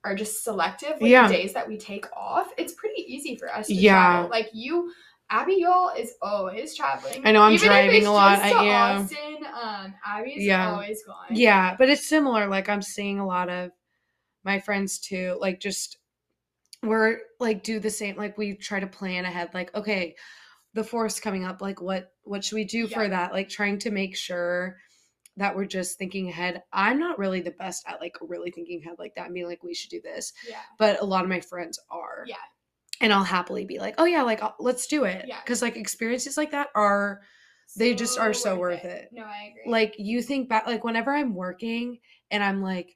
are 0.06 0.16
just 0.16 0.44
selective 0.44 1.00
with 1.00 1.12
Yeah. 1.12 1.28
the 1.28 1.34
days 1.34 1.54
that 1.54 1.68
we 1.68 1.78
take 1.78 2.06
off, 2.16 2.52
it's 2.58 2.74
pretty 2.74 3.02
easy 3.02 3.36
for 3.36 3.54
us 3.54 3.68
to 3.68 3.74
Yeah. 3.74 3.92
travel. 3.94 4.30
Like 4.30 4.50
you 4.54 4.94
Abby 5.30 5.56
Y'all 5.56 5.90
is 5.90 6.14
always 6.22 6.76
traveling. 6.76 7.26
I 7.26 7.32
know, 7.32 7.42
I'm 7.42 7.54
Even 7.54 7.68
driving 7.68 8.06
a 8.06 8.12
lot, 8.12 8.40
I 8.40 8.50
am. 8.50 9.02
Austin, 9.04 9.46
um, 9.60 9.96
Abby's 10.06 10.44
Yeah. 10.44 10.72
always 10.72 11.04
gone. 11.06 11.28
Yeah, 11.32 11.76
but 11.80 11.90
it's 11.90 12.08
similar. 12.08 12.46
Like 12.48 12.70
I'm 12.70 12.82
seeing 12.84 13.20
a 13.20 13.26
lot 13.26 13.50
of 13.50 13.72
my 14.44 14.60
friends 14.60 15.00
too, 15.00 15.38
like 15.40 15.60
just 15.60 15.98
we're 16.84 17.20
like 17.40 17.64
do 17.64 17.80
the 17.80 17.90
same 17.90 18.16
like 18.18 18.38
we 18.38 18.56
try 18.56 18.80
to 18.80 18.88
plan 18.88 19.26
ahead 19.26 19.50
like 19.54 19.74
okay 19.76 20.16
the 20.74 20.84
forest 20.84 21.22
coming 21.22 21.46
up 21.46 21.62
like 21.62 21.82
what 21.82 22.12
what 22.24 22.44
should 22.44 22.56
we 22.56 22.66
do 22.66 22.88
for 22.88 23.08
that 23.08 23.32
like 23.34 23.50
trying 23.50 23.78
to 23.80 23.92
make 23.92 24.16
sure 24.16 24.78
that 25.38 25.56
we're 25.56 25.66
just 25.66 25.98
thinking 25.98 26.30
ahead 26.30 26.62
i'm 26.74 27.00
not 27.00 27.18
really 27.18 27.42
the 27.42 27.52
best 27.52 27.84
at 27.88 28.00
like 28.02 28.16
really 28.22 28.52
thinking 28.52 28.82
ahead 28.84 28.96
like 29.00 29.16
that 29.16 29.26
and 29.26 29.34
being 29.34 29.48
like 29.48 29.64
we 29.64 29.74
should 29.74 29.90
do 29.90 30.02
this 30.02 30.34
Yeah. 30.50 30.60
but 30.78 31.02
a 31.02 31.06
lot 31.06 31.24
of 31.24 31.30
my 31.30 31.40
friends 31.40 31.80
are 31.90 32.24
Yeah. 32.28 32.36
and 33.02 33.12
i'll 33.14 33.24
happily 33.24 33.66
be 33.66 33.80
like 33.80 33.96
oh 33.98 34.06
yeah 34.06 34.22
like 34.24 34.42
I'll- 34.44 34.56
let's 34.60 34.88
do 34.88 35.06
it 35.06 35.26
Yeah. 35.28 35.40
because 35.44 35.62
like 35.62 35.76
experiences 35.78 36.38
like 36.38 36.52
that 36.52 36.68
are 36.76 37.22
They 37.78 37.96
just 37.96 38.20
are 38.20 38.34
so 38.34 38.56
worth 38.56 38.84
it. 38.86 39.10
No, 39.12 39.24
I 39.24 39.52
agree. 39.52 39.72
like 39.72 39.96
you 39.98 40.22
think 40.22 40.50
back 40.50 40.68
like 40.68 40.84
whenever 40.84 41.12
i'm 41.14 41.34
working 41.34 42.00
and 42.30 42.44
i'm 42.44 42.62
like 42.62 42.96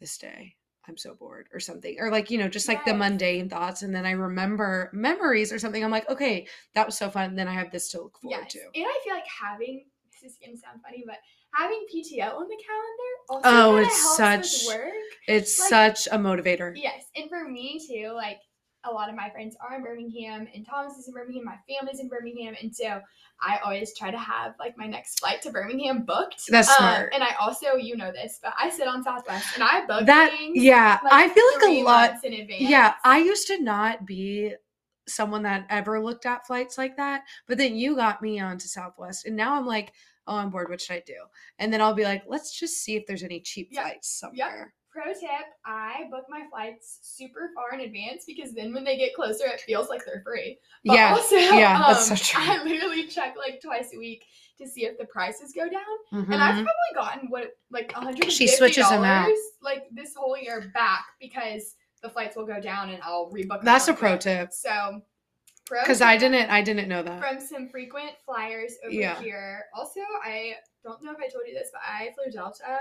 this 0.00 0.16
day 0.18 0.55
i'm 0.88 0.96
so 0.96 1.14
bored 1.14 1.46
or 1.52 1.60
something 1.60 1.96
or 1.98 2.10
like 2.10 2.30
you 2.30 2.38
know 2.38 2.48
just 2.48 2.68
like 2.68 2.84
the 2.84 2.94
mundane 2.94 3.48
thoughts 3.48 3.82
and 3.82 3.94
then 3.94 4.06
i 4.06 4.12
remember 4.12 4.90
memories 4.92 5.52
or 5.52 5.58
something 5.58 5.84
i'm 5.84 5.90
like 5.90 6.08
okay 6.10 6.46
that 6.74 6.86
was 6.86 6.96
so 6.96 7.08
fun 7.10 7.30
and 7.30 7.38
then 7.38 7.48
i 7.48 7.52
have 7.52 7.70
this 7.72 7.90
to 7.90 8.00
look 8.00 8.18
forward 8.20 8.38
yes. 8.44 8.52
to 8.52 8.60
And 8.74 8.86
I 8.86 9.00
feel 9.04 9.14
like 9.14 9.26
having 9.26 9.84
this 10.22 10.32
is 10.32 10.38
gonna 10.42 10.56
sound 10.56 10.80
funny, 10.82 11.04
but 11.06 11.16
having 11.52 11.84
PTO 11.94 12.36
on 12.36 12.48
the 12.48 12.56
calendar 12.66 13.12
also 13.28 13.42
Oh, 13.44 13.76
it's 13.76 14.02
helps 14.02 14.16
such- 14.16 14.66
with 14.66 14.76
work. 14.78 14.94
it's 15.28 15.58
Like- 15.58 15.68
such 15.96 16.06
a 16.10 16.18
motivator 16.18 16.72
Yes, 16.74 17.04
and 17.14 17.28
for 17.28 17.46
me 17.46 17.78
too, 17.86 18.12
like 18.14 18.38
a 18.88 18.90
lot 18.92 19.08
of 19.08 19.14
my 19.14 19.30
friends 19.30 19.56
are 19.60 19.76
in 19.76 19.82
Birmingham, 19.82 20.46
and 20.54 20.64
Thomas 20.66 20.96
is 20.98 21.08
in 21.08 21.14
Birmingham. 21.14 21.44
My 21.44 21.58
family's 21.68 22.00
in 22.00 22.08
Birmingham, 22.08 22.54
and 22.60 22.74
so 22.74 23.00
I 23.42 23.58
always 23.64 23.94
try 23.96 24.10
to 24.10 24.18
have 24.18 24.54
like 24.58 24.76
my 24.78 24.86
next 24.86 25.18
flight 25.20 25.42
to 25.42 25.50
Birmingham 25.50 26.04
booked. 26.04 26.42
That's 26.48 26.68
Um, 26.70 26.76
smart. 26.76 27.12
and 27.14 27.22
I 27.22 27.34
also, 27.40 27.74
you 27.74 27.96
know 27.96 28.12
this, 28.12 28.38
but 28.42 28.52
I 28.58 28.70
sit 28.70 28.88
on 28.88 29.02
Southwest, 29.02 29.46
and 29.54 29.62
I 29.64 29.84
book 29.86 30.06
that 30.06 30.30
things. 30.30 30.62
yeah 30.62 30.98
like, 31.04 31.12
i 31.12 31.28
feel 31.28 31.44
like 31.54 31.78
a 31.80 31.82
lot 31.84 32.24
in 32.24 32.32
advance. 32.32 32.60
yeah 32.62 32.94
i 33.04 33.18
used 33.18 33.46
to 33.48 33.60
not 33.62 34.06
be 34.06 34.52
someone 35.08 35.42
that 35.42 35.66
ever 35.70 36.00
looked 36.02 36.26
at 36.26 36.46
flights 36.46 36.76
like 36.78 36.96
that 36.96 37.22
but 37.46 37.58
then 37.58 37.76
you 37.76 37.94
got 37.96 38.20
me 38.22 38.40
onto 38.40 38.66
southwest 38.66 39.24
and 39.26 39.36
now 39.36 39.54
i'm 39.54 39.66
like 39.66 39.92
oh 40.26 40.36
i'm 40.36 40.50
bored 40.50 40.68
what 40.68 40.80
should 40.80 40.94
i 40.96 41.02
do 41.06 41.14
and 41.58 41.72
then 41.72 41.80
i'll 41.80 41.94
be 41.94 42.02
like 42.04 42.22
let's 42.26 42.58
just 42.58 42.78
see 42.82 42.96
if 42.96 43.06
there's 43.06 43.22
any 43.22 43.40
cheap 43.40 43.68
Yeah. 43.70 43.82
flights 43.82 44.08
somewhere 44.18 44.74
Pro 44.96 45.12
tip: 45.12 45.46
I 45.66 46.04
book 46.10 46.24
my 46.30 46.44
flights 46.50 47.00
super 47.02 47.50
far 47.54 47.74
in 47.78 47.80
advance 47.84 48.24
because 48.26 48.54
then 48.54 48.72
when 48.72 48.82
they 48.82 48.96
get 48.96 49.14
closer, 49.14 49.44
it 49.46 49.60
feels 49.60 49.90
like 49.90 50.02
they're 50.06 50.22
free. 50.24 50.58
But 50.86 50.94
yeah 50.94 51.10
also, 51.12 51.36
yeah, 51.36 51.78
that's 51.86 52.06
so 52.06 52.12
um, 52.14 52.18
true. 52.18 52.42
I 52.42 52.64
literally 52.64 53.06
check 53.06 53.34
like 53.36 53.60
twice 53.60 53.92
a 53.94 53.98
week 53.98 54.24
to 54.56 54.66
see 54.66 54.86
if 54.86 54.96
the 54.96 55.04
prices 55.04 55.52
go 55.54 55.68
down. 55.68 55.82
Mhm. 56.14 56.32
And 56.32 56.42
I've 56.42 56.54
probably 56.54 56.94
gotten 56.94 57.28
what 57.30 57.58
like 57.70 57.92
$150 57.92 58.30
She 58.30 58.46
switches 58.48 58.88
them 58.88 59.04
out. 59.04 59.30
like 59.60 59.84
this 59.92 60.14
whole 60.14 60.38
year 60.38 60.70
back 60.72 61.04
because 61.20 61.74
the 62.02 62.08
flights 62.08 62.34
will 62.36 62.46
go 62.46 62.58
down 62.58 62.88
and 62.88 63.02
I'll 63.02 63.30
rebook. 63.30 63.48
them 63.58 63.64
that's 63.64 63.88
a 63.88 63.92
pro 63.94 64.16
tip 64.16 64.52
So, 64.52 65.02
pro 65.66 65.80
because 65.82 66.00
i 66.00 66.16
didn't 66.16 66.48
i 66.50 66.62
didn't 66.62 66.88
know 66.88 67.02
that 67.02 67.20
from 67.20 67.40
some 67.40 67.68
frequent 67.68 68.12
flyers 68.24 68.74
over 68.84 68.94
Yeah. 68.94 69.20
here. 69.20 69.64
Also, 69.74 70.00
I 70.24 70.54
don't 70.84 71.02
know 71.02 71.10
if 71.12 71.18
I 71.18 71.28
told 71.28 71.44
you 71.46 71.52
this, 71.54 71.68
but 71.72 71.82
I 71.84 72.12
flew 72.14 72.30
Delta 72.32 72.78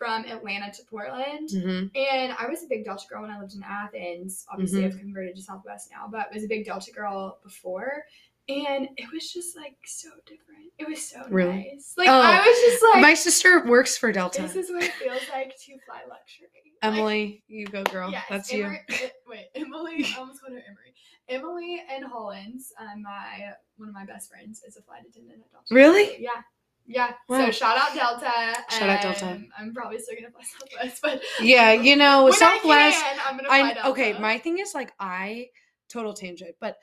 from 0.00 0.24
Atlanta 0.24 0.72
to 0.72 0.82
Portland. 0.88 1.50
hmm 1.52 1.84
And 1.94 2.32
I 2.38 2.46
was 2.48 2.64
a 2.64 2.66
big 2.66 2.86
Delta 2.86 3.04
girl 3.06 3.20
when 3.20 3.30
I 3.30 3.38
lived 3.38 3.54
in 3.54 3.62
Athens. 3.62 4.46
Obviously, 4.50 4.78
Mm-hmm. 4.80 4.86
I've 4.94 4.98
converted 4.98 5.36
to 5.36 5.42
Southwest 5.42 5.90
now, 5.92 6.08
but 6.10 6.28
I 6.30 6.34
was 6.34 6.42
a 6.42 6.48
big 6.48 6.64
Delta 6.64 6.90
girl 6.90 7.38
before. 7.44 8.04
And 8.48 8.88
it 8.96 9.12
was 9.12 9.30
just 9.30 9.54
like 9.56 9.76
so 9.84 10.08
different. 10.26 10.72
It 10.78 10.88
was 10.88 11.06
so 11.06 11.22
Really? 11.28 11.70
nice. 11.72 11.92
Like 11.98 12.08
Oh, 12.08 12.20
I 12.22 12.38
was 12.40 12.60
just 12.72 12.82
like, 12.94 13.02
my 13.02 13.12
sister 13.14 13.64
works 13.66 13.98
for 13.98 14.10
delta 14.10 14.40
this 14.42 14.56
is 14.56 14.70
what 14.70 14.82
it 14.82 14.92
feels 14.94 15.20
like 15.30 15.50
to 15.66 15.78
fly 15.86 16.00
luxury. 16.08 16.48
Like, 16.82 16.94
emily 16.94 17.44
you 17.46 17.66
go 17.66 17.84
girl 17.84 18.10
yes, 18.10 18.24
that's 18.30 18.50
you 18.50 18.64
Wait, 19.28 19.48
Emily. 19.54 20.04
I 20.04 20.18
almost 20.18 20.40
called 20.40 20.54
her 20.54 20.64
Emery. 20.66 20.94
Emily 21.28 21.82
and 21.94 22.04
Hollins, 22.04 22.72
um, 22.80 23.02
my 23.02 23.52
one 23.76 23.88
of 23.90 23.94
my 23.94 24.06
best 24.06 24.30
friends, 24.30 24.62
is 24.66 24.76
a 24.78 24.82
flight 24.82 25.02
attendant 25.08 25.42
at 25.44 25.52
Delta. 25.52 25.66
Really? 25.72 26.16
Yeah. 26.20 26.40
Yeah. 26.86 27.12
Wow. 27.28 27.46
So 27.46 27.50
shout 27.52 27.76
out 27.78 27.94
Delta. 27.94 28.64
Shout 28.70 28.88
out 28.88 29.02
Delta. 29.02 29.42
I'm 29.58 29.72
probably 29.72 29.98
still 29.98 30.16
gonna 30.16 30.32
fly 30.32 30.42
Southwest, 30.58 31.02
but 31.02 31.22
yeah 31.40 31.72
you 31.72 31.94
know 31.96 32.30
southwest 32.30 32.98
I 32.98 33.18
I'm 33.26 33.36
gonna 33.36 33.48
fly 33.48 33.74
Delta. 33.74 33.88
okay, 33.90 34.18
my 34.18 34.38
thing 34.38 34.58
is 34.58 34.74
like 34.74 34.92
I 34.98 35.48
total 35.88 36.14
tangent, 36.14 36.56
but 36.60 36.78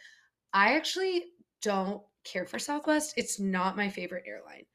I 0.53 0.75
actually 0.75 1.25
don't 1.61 2.01
care 2.23 2.45
for 2.45 2.59
Southwest. 2.59 3.13
It's 3.17 3.39
not 3.39 3.77
my 3.77 3.89
favorite 3.89 4.23
airline. 4.27 4.65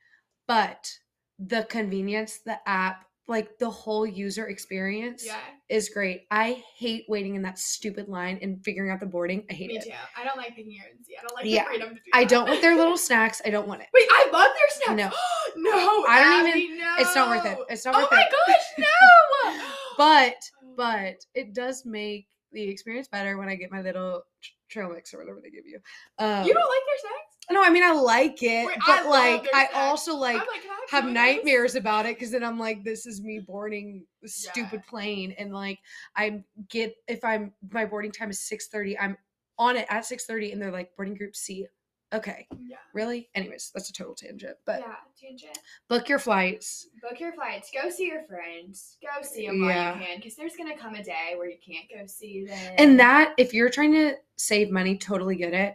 But 0.49 0.91
the 1.39 1.65
convenience, 1.65 2.41
the 2.45 2.59
app, 2.69 3.05
like 3.29 3.57
the 3.59 3.71
whole 3.71 4.05
user 4.07 4.49
experience 4.49 5.25
Yeah, 5.25 5.39
is 5.69 5.89
great. 5.89 6.23
I 6.31 6.63
hate 6.77 7.05
waiting 7.09 7.37
in 7.37 7.43
that 7.43 7.59
stupid 7.59 8.09
line 8.09 8.39
and 8.43 8.63
figuring 8.65 8.91
out 8.91 9.01
the 9.01 9.07
boarding. 9.07 9.45
I 9.49 9.55
hate 9.55 9.69
me 9.69 9.77
it. 9.77 9.85
Me 9.87 9.91
too. 9.93 9.97
I 10.17 10.25
don't 10.25 10.37
like 10.37 10.57
picking 10.57 10.73
your. 10.73 10.85
I 10.85 11.23
don't 11.23 11.35
like 11.37 11.45
Yeah, 11.47 11.63
the 11.65 11.69
freedom 11.69 11.89
to 11.91 11.95
do 11.95 12.01
I 12.13 12.21
that. 12.25 12.31
don't 12.31 12.49
want 12.49 12.61
their 12.63 12.77
little 12.77 12.97
snacks. 13.09 13.41
I 13.47 13.51
don't 13.51 13.69
want 13.69 13.81
it. 13.83 13.87
Wait, 13.95 14.09
I 14.11 14.29
love 14.33 14.51
their 14.53 14.97
snacks. 14.97 15.17
No. 15.57 15.71
no, 15.71 16.05
I 16.09 16.21
don't 16.23 16.49
Abby, 16.51 16.61
even- 16.61 16.79
No. 16.79 16.95
it's 16.99 17.15
not 17.15 17.29
worth 17.29 17.47
it. 17.47 17.59
It's 17.71 17.85
not 17.87 17.95
oh 17.95 18.01
worth 18.01 18.11
it. 18.13 18.19
Oh 18.85 19.45
my 19.47 19.53
gosh, 19.57 19.57
no. 19.59 19.65
But 19.97 20.35
but 20.77 21.25
it 21.35 21.55
does 21.55 21.85
make 21.87 22.27
the 22.53 22.63
experience 22.69 23.09
better 23.09 23.39
when 23.39 23.49
I 23.49 23.55
get 23.55 23.71
my 23.71 23.83
little 23.83 24.25
tr- 24.43 24.51
trail 24.69 24.91
mix 24.91 25.15
or 25.15 25.19
whatever 25.19 25.41
they 25.43 25.51
give 25.51 25.67
you. 25.67 25.79
Um, 26.19 26.45
you 26.47 26.53
don't 26.55 26.63
like 26.69 26.83
their 26.87 26.99
snacks? 27.01 27.37
No, 27.51 27.63
I 27.63 27.71
mean 27.71 27.83
I 27.83 27.93
like 27.93 28.43
it, 28.43 28.67
Wait, 28.67 28.79
but 28.87 29.05
love 29.05 29.11
like 29.11 29.49
I 29.55 29.69
also 29.75 30.15
like 30.17 30.37
like, 30.37 30.47
I 30.49 30.72
have 30.91 31.05
two 31.05 31.09
of 31.09 31.15
those? 31.15 31.15
nightmares 31.15 31.75
about 31.75 32.07
it 32.07 32.17
because 32.17 32.31
then 32.31 32.45
I'm 32.45 32.59
like, 32.59 32.85
this 32.85 33.07
is 33.07 33.23
me 33.23 33.39
boarding 33.41 34.07
stupid 34.27 34.83
Yeah. 34.85 34.91
plane, 34.91 35.35
and 35.39 35.53
like 35.53 35.79
I 36.17 36.43
get 36.69 36.95
if 37.09 37.25
I'm 37.25 37.53
my 37.71 37.85
boarding 37.85 38.13
time 38.13 38.31
is 38.31 38.41
six 38.41 38.69
thirty, 38.69 38.99
I'm 38.99 39.17
on 39.59 39.77
it 39.77 39.87
at 39.89 40.05
six 40.07 40.25
thirty, 40.27 40.53
and 40.53 40.61
they're 40.61 40.71
like 40.73 40.95
boarding 40.97 41.15
group 41.15 41.37
C. 41.37 41.67
Okay, 42.15 42.47
Yeah. 42.59 42.77
really? 42.93 43.31
Anyways, 43.35 43.71
that's 43.75 43.89
a 43.89 43.93
total 43.93 44.15
tangent, 44.15 44.59
but 44.67 44.81
yeah, 44.81 44.97
tangent. 45.19 45.59
book 45.89 46.11
your 46.11 46.19
flights. 46.19 46.89
Book 47.01 47.19
your 47.19 47.33
flights. 47.33 47.71
Go 47.73 47.89
see 47.89 48.07
your 48.09 48.25
friends. 48.25 48.99
Go 49.03 49.23
see 49.23 49.47
them 49.47 49.63
Yeah. 49.63 49.93
while 49.93 49.99
you 50.01 50.07
can, 50.07 50.17
because 50.19 50.37
there's 50.37 50.55
gonna 50.57 50.77
come 50.77 50.95
a 50.95 51.03
day 51.03 51.33
where 51.37 51.49
you 51.49 51.57
can't 51.67 51.89
go 51.89 52.05
see 52.07 52.45
them. 52.45 52.75
And 52.77 53.01
that, 53.01 53.33
if 53.39 53.55
you're 53.55 53.71
trying 53.71 53.93
to 53.93 54.17
save 54.37 54.71
money, 54.71 54.99
totally 54.99 55.37
get 55.37 55.55
it. 55.55 55.75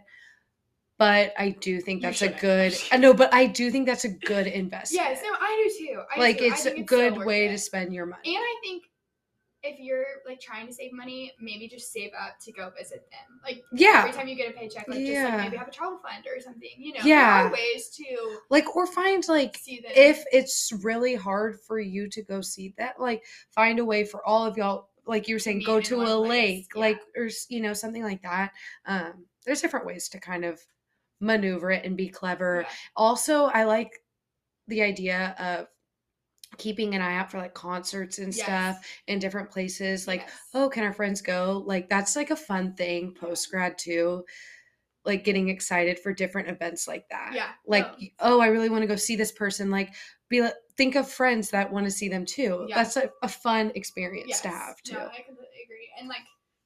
But 0.98 1.32
I 1.38 1.50
do 1.50 1.80
think 1.80 2.02
that's 2.02 2.22
a 2.22 2.28
good. 2.28 2.76
I 2.90 2.96
know, 2.96 3.14
but 3.14 3.32
I 3.32 3.46
do 3.46 3.70
think 3.70 3.86
that's 3.86 4.04
a 4.04 4.08
good 4.08 4.48
investment. 4.48 5.06
Yes, 5.08 5.20
no, 5.22 5.30
I 5.40 5.68
do 5.78 5.86
too. 5.86 6.02
I 6.14 6.18
like. 6.18 6.42
I 6.42 6.46
it's 6.46 6.64
think 6.64 6.76
a 6.76 6.80
so 6.80 6.84
good 6.86 7.16
worth 7.18 7.26
way 7.26 7.46
it. 7.46 7.52
to 7.52 7.58
spend 7.58 7.94
your 7.94 8.04
money. 8.06 8.34
And 8.34 8.42
I 8.44 8.54
think 8.64 8.82
if 9.62 9.78
you're 9.80 10.04
like 10.26 10.40
trying 10.40 10.66
to 10.66 10.72
save 10.72 10.92
money, 10.92 11.32
maybe 11.40 11.68
just 11.68 11.92
save 11.92 12.10
up 12.20 12.36
to 12.44 12.52
go 12.52 12.70
visit 12.76 13.08
them. 13.10 13.40
Like 13.44 13.62
Yeah. 13.72 14.00
every 14.06 14.12
time 14.12 14.28
you 14.28 14.36
get 14.36 14.50
a 14.50 14.52
paycheck, 14.58 14.86
like 14.88 14.98
just 14.98 15.10
Yeah. 15.10 15.28
like 15.36 15.44
maybe 15.44 15.56
have 15.56 15.68
a 15.68 15.72
travel 15.72 15.98
fund 15.98 16.24
or 16.26 16.40
something. 16.40 16.70
You 16.78 16.94
know, 16.94 17.00
Yeah. 17.04 17.42
there 17.42 17.48
are 17.48 17.52
ways 17.52 17.88
to 17.96 18.38
Like 18.50 18.76
or 18.76 18.86
find 18.86 19.26
like 19.28 19.56
see 19.58 19.84
if 19.84 20.24
it's 20.32 20.72
really 20.84 21.14
hard 21.16 21.60
for 21.60 21.80
you 21.80 22.08
to 22.08 22.22
go 22.22 22.40
see 22.40 22.72
that, 22.78 23.00
like 23.00 23.24
find 23.50 23.78
a 23.80 23.84
way 23.84 24.04
for 24.04 24.24
all 24.24 24.44
of 24.46 24.56
y'all, 24.56 24.90
like 25.06 25.26
you 25.26 25.34
were 25.34 25.40
saying, 25.40 25.58
meet 25.58 25.66
go 25.66 25.78
in 25.78 25.82
to 25.84 25.96
one 25.98 26.06
a 26.06 26.16
place, 26.18 26.28
lake, 26.28 26.66
yeah. 26.74 26.80
like 26.80 27.00
or 27.16 27.26
s- 27.26 27.46
you 27.48 27.60
know 27.60 27.72
something 27.72 28.04
like 28.04 28.22
that. 28.22 28.52
Um, 28.86 29.26
there's 29.44 29.60
different 29.60 29.86
ways 29.86 30.08
to 30.10 30.20
kind 30.20 30.44
of 30.44 30.60
maneuver 31.20 31.70
it 31.70 31.84
and 31.84 31.96
be 31.96 32.08
clever. 32.08 32.62
Yeah. 32.62 32.74
Also, 32.96 33.44
I 33.46 33.64
like 33.64 33.92
the 34.68 34.82
idea 34.82 35.34
of 35.38 35.66
keeping 36.56 36.94
an 36.94 37.02
eye 37.02 37.16
out 37.16 37.30
for 37.30 37.38
like 37.38 37.54
concerts 37.54 38.18
and 38.18 38.34
Yes. 38.34 38.44
stuff 38.44 38.86
in 39.06 39.18
different 39.18 39.50
places. 39.50 40.06
Like, 40.06 40.20
Yes. 40.22 40.32
oh, 40.54 40.68
can 40.68 40.84
our 40.84 40.92
friends 40.92 41.20
go? 41.20 41.62
Like 41.66 41.88
that's 41.88 42.16
like 42.16 42.30
a 42.30 42.36
fun 42.36 42.74
thing 42.74 43.14
post 43.14 43.50
grad 43.50 43.76
too. 43.78 44.24
Like 45.04 45.24
getting 45.24 45.48
excited 45.48 45.98
for 45.98 46.12
different 46.12 46.48
events 46.48 46.88
like 46.88 47.08
that. 47.10 47.32
Yeah, 47.34 47.50
Like, 47.66 47.86
no. 48.00 48.08
oh, 48.20 48.40
I 48.40 48.48
really 48.48 48.68
want 48.68 48.82
to 48.82 48.86
go 48.88 48.96
see 48.96 49.16
this 49.16 49.32
person. 49.32 49.70
Like, 49.70 49.94
be 50.28 50.42
like, 50.42 50.54
think 50.76 50.96
of 50.96 51.08
friends 51.08 51.50
that 51.50 51.72
want 51.72 51.86
to 51.86 51.90
see 51.90 52.08
them 52.08 52.26
too. 52.26 52.66
Yeah. 52.68 52.76
That's 52.76 52.96
a, 52.96 53.10
a 53.22 53.28
fun 53.28 53.72
experience 53.74 54.40
to 54.42 54.48
have 54.48 54.82
too. 54.82 54.94
No, 54.94 55.00
I 55.00 55.22
completely 55.26 55.62
agree. 55.64 55.88
And 55.98 56.08
like, 56.08 56.20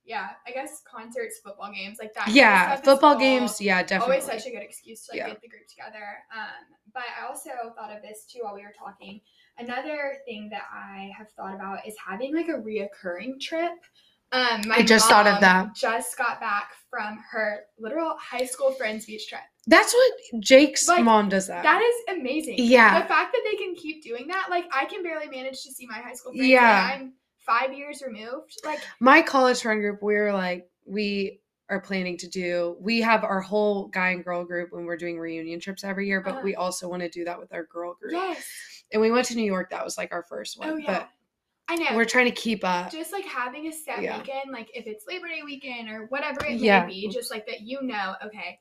yeah, 0.04 0.30
I 0.46 0.50
guess 0.50 0.82
concerts, 0.90 1.40
football 1.44 1.70
games, 1.72 1.98
like 2.00 2.12
that. 2.14 2.28
yeah, 2.28 2.76
football 2.76 3.12
all- 3.14 3.18
games. 3.18 3.60
Yeah, 3.60 3.82
definitely. 3.82 4.16
Always 4.18 4.24
such 4.30 4.46
a 4.46 4.50
good 4.50 4.62
excuse 4.62 5.06
to 5.06 5.12
like 5.12 5.18
Yeah. 5.18 5.28
get 5.28 5.40
the 5.40 5.48
group 5.48 5.66
together. 5.68 6.04
Um, 6.34 6.76
but 6.92 7.04
I 7.20 7.26
also 7.26 7.50
thought 7.76 7.94
of 7.94 8.02
this 8.02 8.24
too 8.30 8.40
while 8.42 8.54
we 8.54 8.62
were 8.62 8.74
talking. 8.76 9.20
Another 9.58 10.16
thing 10.26 10.48
that 10.50 10.64
I 10.72 11.10
have 11.16 11.28
thought 11.36 11.54
about 11.54 11.86
is 11.86 11.94
having 12.04 12.34
like 12.34 12.48
a 12.48 12.52
reoccurring 12.52 13.40
trip. 13.40 13.72
Um, 14.32 14.62
my 14.66 14.76
I 14.76 14.82
just 14.82 15.08
thought 15.10 15.26
of 15.26 15.40
that. 15.40 15.74
Just 15.74 16.16
got 16.16 16.40
back 16.40 16.70
from 16.88 17.18
her 17.30 17.64
literal 17.78 18.16
high 18.18 18.46
school 18.46 18.72
friends 18.72 19.04
beach 19.04 19.28
trip. 19.28 19.42
That's 19.66 19.92
what 19.92 20.12
Jake's 20.42 20.88
Like, 20.88 21.04
mom 21.04 21.28
does 21.28 21.46
that. 21.48 21.62
That 21.62 21.82
is 21.82 22.18
amazing. 22.18 22.54
Yeah. 22.58 23.02
The 23.02 23.06
fact 23.08 23.32
that 23.34 23.42
they 23.44 23.56
can 23.56 23.74
keep 23.74 24.02
doing 24.02 24.26
that, 24.28 24.46
like 24.48 24.64
I 24.72 24.86
can 24.86 25.02
barely 25.02 25.26
manage 25.28 25.62
to 25.64 25.70
see 25.70 25.86
my 25.86 25.98
high 25.98 26.14
school 26.14 26.32
friends. 26.32 26.48
Yeah. 26.48 26.90
I'm 26.94 27.12
five 27.44 27.72
years 27.72 28.02
removed. 28.02 28.60
Like 28.64 28.80
my 29.00 29.22
college 29.22 29.60
friend 29.62 29.80
group, 29.80 30.02
We're 30.02 30.32
like, 30.32 30.68
we 30.84 31.40
are 31.68 31.80
planning 31.80 32.16
to 32.18 32.28
do, 32.28 32.76
we 32.80 33.00
have 33.00 33.24
our 33.24 33.40
whole 33.40 33.88
guy 33.88 34.10
and 34.10 34.22
girl 34.24 34.44
group 34.44 34.72
when 34.72 34.84
we're 34.84 34.96
doing 34.96 35.18
reunion 35.18 35.58
trips 35.60 35.84
every 35.84 36.06
year, 36.06 36.20
but 36.20 36.34
Uh-huh. 36.34 36.40
we 36.44 36.54
also 36.54 36.88
want 36.88 37.00
to 37.02 37.08
do 37.08 37.24
that 37.24 37.38
with 37.38 37.52
our 37.54 37.64
girl 37.64 37.94
group. 37.94 38.12
yes. 38.12 38.44
And 38.92 39.00
we 39.00 39.10
went 39.10 39.26
to 39.28 39.34
New 39.36 39.44
York. 39.44 39.70
That 39.70 39.82
was 39.84 39.96
like 39.96 40.12
our 40.12 40.22
first 40.24 40.58
one. 40.58 40.68
Oh 40.68 40.76
yeah. 40.76 41.06
I 41.68 41.76
know. 41.76 41.96
We're 41.96 42.04
trying 42.04 42.26
to 42.26 42.32
keep 42.32 42.62
up. 42.64 42.90
just 42.90 43.12
like 43.12 43.24
having 43.24 43.68
a 43.68 43.72
set 43.72 44.02
Yeah. 44.02 44.18
weekend, 44.18 44.50
like 44.52 44.70
if 44.76 44.86
it's 44.86 45.06
Labor 45.06 45.28
Day 45.28 45.40
weekend 45.44 45.88
or 45.88 46.06
whatever 46.06 46.44
it 46.44 46.58
Yeah. 46.60 46.84
may 46.84 46.92
be, 46.92 47.08
just 47.08 47.30
like 47.30 47.46
that 47.46 47.62
you 47.62 47.80
know, 47.82 48.14
okay, 48.26 48.58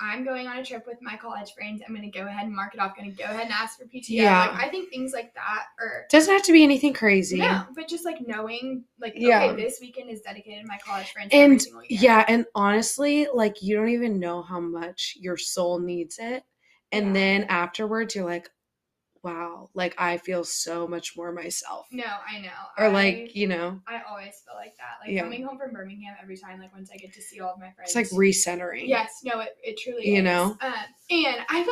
I'm 0.00 0.24
going 0.24 0.46
on 0.46 0.58
a 0.58 0.64
trip 0.64 0.86
with 0.86 0.98
my 1.00 1.16
college 1.16 1.54
friends. 1.54 1.82
I'm 1.86 1.94
gonna 1.94 2.10
go 2.10 2.26
ahead 2.26 2.44
and 2.46 2.54
mark 2.54 2.74
it 2.74 2.80
off. 2.80 2.94
Gonna 2.96 3.10
go 3.12 3.24
ahead 3.24 3.42
and 3.44 3.50
ask 3.52 3.78
for 3.78 3.86
PTO. 3.86 4.02
Yeah. 4.08 4.40
Like 4.40 4.66
I 4.66 4.68
think 4.68 4.90
things 4.90 5.12
like 5.12 5.32
that 5.34 5.64
are 5.80 6.06
Doesn't 6.10 6.32
have 6.32 6.42
to 6.44 6.52
be 6.52 6.62
anything 6.64 6.92
crazy. 6.92 7.38
no, 7.38 7.64
but 7.74 7.88
just 7.88 8.04
like 8.04 8.18
knowing, 8.26 8.84
like 9.00 9.14
Yeah. 9.16 9.44
okay, 9.44 9.56
this 9.62 9.78
weekend 9.80 10.10
is 10.10 10.20
dedicated 10.20 10.62
to 10.62 10.68
my 10.68 10.78
college 10.84 11.10
friends. 11.12 11.30
And 11.32 11.64
yeah, 11.88 12.24
and 12.28 12.44
honestly, 12.54 13.26
like 13.32 13.62
you 13.62 13.76
don't 13.76 13.88
even 13.88 14.18
know 14.20 14.42
how 14.42 14.60
much 14.60 15.16
your 15.18 15.36
soul 15.36 15.78
needs 15.78 16.18
it. 16.18 16.44
And 16.92 17.06
Yeah. 17.06 17.12
then 17.12 17.42
afterwards, 17.44 18.14
you're 18.14 18.24
like, 18.26 18.50
wow, 19.26 19.68
like 19.74 19.94
I 19.98 20.18
feel 20.18 20.44
so 20.44 20.86
much 20.86 21.16
more 21.16 21.32
myself. 21.32 21.86
No, 21.90 22.04
I 22.04 22.38
know. 22.40 22.48
Or 22.78 22.84
I- 22.84 22.88
like, 22.88 23.34
you 23.34 23.48
know, 23.48 23.80
I 23.86 24.00
always 24.08 24.34
feel 24.46 24.54
like 24.56 24.76
that. 24.76 24.98
Like 25.04 25.10
Yeah. 25.14 25.22
coming 25.22 25.42
home 25.44 25.58
from 25.58 25.72
Birmingham 25.72 26.14
every 26.22 26.36
time, 26.36 26.60
like 26.60 26.72
once 26.72 26.90
I 26.92 26.96
get 26.96 27.12
to 27.14 27.20
see 27.20 27.40
all 27.40 27.54
of 27.54 27.58
my 27.58 27.72
friends. 27.72 27.94
it's 27.94 28.12
like 28.12 28.18
recentering. 28.20 28.86
Yes, 28.86 29.20
no, 29.24 29.40
it, 29.40 29.56
it 29.64 29.76
truly 29.78 30.08
You 30.08 30.18
is. 30.18 30.24
know? 30.24 30.56
Um, 30.60 30.72
and 31.10 31.36
I 31.48 31.58
like 31.58 31.66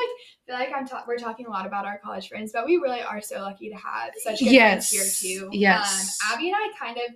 feel 0.46 0.56
like 0.56 0.70
I'm 0.74 0.86
ta- 0.86 1.04
we're 1.06 1.16
talking 1.16 1.46
a 1.46 1.50
lot 1.50 1.66
about 1.66 1.86
our 1.86 1.98
college 2.04 2.28
friends, 2.28 2.50
but 2.52 2.66
we 2.66 2.76
really 2.76 3.02
are 3.02 3.20
so 3.20 3.40
lucky 3.40 3.68
to 3.70 3.76
have 3.76 4.10
such 4.22 4.40
good 4.40 4.50
Yes, 4.52 4.92
friends 4.92 5.20
here 5.20 5.38
too. 5.40 5.48
yes. 5.52 6.18
Um, 6.28 6.34
Abby 6.34 6.48
and 6.48 6.56
I 6.56 6.68
kind 6.78 6.96
of 6.98 7.14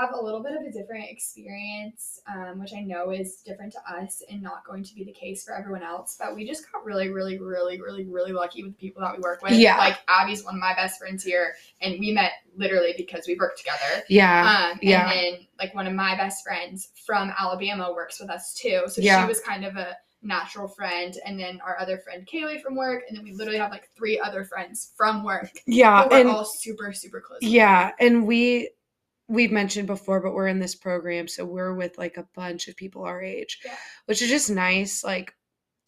have 0.00 0.10
a 0.14 0.22
little 0.22 0.42
bit 0.42 0.52
of 0.54 0.62
a 0.62 0.70
different 0.72 1.04
experience, 1.10 2.20
um, 2.26 2.58
which 2.58 2.72
I 2.74 2.80
know 2.80 3.10
is 3.10 3.42
different 3.44 3.72
to 3.74 3.78
us 3.94 4.22
and 4.30 4.42
not 4.42 4.64
going 4.66 4.82
to 4.84 4.94
be 4.94 5.04
the 5.04 5.12
case 5.12 5.44
for 5.44 5.54
everyone 5.54 5.82
else. 5.82 6.16
But 6.18 6.34
we 6.34 6.46
just 6.46 6.70
got 6.72 6.84
really, 6.84 7.10
really, 7.10 7.38
really, 7.38 7.80
really, 7.80 8.04
really 8.04 8.32
lucky 8.32 8.62
with 8.62 8.72
the 8.72 8.78
people 8.78 9.02
that 9.02 9.14
we 9.16 9.20
work 9.22 9.42
with. 9.42 9.52
Yeah. 9.52 9.76
Like 9.76 9.98
Abby's 10.08 10.44
one 10.44 10.54
of 10.54 10.60
my 10.60 10.74
best 10.74 10.98
friends 10.98 11.22
here, 11.22 11.54
and 11.80 11.98
we 12.00 12.12
met 12.12 12.32
literally 12.56 12.94
because 12.96 13.26
we 13.26 13.36
worked 13.36 13.58
together. 13.58 14.04
Yeah. 14.08 14.70
Um, 14.72 14.78
yeah. 14.82 15.10
And 15.10 15.34
then, 15.36 15.46
like, 15.58 15.74
one 15.74 15.86
of 15.86 15.94
my 15.94 16.16
best 16.16 16.42
friends 16.44 16.88
from 17.06 17.32
Alabama 17.38 17.92
works 17.92 18.20
with 18.20 18.30
us 18.30 18.54
too. 18.54 18.82
So 18.88 19.00
Yeah. 19.00 19.22
she 19.22 19.28
was 19.28 19.40
kind 19.40 19.64
of 19.64 19.76
a 19.76 19.96
natural 20.22 20.68
friend. 20.68 21.16
And 21.26 21.38
then 21.38 21.60
our 21.64 21.78
other 21.80 21.98
friend, 21.98 22.26
Kaylee, 22.26 22.62
from 22.62 22.76
work. 22.76 23.02
And 23.08 23.16
then 23.16 23.24
we 23.24 23.32
literally 23.32 23.58
have 23.58 23.70
like 23.70 23.88
three 23.96 24.20
other 24.20 24.44
friends 24.44 24.92
from 24.96 25.24
work. 25.24 25.50
yeah. 25.66 26.06
we're 26.08 26.20
And 26.20 26.28
all 26.28 26.44
super, 26.44 26.92
super 26.92 27.20
close. 27.20 27.40
yeah. 27.42 27.90
And 27.98 28.26
we, 28.26 28.70
we've 29.32 29.50
mentioned 29.50 29.86
before, 29.86 30.20
but 30.20 30.34
we're 30.34 30.46
in 30.46 30.58
this 30.60 30.74
program. 30.74 31.26
So 31.26 31.44
we're 31.44 31.72
with 31.74 31.96
like 31.96 32.18
a 32.18 32.28
bunch 32.34 32.68
of 32.68 32.76
people 32.76 33.04
our 33.04 33.22
age, 33.22 33.60
Yeah. 33.64 33.76
which 34.06 34.20
is 34.20 34.28
just 34.28 34.50
nice. 34.50 35.02
Like 35.02 35.32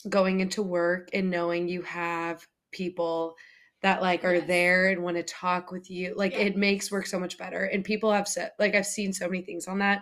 going 0.09 0.41
into 0.41 0.63
work 0.63 1.11
and 1.13 1.31
knowing 1.31 1.69
you 1.69 1.83
have 1.83 2.47
people 2.73 3.37
that 3.83 4.01
like 4.01 4.25
are 4.25 4.37
Yes. 4.37 4.47
there 4.47 4.89
and 4.89 5.03
want 5.03 5.19
to 5.19 5.23
talk 5.23 5.71
with 5.71 5.91
you. 5.91 6.15
Like 6.17 6.33
Yeah. 6.33 6.41
it 6.47 6.57
makes 6.57 6.91
work 6.91 7.07
so 7.07 7.19
much 7.21 7.37
better. 7.37 7.65
And 7.65 7.85
people 7.85 8.11
have 8.11 8.27
said, 8.27 8.53
like, 8.59 8.75
I've 8.75 8.87
seen 8.87 9.13
so 9.13 9.29
many 9.29 9.43
things 9.43 9.69
on 9.69 9.79
that. 9.81 10.01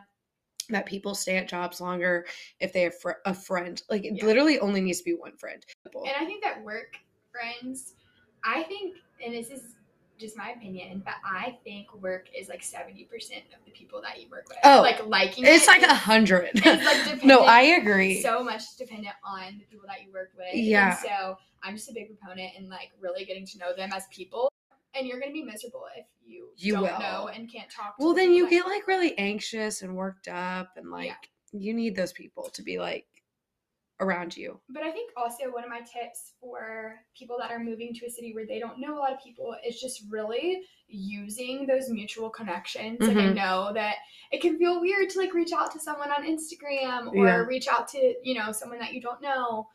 That 0.68 0.86
people 0.86 1.16
stay 1.16 1.36
at 1.36 1.49
jobs 1.49 1.80
longer 1.80 2.24
if 2.61 2.72
they 2.72 2.82
have 2.82 2.99
fr- 3.01 3.20
a 3.26 3.34
friend. 3.34 3.82
Like 3.90 4.05
it 4.05 4.14
Yeah. 4.14 4.24
literally 4.24 4.61
only 4.61 4.80
needs 4.80 4.99
to 4.99 5.05
be 5.05 5.14
one 5.14 5.36
friend. 5.36 5.64
And 5.84 6.14
I 6.16 6.24
think 6.24 6.45
that 6.45 6.62
work 6.62 6.97
friends, 7.32 7.97
I 8.45 8.62
think, 8.62 8.97
and 9.24 9.34
this 9.34 9.51
is 9.51 9.74
just 10.23 10.37
my 10.37 10.51
opinion, 10.53 11.03
but 11.05 11.14
I 11.25 11.59
think 11.64 11.93
work 12.01 12.29
is 12.35 12.49
like 12.49 12.62
70% 12.62 13.03
of 13.11 13.64
the 13.66 13.70
people 13.73 14.01
that 14.03 14.20
you 14.23 14.29
work 14.31 14.49
with. 14.49 14.57
Oh, 14.64 14.81
like 14.81 15.05
liking 15.07 15.45
It's 15.47 15.64
it 15.64 15.68
like 15.68 15.83
a 15.83 15.93
hundred. 15.95 16.64
Like, 16.64 17.25
no, 17.25 17.41
I 17.41 17.62
agree. 17.62 18.23
so 18.23 18.43
much 18.43 18.62
dependent 18.79 19.14
on 19.25 19.59
the 19.59 19.64
people 19.70 19.87
that 19.89 20.03
you 20.05 20.12
work 20.12 20.31
with. 20.37 20.55
Yeah. 20.55 20.91
And 20.91 20.99
so 20.99 21.37
I'm 21.62 21.75
just 21.77 21.91
a 21.91 21.93
big 21.93 22.09
proponent 22.09 22.53
in 22.57 22.68
like 22.70 22.91
really 23.01 23.25
getting 23.27 23.45
to 23.47 23.59
know 23.59 23.75
them 23.77 23.91
as 23.93 24.07
people. 24.11 24.49
And 24.95 25.07
you're 25.07 25.20
gonna 25.20 25.33
be 25.33 25.43
miserable 25.43 25.85
if 25.97 26.07
you, 26.27 26.49
You 26.57 26.75
don't 26.75 26.83
will. 26.83 26.99
know 26.99 27.29
and 27.35 27.51
can't 27.53 27.70
talk. 27.70 27.97
To 27.99 28.05
well, 28.05 28.14
the 28.14 28.20
then 28.23 28.33
you 28.33 28.45
that- 28.45 28.51
get 28.51 28.66
like 28.66 28.87
really 28.87 29.16
anxious 29.18 29.83
and 29.83 29.95
worked 29.97 30.29
up, 30.29 30.70
and 30.77 30.91
like 30.91 31.31
you 31.53 31.75
need 31.75 31.95
those 31.97 32.12
people 32.12 32.45
to 32.51 32.62
be 32.62 32.79
like 32.79 33.07
around 34.03 34.37
you. 34.37 34.61
But 34.69 34.83
I 34.83 34.91
think 34.91 35.11
also 35.17 35.45
one 35.51 35.65
of 35.65 35.71
my 35.71 35.81
tips 35.81 36.33
for 36.41 36.97
people 37.17 37.37
that 37.41 37.51
are 37.51 37.59
moving 37.59 37.95
to 37.95 38.07
a 38.07 38.11
city 38.11 38.35
where 38.35 38.47
they 38.47 38.59
don't 38.59 38.79
know 38.79 38.95
a 38.97 38.99
lot 38.99 39.13
of 39.13 39.23
people 39.23 39.55
is 39.67 39.81
just 39.81 40.03
really 40.11 40.63
using 40.89 41.67
those 41.67 41.89
mutual 41.89 42.29
connections. 42.31 42.99
Like 43.01 43.17
I 43.17 43.21
Mhm. 43.31 43.35
know 43.37 43.73
that 43.73 43.97
it 44.31 44.41
can 44.43 44.59
feel 44.59 44.81
weird 44.81 45.09
to 45.11 45.19
like 45.19 45.33
reach 45.35 45.53
out 45.53 45.73
to 45.73 45.79
someone 45.81 46.11
on 46.11 46.25
Instagram 46.25 47.13
or 47.15 47.27
Yeah. 47.27 47.37
reach 47.47 47.69
out 47.69 47.89
to, 47.89 48.15
you 48.23 48.35
know, 48.35 48.53
someone 48.53 48.79
that 48.81 48.93
you 48.93 49.01
don't 49.01 49.23
know 49.23 49.69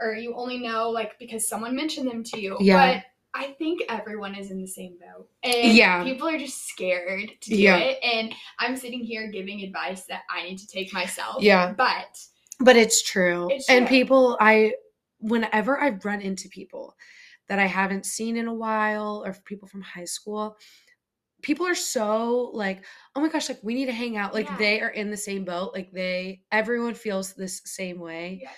or 0.00 0.14
you 0.14 0.34
only 0.34 0.58
know 0.58 0.88
like 0.90 1.18
because 1.18 1.46
someone 1.46 1.76
mentioned 1.76 2.08
them 2.08 2.24
to 2.24 2.40
you. 2.40 2.56
Yeah. 2.60 2.94
But 2.94 3.04
I 3.34 3.52
think 3.52 3.82
everyone 3.88 4.34
is 4.34 4.50
in 4.50 4.60
the 4.60 4.66
same 4.66 4.98
boat. 4.98 5.28
And 5.42 5.72
Yeah. 5.74 6.04
people 6.04 6.28
are 6.28 6.38
just 6.38 6.66
scared 6.68 7.30
to 7.40 7.50
do 7.50 7.56
Yeah. 7.56 7.78
it. 7.78 7.98
And 8.02 8.34
I'm 8.58 8.76
sitting 8.76 9.00
here 9.00 9.28
giving 9.28 9.62
advice 9.62 10.04
that 10.06 10.22
I 10.30 10.42
need 10.44 10.58
to 10.58 10.66
take 10.66 10.92
myself. 10.92 11.42
Yeah. 11.42 11.72
But 11.72 12.18
But 12.64 12.76
it's 12.76 13.02
true. 13.02 13.48
It's 13.50 13.68
and 13.68 13.86
people, 13.88 14.36
I, 14.40 14.72
whenever 15.18 15.80
I've 15.80 16.04
run 16.04 16.20
into 16.20 16.48
people 16.48 16.94
that 17.48 17.58
I 17.58 17.66
haven't 17.66 18.06
seen 18.06 18.36
in 18.36 18.46
a 18.46 18.54
while 18.54 19.22
or 19.26 19.34
people 19.44 19.68
from 19.68 19.82
high 19.82 20.04
school, 20.04 20.56
people 21.42 21.66
are 21.66 21.74
so 21.74 22.50
like, 22.54 22.84
oh 23.16 23.20
my 23.20 23.28
gosh, 23.28 23.48
like 23.48 23.58
we 23.62 23.74
need 23.74 23.86
to 23.86 23.92
hang 23.92 24.16
out. 24.16 24.32
Like 24.32 24.48
Yeah. 24.48 24.56
they 24.58 24.80
are 24.80 24.90
in 24.90 25.10
the 25.10 25.16
same 25.16 25.44
boat. 25.44 25.72
Like 25.74 25.90
they, 25.92 26.42
everyone 26.52 26.94
feels 26.94 27.34
this 27.34 27.60
same 27.64 27.98
way 27.98 28.40
Yeah. 28.42 28.50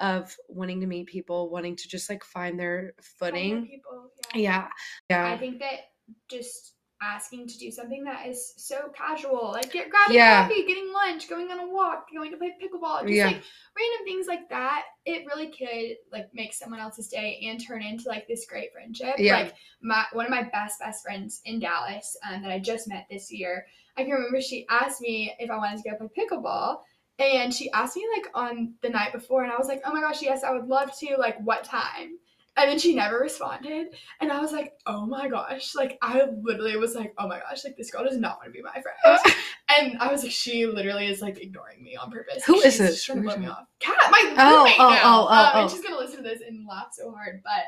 of 0.00 0.34
wanting 0.48 0.80
to 0.80 0.86
meet 0.86 1.06
people, 1.08 1.50
wanting 1.50 1.76
to 1.76 1.88
just 1.88 2.08
like 2.08 2.24
find 2.24 2.58
their 2.58 2.94
footing. 3.02 3.66
people, 3.66 4.10
Yeah. 4.34 4.68
I 4.68 4.70
Yeah. 5.10 5.32
I 5.32 5.38
think 5.38 5.58
that 5.60 5.80
just 6.28 6.74
asking 7.02 7.48
to 7.48 7.58
do 7.58 7.70
something 7.70 8.04
that 8.04 8.26
is 8.26 8.54
so 8.56 8.90
casual, 8.94 9.50
like 9.52 9.72
get 9.72 9.90
grabbing 9.90 10.16
Yeah. 10.16 10.46
coffee, 10.46 10.64
getting 10.66 10.92
lunch, 10.92 11.28
going 11.28 11.50
on 11.50 11.58
a 11.58 11.66
walk, 11.66 12.08
going 12.12 12.30
to 12.30 12.36
play 12.36 12.54
pickleball, 12.62 13.00
just 13.02 13.12
Yeah. 13.12 13.26
like 13.26 13.42
random 13.76 14.04
things 14.06 14.26
like 14.26 14.48
that, 14.50 14.84
it 15.04 15.26
really 15.26 15.48
could 15.48 15.96
like 16.12 16.32
make 16.32 16.54
someone 16.54 16.80
else's 16.80 17.08
day 17.08 17.40
and 17.44 17.64
turn 17.64 17.82
into 17.82 18.08
like 18.08 18.28
this 18.28 18.46
great 18.46 18.72
friendship. 18.72 19.16
Yeah. 19.18 19.36
Like 19.36 19.54
my 19.82 20.04
one 20.12 20.26
of 20.26 20.30
my 20.30 20.44
best 20.44 20.78
best 20.80 21.02
friends 21.02 21.40
in 21.44 21.58
Dallas 21.58 22.16
um, 22.28 22.42
that 22.42 22.50
I 22.52 22.58
just 22.58 22.88
met 22.88 23.06
this 23.10 23.32
year. 23.32 23.66
I 23.96 24.04
can 24.04 24.12
remember 24.12 24.40
she 24.40 24.66
asked 24.70 25.00
me 25.00 25.34
if 25.38 25.50
I 25.50 25.56
wanted 25.56 25.82
to 25.82 25.90
go 25.90 25.96
play 25.96 26.24
pickleball. 26.24 26.80
And 27.18 27.52
she 27.54 27.70
asked 27.72 27.94
me 27.94 28.06
like 28.16 28.26
on 28.34 28.74
the 28.80 28.88
night 28.88 29.12
before, 29.12 29.44
and 29.44 29.52
I 29.52 29.58
was 29.58 29.68
like, 29.68 29.82
"Oh 29.84 29.92
my 29.92 30.00
gosh, 30.00 30.22
yes, 30.22 30.42
I 30.42 30.50
would 30.50 30.66
love 30.66 30.96
to. 30.98 31.16
Like, 31.18 31.38
what 31.40 31.62
time?" 31.62 32.18
And 32.56 32.70
then 32.70 32.78
she 32.78 32.94
never 32.94 33.18
responded. 33.18 33.88
And 34.20 34.30
I 34.30 34.38
was 34.40 34.52
like, 34.52 34.74
oh 34.86 35.06
my 35.06 35.26
gosh. 35.26 35.74
Like, 35.74 35.96
I 36.02 36.22
literally 36.42 36.76
was 36.76 36.94
like, 36.94 37.14
oh 37.16 37.26
my 37.26 37.38
gosh, 37.38 37.64
like, 37.64 37.78
this 37.78 37.90
girl 37.90 38.04
does 38.04 38.18
not 38.18 38.36
want 38.38 38.46
to 38.46 38.50
be 38.52 38.60
my 38.62 38.72
friend. 38.82 39.18
and 39.78 39.98
I 39.98 40.12
was 40.12 40.22
like, 40.22 40.32
she 40.32 40.66
literally 40.66 41.06
is 41.06 41.22
like 41.22 41.40
ignoring 41.40 41.82
me 41.82 41.96
on 41.96 42.10
purpose. 42.10 42.44
Who 42.44 42.56
is 42.56 42.64
she's 42.64 42.78
this? 42.78 42.90
just 42.96 43.06
trying 43.06 43.18
to 43.18 43.24
blow 43.24 43.36
me 43.36 43.46
off. 43.46 43.64
Kat, 43.80 43.96
my 44.10 44.34
Oh, 44.36 44.58
roommate 44.58 44.76
oh, 44.78 44.90
now. 44.90 45.00
oh, 45.02 45.26
oh, 45.30 45.34
Um, 45.34 45.50
oh. 45.54 45.60
And 45.62 45.70
she's 45.70 45.80
going 45.80 45.94
to 45.94 45.98
listen 45.98 46.18
to 46.18 46.22
this 46.28 46.42
and 46.46 46.66
laugh 46.68 46.88
so 46.92 47.10
hard. 47.10 47.40
But 47.42 47.64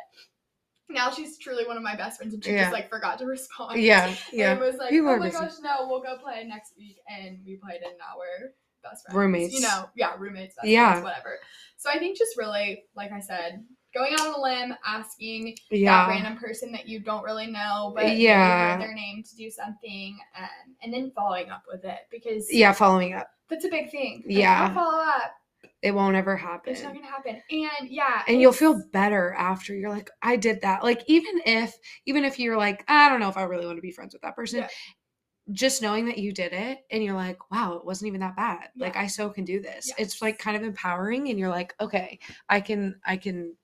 now 0.94 1.10
she's 1.10 1.38
truly 1.38 1.66
one 1.66 1.78
of 1.78 1.82
my 1.82 1.96
best 1.96 2.18
friends. 2.18 2.34
And 2.34 2.44
she 2.44 2.52
Yeah. 2.52 2.64
just 2.64 2.72
like 2.74 2.90
forgot 2.90 3.18
to 3.20 3.24
respond. 3.26 3.80
Yeah, 3.80 4.14
yeah. 4.34 4.50
And 4.52 4.60
was 4.60 4.76
like, 4.76 4.90
People 4.90 5.08
oh 5.08 5.16
my 5.16 5.26
busy. 5.28 5.38
gosh, 5.38 5.52
no, 5.62 5.86
we'll 5.88 6.02
go 6.02 6.18
play 6.22 6.44
next 6.46 6.74
week. 6.76 6.98
And 7.08 7.38
we 7.46 7.56
played 7.56 7.80
and 7.82 7.96
now 7.98 8.18
we're 8.18 8.50
best 8.82 9.06
friends. 9.06 9.16
Roommates. 9.16 9.54
You 9.54 9.62
know, 9.62 9.88
yeah, 9.96 10.12
roommates, 10.18 10.56
best 10.56 10.68
Yeah. 10.68 10.90
friends, 10.90 11.04
whatever. 11.04 11.38
So 11.78 11.88
I 11.88 11.98
think 11.98 12.18
just 12.18 12.36
really, 12.36 12.84
like 12.94 13.12
I 13.12 13.20
said, 13.20 13.64
going 13.94 14.12
out 14.14 14.26
on 14.26 14.34
a 14.34 14.40
limb, 14.40 14.74
asking 14.86 15.56
that 15.84 16.08
random 16.08 16.36
person 16.36 16.72
that 16.72 16.88
you 16.88 17.00
don't 17.00 17.22
really 17.24 17.46
know, 17.46 17.92
but 17.94 18.16
Yeah. 18.16 18.72
heard 18.72 18.82
their 18.82 18.94
name 18.94 19.22
to 19.22 19.36
do 19.36 19.50
something, 19.50 20.18
um, 20.36 20.74
and 20.82 20.92
then 20.92 21.10
following 21.12 21.50
up 21.50 21.62
with 21.70 21.84
it 21.84 22.00
because 22.10 22.52
Yeah, 22.52 22.72
following 22.72 23.14
up. 23.14 23.28
that's 23.48 23.64
a 23.64 23.68
big 23.68 23.90
thing. 23.90 24.22
Like, 24.26 24.36
Yeah. 24.36 24.66
don't 24.66 24.74
follow 24.74 24.98
up. 25.02 25.32
It 25.82 25.92
won't 25.94 26.16
ever 26.16 26.36
happen. 26.36 26.72
It's 26.72 26.82
not 26.82 26.94
gonna 26.94 27.06
happen. 27.06 27.42
And 27.50 27.88
yeah, 27.88 28.22
and 28.26 28.40
you'll 28.40 28.52
feel 28.52 28.82
better 28.92 29.34
after 29.34 29.74
you're 29.74 29.90
like 29.90 30.10
i 30.22 30.34
did 30.36 30.60
that 30.62 30.82
like 30.82 31.02
even 31.06 31.40
if 31.46 31.74
even 32.06 32.24
if 32.24 32.38
you're 32.38 32.56
like 32.56 32.84
i 32.88 33.08
don't 33.08 33.20
know 33.20 33.28
if 33.28 33.36
i 33.36 33.42
really 33.42 33.66
want 33.66 33.76
to 33.76 33.82
be 33.82 33.90
friends 33.92 34.14
with 34.14 34.22
that 34.22 34.34
person 34.34 34.60
Yeah. 34.60 34.68
just 35.52 35.82
knowing 35.82 36.06
that 36.06 36.18
you 36.18 36.32
did 36.32 36.52
it 36.54 36.78
and 36.90 37.02
you're 37.04 37.14
like 37.14 37.50
wow 37.50 37.74
it 37.74 37.84
wasn't 37.84 38.08
even 38.08 38.20
that 38.20 38.36
bad 38.36 38.70
like 38.78 38.96
i 38.96 39.06
so 39.06 39.28
can 39.28 39.44
do 39.44 39.60
this 39.60 39.92
it's 39.98 40.22
like 40.22 40.38
kind 40.38 40.56
of 40.56 40.62
empowering 40.62 41.28
and 41.28 41.38
you're 41.38 41.50
like 41.50 41.74
okay 41.80 42.18
i 42.48 42.60
can 42.60 42.98
i 43.04 43.16
can 43.16 43.54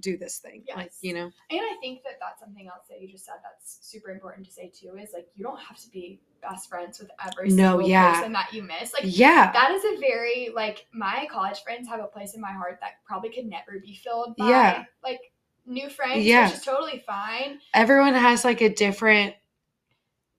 do 0.00 0.16
this 0.18 0.38
thing 0.38 0.62
like 0.76 0.92
you 1.00 1.14
know 1.14 1.24
And 1.50 1.60
I 1.60 1.76
think 1.80 2.02
that 2.02 2.14
that's 2.20 2.40
something 2.40 2.68
else 2.68 2.84
that 2.90 3.00
you 3.00 3.08
just 3.08 3.24
said 3.24 3.36
that's 3.42 3.78
super 3.80 4.10
important 4.10 4.46
to 4.46 4.52
say 4.52 4.70
too 4.74 4.96
is 5.00 5.10
like 5.14 5.26
you 5.34 5.42
don't 5.44 5.58
have 5.60 5.78
to 5.78 5.90
be 5.90 6.20
best 6.42 6.68
friends 6.68 6.98
with 7.00 7.10
every 7.26 7.48
No, 7.50 7.72
single 7.72 7.88
yeah. 7.88 8.12
person 8.12 8.32
that 8.32 8.52
you 8.52 8.62
miss. 8.62 8.92
Like 8.92 9.02
yeah 9.06 9.50
that 9.52 9.70
is 9.70 9.82
a 9.84 9.98
very 9.98 10.50
like 10.54 10.86
my 10.92 11.26
college 11.30 11.62
friends 11.62 11.88
have 11.88 12.00
a 12.00 12.06
place 12.06 12.34
in 12.34 12.40
my 12.40 12.52
heart 12.52 12.78
that 12.82 12.92
probably 13.06 13.30
could 13.30 13.46
never 13.46 13.80
be 13.82 13.94
filled 13.94 14.36
by 14.36 14.48
Yeah. 14.48 14.84
like 15.02 15.20
new 15.66 15.88
friends, 15.88 16.24
Yeah. 16.24 16.48
which 16.48 16.58
is 16.58 16.64
totally 16.64 17.02
fine. 17.06 17.58
everyone 17.74 18.14
has 18.14 18.44
like 18.44 18.60
a 18.60 18.68
different 18.74 19.34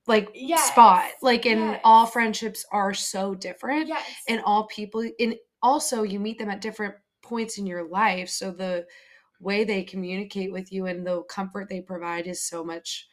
like 0.06 0.28
Yes. 0.34 0.68
spot 0.68 1.04
like 1.22 1.46
and 1.46 1.78
all 1.84 2.06
friendships 2.06 2.64
are 2.72 2.94
so 2.94 3.34
different 3.34 3.88
Yes. 3.88 4.04
and 4.28 4.40
all 4.44 4.66
people 4.66 5.04
and 5.20 5.36
also 5.62 6.02
you 6.02 6.18
meet 6.18 6.38
them 6.38 6.50
at 6.50 6.60
different 6.60 6.94
points 7.22 7.58
in 7.58 7.66
your 7.66 7.84
life 7.86 8.28
so 8.28 8.50
the 8.50 8.86
way 9.40 9.64
they 9.64 9.82
communicate 9.82 10.52
with 10.52 10.70
you 10.72 10.86
and 10.86 11.06
the 11.06 11.22
comfort 11.24 11.68
they 11.68 11.80
provide 11.80 12.26
is 12.26 12.42
so 12.46 12.62
much 12.62 13.08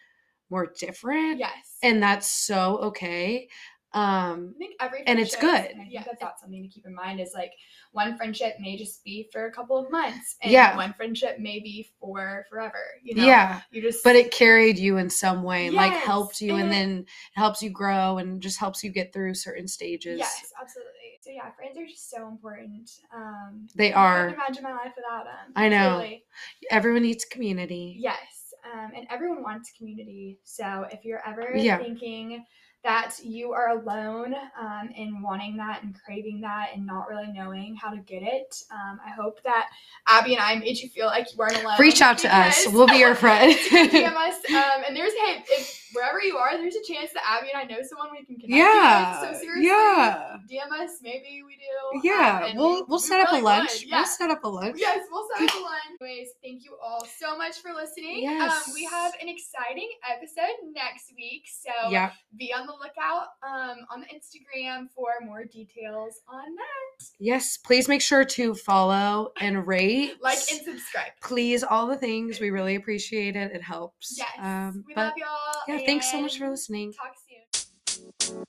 more 0.50 0.72
different 0.80 1.40
yes. 1.40 1.78
and 1.84 2.02
that's 2.04 2.30
so 2.30 2.78
okay 2.78 3.48
um 3.94 4.54
I 4.56 4.58
think 4.60 4.76
every 4.82 5.04
and 5.08 5.18
it's 5.20 5.34
friendship- 5.36 5.64
good. 5.64 5.72
and 5.72 5.82
I 5.82 5.86
think 5.90 6.06
that 6.06 6.20
that's 6.20 6.42
something 6.42 6.62
to 6.62 6.68
keep 6.68 6.86
in 6.86 6.94
mind 6.94 7.22
is 7.22 7.32
like 7.34 7.52
one 7.94 8.18
friendship 8.18 8.56
may 8.60 8.76
just 8.78 9.02
be 9.06 9.30
for 9.32 9.46
a 9.48 9.52
couple 9.52 9.78
of 9.78 9.90
months, 9.90 10.36
and 10.42 10.52
Yeah. 10.52 10.76
one 10.76 10.94
friendship 10.94 11.40
may 11.40 11.60
be 11.62 11.90
for 12.00 12.46
forever. 12.50 12.84
You 13.02 13.16
know, 13.16 13.26
yeah 13.26 13.62
you 13.72 13.82
just 13.82 14.04
but 14.04 14.16
it 14.18 14.32
carried 14.32 14.78
you 14.78 14.98
in 14.98 15.10
some 15.10 15.42
way 15.42 15.68
and 15.68 15.76
like 15.76 15.94
helped 15.94 16.42
you 16.42 16.54
and 16.56 16.64
and- 16.64 16.72
then 16.72 17.00
it 17.00 17.40
helps 17.40 17.62
you 17.64 17.70
grow 17.70 18.18
and 18.18 18.42
just 18.42 18.60
helps 18.60 18.84
you 18.84 18.92
get 18.92 19.14
through 19.14 19.34
certain 19.36 19.68
stages 19.70 20.20
Yes, 20.20 20.52
absolutely. 20.62 20.94
So 21.28 21.34
yeah, 21.34 21.52
friends 21.52 21.78
are 21.78 21.86
just 21.86 22.10
so 22.10 22.30
important. 22.30 22.90
Um, 23.14 23.68
They 23.76 23.92
are. 23.92 24.30
I 24.30 24.32
couldn't 24.32 24.36
imagine 24.36 24.64
my 24.64 24.72
life 24.72 24.94
without 24.96 25.26
them. 25.26 25.52
I 25.58 25.68
know. 25.68 25.98
Truly. 26.00 26.24
everyone 26.72 27.02
needs 27.02 27.26
community 27.26 27.98
Yes, 28.00 28.54
um, 28.74 28.92
and 28.96 29.06
everyone 29.10 29.44
wants 29.44 29.74
community. 29.78 30.40
So 30.46 30.86
if 30.90 31.04
you're 31.04 31.22
ever 31.28 31.52
Yeah. 31.54 31.80
thinking 31.80 32.46
that 32.84 33.16
you 33.24 33.52
are 33.52 33.70
alone 33.70 34.34
um, 34.60 34.90
in 34.96 35.22
wanting 35.22 35.58
that 35.58 35.84
and 35.84 35.96
craving 36.06 36.42
that 36.42 36.70
and 36.74 36.86
not 36.86 37.10
really 37.10 37.28
knowing 37.34 37.76
how 37.76 37.90
to 37.90 37.98
get 37.98 38.24
it, 38.24 38.56
um, 38.72 39.00
I 39.06 39.10
hope 39.12 39.42
that 39.44 39.68
Abby 40.08 40.34
and 40.36 40.42
I 40.42 40.56
made 40.56 40.78
you 40.78 40.88
feel 40.90 41.08
like 41.08 41.28
you 41.32 41.38
weren't 41.38 41.62
alone. 41.62 41.76
reach 41.80 42.02
out 42.02 42.18
to 42.20 42.36
us 42.36 42.66
we'll 42.72 42.88
be 42.88 42.98
your 42.98 43.16
friend 43.24 43.52
DM 43.54 44.14
us, 44.16 44.36
um, 44.52 44.84
and 44.88 44.96
there's 44.96 45.14
hey, 45.14 45.44
if 45.50 45.90
wherever 45.94 46.22
you 46.22 46.38
are, 46.38 46.56
there's 46.58 46.76
a 46.76 46.84
chance 46.94 47.12
that 47.14 47.24
Abby 47.28 47.50
and 47.54 47.62
I 47.62 47.74
know 47.76 47.82
someone 47.84 48.10
we 48.12 48.26
can 48.26 48.36
connect 48.36 48.50
yeah 48.58 49.22
with. 49.22 49.38
So 49.38 49.42
seriously, 49.42 49.66
yeah 49.68 50.38
DM 50.50 50.84
us, 50.84 50.92
maybe 51.02 51.42
we 51.46 51.56
do. 51.56 52.08
yeah 52.08 52.38
um, 52.44 52.50
and 52.52 52.60
we'll 52.60 52.76
we- 52.76 52.84
we'll 52.88 53.00
set 53.00 53.20
up 53.20 53.34
a 53.34 53.38
lunch 53.44 53.84
Yeah. 53.86 53.98
we'll 53.98 54.06
set 54.06 54.30
up 54.30 54.44
a 54.44 54.48
lunch 54.48 54.78
Yes, 54.80 55.06
we'll 55.12 55.28
set 55.36 55.50
up 55.50 55.56
a 55.56 55.60
lunch. 55.64 55.84
Anyways, 56.02 56.30
thank 56.44 56.64
you 56.64 56.78
all 56.82 57.06
so 57.20 57.38
much 57.38 57.58
for 57.58 57.74
listening. 57.74 58.28
Um, 58.30 58.52
we 58.74 58.86
have 58.86 59.14
an 59.22 59.28
exciting 59.30 59.90
episode 60.10 60.56
next 60.74 61.12
week, 61.18 61.48
so 61.48 61.90
yeah 61.90 62.12
be 62.38 62.54
on 62.54 62.67
the 62.68 62.74
lookout 62.74 63.28
um, 63.44 63.86
on 63.92 64.02
the 64.02 64.08
Instagram 64.08 64.88
for 64.96 65.14
more 65.26 65.46
details 65.46 66.22
on 66.28 66.56
that. 66.56 67.06
Yes, 67.20 67.58
please 67.58 67.88
make 67.88 68.02
sure 68.02 68.26
to 68.26 68.54
follow 68.54 69.32
and 69.40 69.66
rate, 69.68 70.16
like 70.22 70.40
and 70.52 70.62
subscribe. 70.62 71.12
Please, 71.22 71.64
all 71.64 71.88
the 71.88 71.98
things. 71.98 72.40
We 72.40 72.50
really 72.50 72.76
appreciate 72.76 73.36
it. 73.36 73.52
It 73.52 73.64
helps. 73.64 74.16
Yes, 74.18 74.30
um, 74.40 74.84
we 74.88 74.94
but, 74.94 75.08
love 75.08 75.14
y'all. 75.18 75.78
Yeah, 75.80 75.86
thanks 75.86 76.12
so 76.12 76.22
much 76.22 76.38
for 76.38 76.50
listening. 76.50 76.94
Talk 76.94 77.16